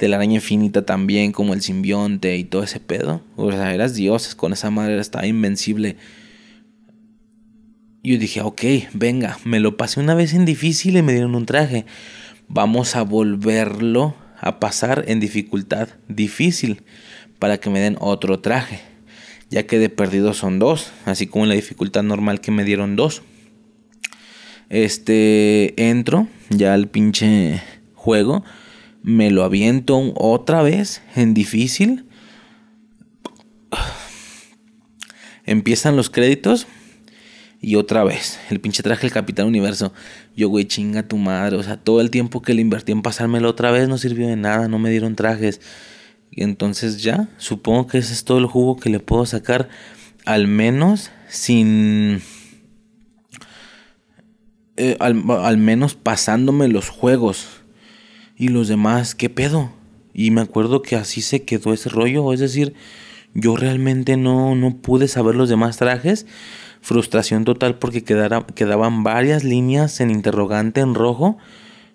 la 0.00 0.16
araña 0.16 0.34
infinita 0.34 0.84
también, 0.84 1.30
como 1.30 1.54
el 1.54 1.62
simbionte 1.62 2.36
y 2.36 2.42
todo 2.42 2.64
ese 2.64 2.80
pedo. 2.80 3.22
O 3.36 3.52
sea, 3.52 3.72
eras 3.72 3.94
dioses, 3.94 4.34
con 4.34 4.52
esa 4.52 4.72
madre 4.72 4.98
estaba 4.98 5.28
invencible. 5.28 5.96
Yo 8.02 8.18
dije, 8.18 8.40
ok, 8.40 8.62
venga, 8.94 9.38
me 9.44 9.60
lo 9.60 9.76
pasé 9.76 10.00
una 10.00 10.16
vez 10.16 10.34
en 10.34 10.44
difícil 10.44 10.96
y 10.96 11.02
me 11.02 11.12
dieron 11.12 11.36
un 11.36 11.46
traje. 11.46 11.86
Vamos 12.48 12.96
a 12.96 13.02
volverlo 13.02 14.14
a 14.40 14.60
pasar 14.60 15.04
en 15.08 15.20
dificultad 15.20 15.88
difícil 16.08 16.82
para 17.38 17.58
que 17.58 17.70
me 17.70 17.80
den 17.80 17.96
otro 18.00 18.40
traje 18.40 18.80
ya 19.50 19.66
que 19.66 19.78
de 19.78 19.88
perdido 19.88 20.34
son 20.34 20.58
dos, 20.58 20.92
así 21.04 21.26
como 21.26 21.44
en 21.44 21.50
la 21.50 21.54
dificultad 21.54 22.02
normal 22.02 22.40
que 22.40 22.50
me 22.50 22.64
dieron 22.64 22.96
dos. 22.96 23.22
Este, 24.68 25.88
entro 25.88 26.28
ya 26.50 26.74
al 26.74 26.88
pinche 26.88 27.62
juego, 27.94 28.44
me 29.02 29.30
lo 29.30 29.44
aviento 29.44 30.12
otra 30.16 30.62
vez 30.62 31.02
en 31.14 31.34
difícil. 31.34 32.06
Empiezan 35.44 35.96
los 35.96 36.10
créditos 36.10 36.66
y 37.60 37.76
otra 37.76 38.02
vez, 38.02 38.40
el 38.50 38.60
pinche 38.60 38.82
traje 38.82 39.02
del 39.02 39.12
Capitán 39.12 39.46
Universo. 39.46 39.92
Yo, 40.36 40.50
güey, 40.50 40.66
chinga 40.66 41.02
tu 41.02 41.16
madre. 41.16 41.56
O 41.56 41.62
sea, 41.62 41.78
todo 41.78 42.02
el 42.02 42.10
tiempo 42.10 42.42
que 42.42 42.52
le 42.52 42.60
invertí 42.60 42.92
en 42.92 43.00
pasármelo 43.02 43.48
otra 43.48 43.70
vez 43.70 43.88
no 43.88 43.96
sirvió 43.96 44.28
de 44.28 44.36
nada, 44.36 44.68
no 44.68 44.78
me 44.78 44.90
dieron 44.90 45.16
trajes. 45.16 45.62
Y 46.30 46.42
entonces 46.42 47.02
ya, 47.02 47.28
supongo 47.38 47.86
que 47.86 47.98
ese 47.98 48.12
es 48.12 48.24
todo 48.24 48.38
el 48.38 48.46
jugo 48.46 48.76
que 48.76 48.90
le 48.90 49.00
puedo 49.00 49.24
sacar, 49.24 49.68
al 50.26 50.46
menos 50.46 51.10
sin... 51.28 52.20
Eh, 54.76 54.98
al, 55.00 55.56
menos 55.56 55.94
pasándome 55.94 56.68
los 56.68 56.90
juegos. 56.90 57.46
Y 58.36 58.48
los 58.48 58.68
demás, 58.68 59.14
¿qué 59.14 59.30
pedo? 59.30 59.72
Y 60.12 60.30
me 60.30 60.42
acuerdo 60.42 60.82
que 60.82 60.96
así 60.96 61.22
se 61.22 61.44
quedó 61.44 61.72
ese 61.72 61.88
rollo. 61.88 62.30
Es 62.34 62.40
decir, 62.40 62.74
yo 63.38 63.56
realmente 63.56 64.16
no, 64.16 64.54
no 64.54 64.76
pude 64.76 65.08
saber 65.08 65.34
los 65.34 65.48
demás 65.48 65.76
trajes. 65.76 66.26
Frustración 66.80 67.44
total 67.44 67.78
porque 67.78 68.02
quedaban 68.02 69.02
varias 69.02 69.44
líneas 69.44 70.00
en 70.00 70.10
interrogante 70.10 70.80
en 70.80 70.94
rojo. 70.94 71.38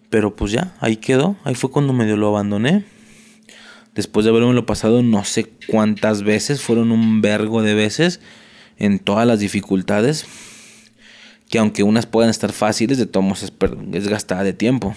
Pero 0.10 0.36
pues 0.36 0.52
ya, 0.52 0.76
ahí 0.80 0.98
quedó. 0.98 1.36
Ahí 1.44 1.56
fue 1.56 1.72
cuando 1.72 1.94
medio 1.94 2.16
lo 2.16 2.28
abandoné 2.28 2.86
después 3.96 4.24
de 4.24 4.32
haberme 4.32 4.54
lo 4.54 4.66
pasado 4.66 5.04
no 5.04 5.24
sé 5.24 5.52
cuántas 5.68 6.24
veces, 6.24 6.62
fueron 6.62 6.92
un 6.92 7.22
vergo 7.22 7.62
de 7.62 7.74
veces 7.74 8.20
en 8.78 9.00
todas 9.00 9.28
las 9.28 9.40
dificultades, 9.40 10.26
que 11.50 11.60
aunque 11.60 11.84
unas 11.84 12.06
puedan 12.06 12.30
estar 12.30 12.54
fáciles, 12.54 12.98
de 12.98 13.06
todos 13.06 13.44
es, 13.44 13.54
es 13.94 14.08
gastada 14.08 14.44
de 14.44 14.54
tiempo. 14.54 14.96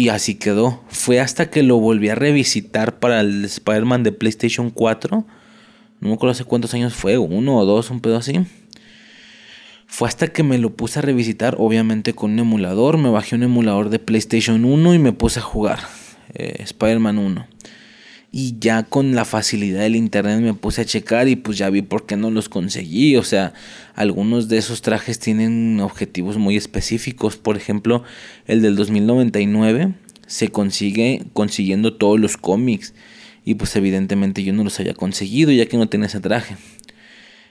Y 0.00 0.08
así 0.08 0.36
quedó. 0.36 0.80
Fue 0.88 1.20
hasta 1.20 1.50
que 1.50 1.62
lo 1.62 1.78
volví 1.78 2.08
a 2.08 2.14
revisitar 2.14 3.00
para 3.00 3.20
el 3.20 3.44
Spider-Man 3.44 4.02
de 4.02 4.12
PlayStation 4.12 4.70
4. 4.70 5.26
No 6.00 6.08
me 6.08 6.14
acuerdo 6.14 6.30
hace 6.30 6.44
cuántos 6.44 6.72
años 6.72 6.94
fue, 6.94 7.18
uno 7.18 7.58
o 7.58 7.66
dos, 7.66 7.90
un 7.90 8.00
pedo 8.00 8.16
así. 8.16 8.40
Fue 9.86 10.08
hasta 10.08 10.28
que 10.28 10.42
me 10.42 10.56
lo 10.56 10.74
puse 10.74 11.00
a 11.00 11.02
revisitar, 11.02 11.56
obviamente 11.58 12.14
con 12.14 12.30
un 12.30 12.38
emulador. 12.38 12.96
Me 12.96 13.10
bajé 13.10 13.36
un 13.36 13.42
emulador 13.42 13.90
de 13.90 13.98
PlayStation 13.98 14.64
1 14.64 14.94
y 14.94 14.98
me 14.98 15.12
puse 15.12 15.40
a 15.40 15.42
jugar. 15.42 15.80
Eh, 16.32 16.62
Spider-Man 16.62 17.18
1. 17.18 17.46
Y 18.32 18.56
ya 18.60 18.84
con 18.84 19.14
la 19.16 19.24
facilidad 19.24 19.80
del 19.80 19.96
internet 19.96 20.40
me 20.40 20.54
puse 20.54 20.82
a 20.82 20.84
checar 20.84 21.26
y 21.26 21.34
pues 21.34 21.58
ya 21.58 21.68
vi 21.68 21.82
por 21.82 22.06
qué 22.06 22.16
no 22.16 22.30
los 22.30 22.48
conseguí. 22.48 23.16
O 23.16 23.24
sea, 23.24 23.54
algunos 23.94 24.48
de 24.48 24.58
esos 24.58 24.82
trajes 24.82 25.18
tienen 25.18 25.80
objetivos 25.80 26.38
muy 26.38 26.56
específicos. 26.56 27.36
Por 27.36 27.56
ejemplo, 27.56 28.04
el 28.46 28.62
del 28.62 28.76
2099 28.76 29.94
se 30.26 30.48
consigue 30.48 31.24
consiguiendo 31.32 31.94
todos 31.94 32.20
los 32.20 32.36
cómics. 32.36 32.94
Y 33.44 33.54
pues 33.54 33.74
evidentemente 33.74 34.44
yo 34.44 34.52
no 34.52 34.62
los 34.62 34.78
había 34.78 34.94
conseguido 34.94 35.50
ya 35.50 35.66
que 35.66 35.76
no 35.76 35.88
tenía 35.88 36.06
ese 36.06 36.20
traje. 36.20 36.56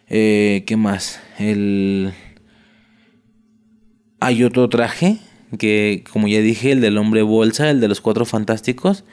Eh, 0.07 0.63
¿Qué 0.65 0.77
más? 0.77 1.19
El... 1.37 2.13
Hay 4.21 4.43
otro 4.43 4.69
traje 4.69 5.17
que 5.57 6.03
como 6.11 6.27
ya 6.27 6.39
dije, 6.39 6.71
el 6.71 6.81
del 6.81 6.97
hombre 6.97 7.21
bolsa, 7.21 7.69
el 7.69 7.79
de 7.79 7.87
los 7.87 8.01
cuatro 8.01 8.25
fantásticos, 8.25 9.03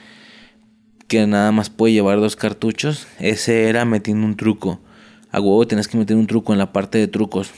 que 1.07 1.25
nada 1.27 1.51
más 1.51 1.69
puede 1.69 1.93
llevar 1.93 2.19
dos 2.19 2.35
cartuchos, 2.35 3.07
ese 3.19 3.69
era 3.69 3.85
metiendo 3.85 4.25
un 4.25 4.35
truco. 4.35 4.79
A 5.31 5.39
huevo 5.39 5.67
tenés 5.67 5.87
que 5.87 5.97
meter 5.97 6.15
un 6.15 6.27
truco 6.27 6.53
en 6.53 6.59
la 6.59 6.73
parte 6.73 6.97
de 6.97 7.07
trucos. 7.07 7.51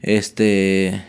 Este... 0.00 1.02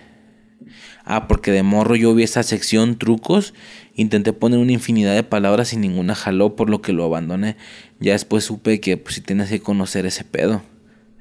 Ah, 1.11 1.27
porque 1.27 1.51
de 1.51 1.63
morro 1.63 1.95
yo 1.95 2.13
vi 2.13 2.21
esa 2.21 2.43
sección 2.43 2.99
trucos. 2.99 3.55
Intenté 3.95 4.31
poner 4.31 4.59
una 4.59 4.73
infinidad 4.73 5.15
de 5.15 5.23
palabras 5.23 5.73
y 5.73 5.77
ninguna 5.77 6.13
jaló, 6.13 6.55
por 6.55 6.69
lo 6.69 6.83
que 6.83 6.93
lo 6.93 7.03
abandoné. 7.03 7.55
Ya 7.99 8.11
después 8.11 8.43
supe 8.43 8.79
que 8.79 8.95
pues, 8.97 9.15
si 9.15 9.21
tienes 9.21 9.49
que 9.49 9.59
conocer 9.59 10.05
ese 10.05 10.23
pedo 10.23 10.61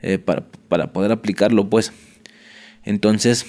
eh, 0.02 0.18
para, 0.18 0.44
para 0.68 0.92
poder 0.92 1.10
aplicarlo, 1.10 1.70
pues. 1.70 1.92
Entonces, 2.84 3.46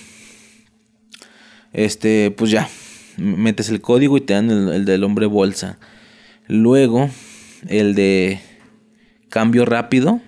este, 1.73 2.31
pues 2.31 2.51
ya, 2.51 2.69
metes 3.17 3.69
el 3.69 3.81
código 3.81 4.17
y 4.17 4.21
te 4.21 4.33
dan 4.33 4.49
el, 4.49 4.85
del 4.85 5.03
hombre 5.03 5.25
bolsa. 5.25 5.77
Luego, 6.49 7.11
el 7.67 7.93
de 7.93 8.39
cambio 9.29 9.65
rápido, 9.65 10.19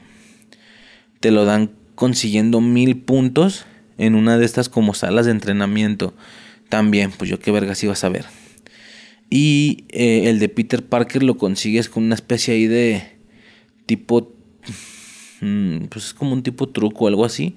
te 1.20 1.32
lo 1.32 1.46
dan 1.46 1.72
consiguiendo 1.96 2.62
mil 2.62 2.96
puntos 2.98 3.66
en 3.98 4.14
una 4.14 4.38
de 4.38 4.46
estas 4.46 4.70
como 4.70 4.94
salas 4.94 5.26
de 5.26 5.32
entrenamiento. 5.32 6.14
También, 6.70 7.10
pues 7.12 7.28
yo 7.28 7.40
qué 7.40 7.50
vergas 7.50 7.84
iba 7.84 7.94
a 7.94 7.96
saber. 7.96 8.26
Y 9.32 9.86
eh, 9.90 10.30
el 10.30 10.38
de 10.38 10.48
Peter 10.48 10.86
Parker 10.86 11.24
lo 11.24 11.38
consigues 11.38 11.90
con 11.90 12.04
una 12.04 12.14
especie 12.14 12.54
ahí 12.54 12.68
de 12.68 13.02
tipo... 13.88 14.32
Mm, 15.42 15.86
pues 15.86 16.06
es 16.06 16.14
como 16.14 16.34
un 16.34 16.44
tipo 16.44 16.70
truco 16.70 17.06
o 17.06 17.08
algo 17.08 17.26
así. 17.26 17.56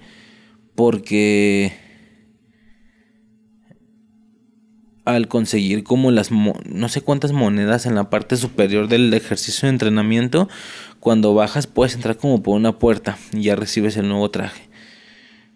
Porque 0.75 1.71
al 5.05 5.28
conseguir 5.28 5.84
como 5.84 6.11
las 6.11 6.30
no 6.30 6.88
sé 6.88 7.00
cuántas 7.02 7.32
monedas 7.32 7.86
en 7.86 7.94
la 7.94 8.11
parte 8.11 8.36
superior 8.36 8.88
del 8.88 9.12
ejercicio 9.12 9.66
de 9.66 9.72
entrenamiento, 9.74 10.48
cuando 11.00 11.34
bajas 11.34 11.66
puedes 11.66 11.94
entrar 11.94 12.16
como 12.16 12.42
por 12.42 12.57
una 12.57 12.78
puerta 12.78 13.18
y 13.32 13.42
ya 13.42 13.57
recibes 13.57 13.96
el 13.96 14.09
nuevo 14.09 14.30
traje. 14.30 14.68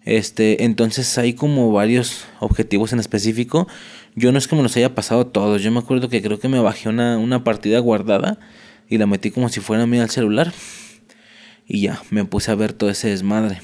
Este, 0.05 0.63
entonces 0.63 1.17
hay 1.17 1.33
como 1.33 1.71
varios 1.71 2.25
objetivos 2.39 2.93
en 2.93 2.99
específico. 2.99 3.67
Yo 4.15 4.31
no 4.31 4.37
es 4.37 4.47
que 4.47 4.55
me 4.55 4.63
los 4.63 4.75
haya 4.77 4.95
pasado 4.95 5.27
todos. 5.27 5.61
Yo 5.61 5.71
me 5.71 5.79
acuerdo 5.79 6.09
que 6.09 6.21
creo 6.21 6.39
que 6.39 6.47
me 6.47 6.59
bajé 6.59 6.89
una, 6.89 7.17
una 7.17 7.43
partida 7.43 7.79
guardada 7.79 8.39
y 8.87 8.97
la 8.97 9.07
metí 9.07 9.31
como 9.31 9.49
si 9.49 9.59
fuera 9.59 9.85
mía 9.85 10.03
al 10.03 10.09
celular. 10.09 10.53
Y 11.67 11.81
ya, 11.81 12.01
me 12.09 12.25
puse 12.25 12.51
a 12.51 12.55
ver 12.55 12.73
todo 12.73 12.89
ese 12.89 13.09
desmadre. 13.09 13.61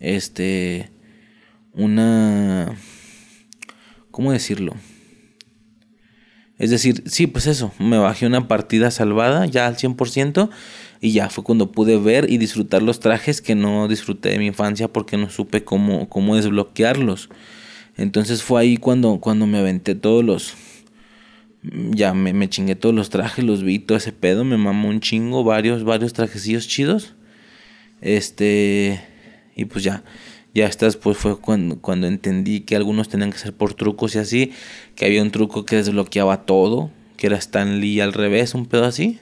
Este, 0.00 0.90
una, 1.74 2.74
¿cómo 4.10 4.32
decirlo? 4.32 4.74
Es 6.62 6.70
decir, 6.70 7.02
sí, 7.06 7.26
pues 7.26 7.48
eso, 7.48 7.72
me 7.80 7.98
bajé 7.98 8.24
una 8.24 8.46
partida 8.46 8.92
salvada 8.92 9.46
ya 9.46 9.66
al 9.66 9.76
100% 9.76 10.48
y 11.00 11.10
ya 11.10 11.28
fue 11.28 11.42
cuando 11.42 11.72
pude 11.72 11.98
ver 11.98 12.30
y 12.30 12.38
disfrutar 12.38 12.82
los 12.82 13.00
trajes 13.00 13.40
que 13.40 13.56
no 13.56 13.88
disfruté 13.88 14.28
de 14.28 14.38
mi 14.38 14.46
infancia 14.46 14.86
porque 14.86 15.16
no 15.16 15.28
supe 15.28 15.64
cómo, 15.64 16.08
cómo 16.08 16.36
desbloquearlos. 16.36 17.30
Entonces 17.96 18.44
fue 18.44 18.60
ahí 18.60 18.76
cuando, 18.76 19.18
cuando 19.18 19.48
me 19.48 19.58
aventé 19.58 19.96
todos 19.96 20.24
los... 20.24 20.54
Ya 21.62 22.14
me, 22.14 22.32
me 22.32 22.48
chingué 22.48 22.76
todos 22.76 22.94
los 22.94 23.10
trajes, 23.10 23.44
los 23.44 23.64
vi, 23.64 23.80
todo 23.80 23.98
ese 23.98 24.12
pedo, 24.12 24.44
me 24.44 24.56
mamó 24.56 24.88
un 24.88 25.00
chingo, 25.00 25.42
varios, 25.42 25.82
varios 25.82 26.12
trajecillos 26.12 26.68
chidos. 26.68 27.16
Este... 28.00 29.04
Y 29.56 29.64
pues 29.64 29.82
ya, 29.82 30.04
ya 30.54 30.64
después 30.66 30.96
pues 30.96 31.18
fue 31.18 31.38
cuando, 31.38 31.80
cuando 31.80 32.06
entendí 32.06 32.60
que 32.60 32.76
algunos 32.76 33.08
tenían 33.08 33.32
que 33.32 33.38
ser 33.38 33.54
por 33.54 33.74
trucos 33.74 34.14
y 34.14 34.18
así, 34.18 34.52
que 34.94 35.06
había 35.06 35.22
un 35.22 35.30
truco 35.30 35.64
que 35.64 35.76
desbloqueaba 35.76 36.44
todo, 36.44 36.90
que 37.16 37.28
era 37.28 37.36
Stan 37.36 37.80
Lee 37.80 38.00
al 38.00 38.12
revés, 38.12 38.54
un 38.54 38.66
pedo 38.66 38.84
así. 38.84 39.18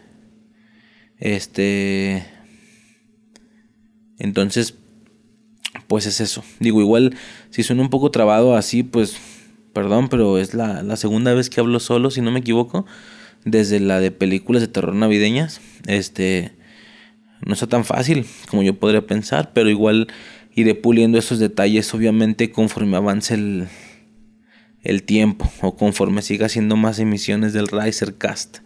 Este... 1.19 2.25
Entonces, 4.19 4.75
pues 5.87 6.07
es 6.07 6.21
eso. 6.21 6.45
Digo, 6.59 6.81
igual, 6.81 7.17
si 7.51 7.63
suena 7.63 7.83
un 7.83 7.91
poco 7.91 8.11
trabado 8.11 8.55
así, 8.55 8.83
pues, 8.83 9.17
perdón, 9.73 10.09
pero 10.09 10.39
es 10.39 10.53
la, 10.53 10.83
la 10.83 10.97
segunda 10.97 11.33
vez 11.33 11.49
que 11.49 11.61
hablo 11.61 11.81
solo, 11.81 12.11
si 12.11 12.21
no 12.21 12.31
me 12.31 12.41
equivoco, 12.41 12.87
desde 13.45 13.81
la 13.81 14.01
de 14.01 14.11
películas 14.11 14.61
de 14.61 14.69
terror 14.69 14.95
navideñas. 14.95 15.61
Este, 15.87 16.53
no 17.47 17.55
está 17.55 17.67
tan 17.67 17.85
fácil 17.85 18.27
como 18.51 18.63
yo 18.63 18.79
podría 18.79 19.07
pensar, 19.07 19.53
pero 19.55 19.71
igual 19.71 20.09
iré 20.55 20.75
puliendo 20.75 21.19
esos 21.19 21.39
detalles 21.39 21.93
obviamente 21.95 22.51
conforme 22.51 22.97
avance 22.97 23.35
el, 23.35 23.69
el 24.83 25.03
tiempo 25.03 25.51
o 25.63 25.77
conforme 25.77 26.23
siga 26.23 26.47
haciendo 26.47 26.77
más 26.77 26.99
emisiones 26.99 27.53
del 27.53 27.69
Riser 27.69 28.17
Cast. 28.17 28.59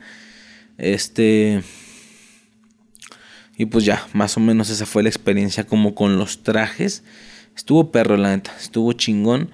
Este 0.79 1.63
y 3.57 3.67
pues 3.67 3.85
ya, 3.85 4.07
más 4.13 4.37
o 4.37 4.41
menos 4.41 4.71
esa 4.71 4.87
fue 4.87 5.03
la 5.03 5.09
experiencia 5.09 5.65
como 5.65 5.95
con 5.95 6.19
los 6.19 6.43
trajes. 6.43 7.05
Estuvo 7.57 7.93
perro 7.93 8.17
la 8.17 8.35
neta, 8.35 8.53
estuvo 8.61 8.93
chingón. 8.95 9.51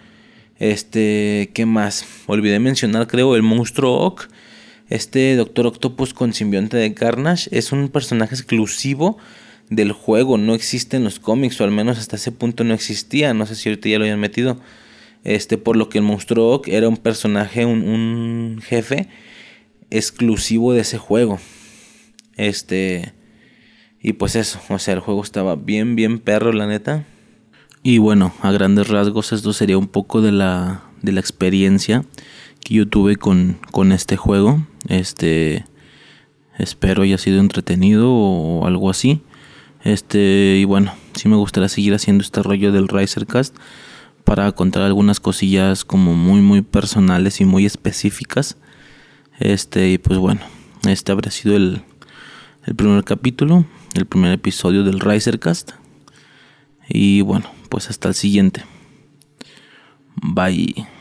Este, 0.59 1.51
¿qué 1.55 1.67
más? 1.67 2.07
Olvidé 2.27 2.59
mencionar, 2.61 3.07
creo, 3.07 3.37
el 3.37 3.43
monstruo 3.43 3.99
Ock. 3.99 4.29
Este 4.89 5.37
Doctor 5.37 5.67
Octopus 5.67 6.15
con 6.15 6.33
simbionte 6.33 6.77
de 6.77 6.95
Carnage 6.95 7.49
es 7.57 7.73
un 7.73 7.89
personaje 7.91 8.35
exclusivo 8.35 9.19
del 9.71 9.93
juego, 9.93 10.37
no 10.37 10.55
existe 10.55 10.97
en 10.97 11.05
los 11.05 11.21
cómics, 11.21 11.61
o 11.61 11.65
al 11.65 11.71
menos 11.71 11.99
hasta 11.99 12.17
ese 12.17 12.33
punto 12.33 12.65
no 12.65 12.75
existía, 12.75 13.33
no 13.33 13.47
sé 13.47 13.55
si 13.55 13.69
ahorita 13.69 13.89
ya 13.89 13.99
lo 13.99 14.05
hayan 14.05 14.21
metido. 14.21 14.61
Este, 15.23 15.59
por 15.59 15.77
lo 15.77 15.89
que 15.89 15.99
el 15.99 16.05
monstruo 16.05 16.51
Ock 16.51 16.69
era 16.69 16.89
un 16.89 16.97
personaje, 16.97 17.65
un, 17.65 17.83
un 17.83 18.61
jefe 18.63 19.09
exclusivo 19.91 20.73
de 20.73 20.81
ese 20.81 20.99
juego. 20.99 21.39
Este, 22.37 23.13
y 24.03 24.15
pues 24.15 24.35
eso, 24.35 24.61
o 24.69 24.79
sea, 24.79 24.95
el 24.95 25.01
juego 25.01 25.23
estaba 25.23 25.57
bien, 25.57 25.95
bien 25.95 26.19
perro, 26.19 26.53
la 26.53 26.67
neta. 26.67 27.05
Y 27.83 27.99
bueno, 27.99 28.33
a 28.41 28.51
grandes 28.51 28.89
rasgos 28.89 29.33
esto 29.33 29.53
sería 29.53 29.79
un 29.79 29.89
poco 29.89 30.21
de 30.21 30.33
la, 30.33 30.83
de 31.03 31.13
la 31.13 31.21
experiencia 31.21 32.05
que 32.65 32.75
yo 32.75 32.89
tuve 32.89 33.17
con, 33.17 33.59
con 33.71 33.93
este 33.93 34.17
juego. 34.17 34.67
Este, 34.89 35.65
espero 36.59 37.03
haya 37.03 37.19
sido 37.19 37.41
entretenido 37.41 38.13
o 38.13 38.67
algo 38.67 38.91
así. 38.91 39.23
Este, 39.83 40.57
y 40.59 40.65
bueno, 40.65 40.93
sí 41.15 41.29
me 41.29 41.37
gustaría 41.37 41.69
seguir 41.69 41.95
haciendo 41.95 42.23
este 42.23 42.43
rollo 42.43 42.73
del 42.73 42.89
Risercast 42.89 43.57
para 44.25 44.53
contar 44.53 44.83
algunas 44.83 45.21
cosillas 45.21 45.85
como 45.85 46.15
muy 46.15 46.41
muy 46.41 46.63
personales 46.63 47.41
y 47.41 47.45
muy 47.45 47.67
específicas. 47.67 48.57
Este, 49.39 49.91
y 49.91 49.99
pues 49.99 50.19
bueno, 50.19 50.43
este 50.87 51.13
habrá 51.13 51.31
sido 51.31 51.57
el, 51.57 51.83
el 52.67 52.75
primer 52.75 53.05
capítulo, 53.05 53.65
el 53.95 54.07
primer 54.07 54.33
episodio 54.33 54.85
del 54.85 55.01
Risercast. 55.01 55.73
Y 56.89 57.23
bueno, 57.23 57.51
pues 57.69 57.89
hasta 57.89 58.09
el 58.09 58.15
siguiente. 58.15 58.65
Bye. 60.17 61.00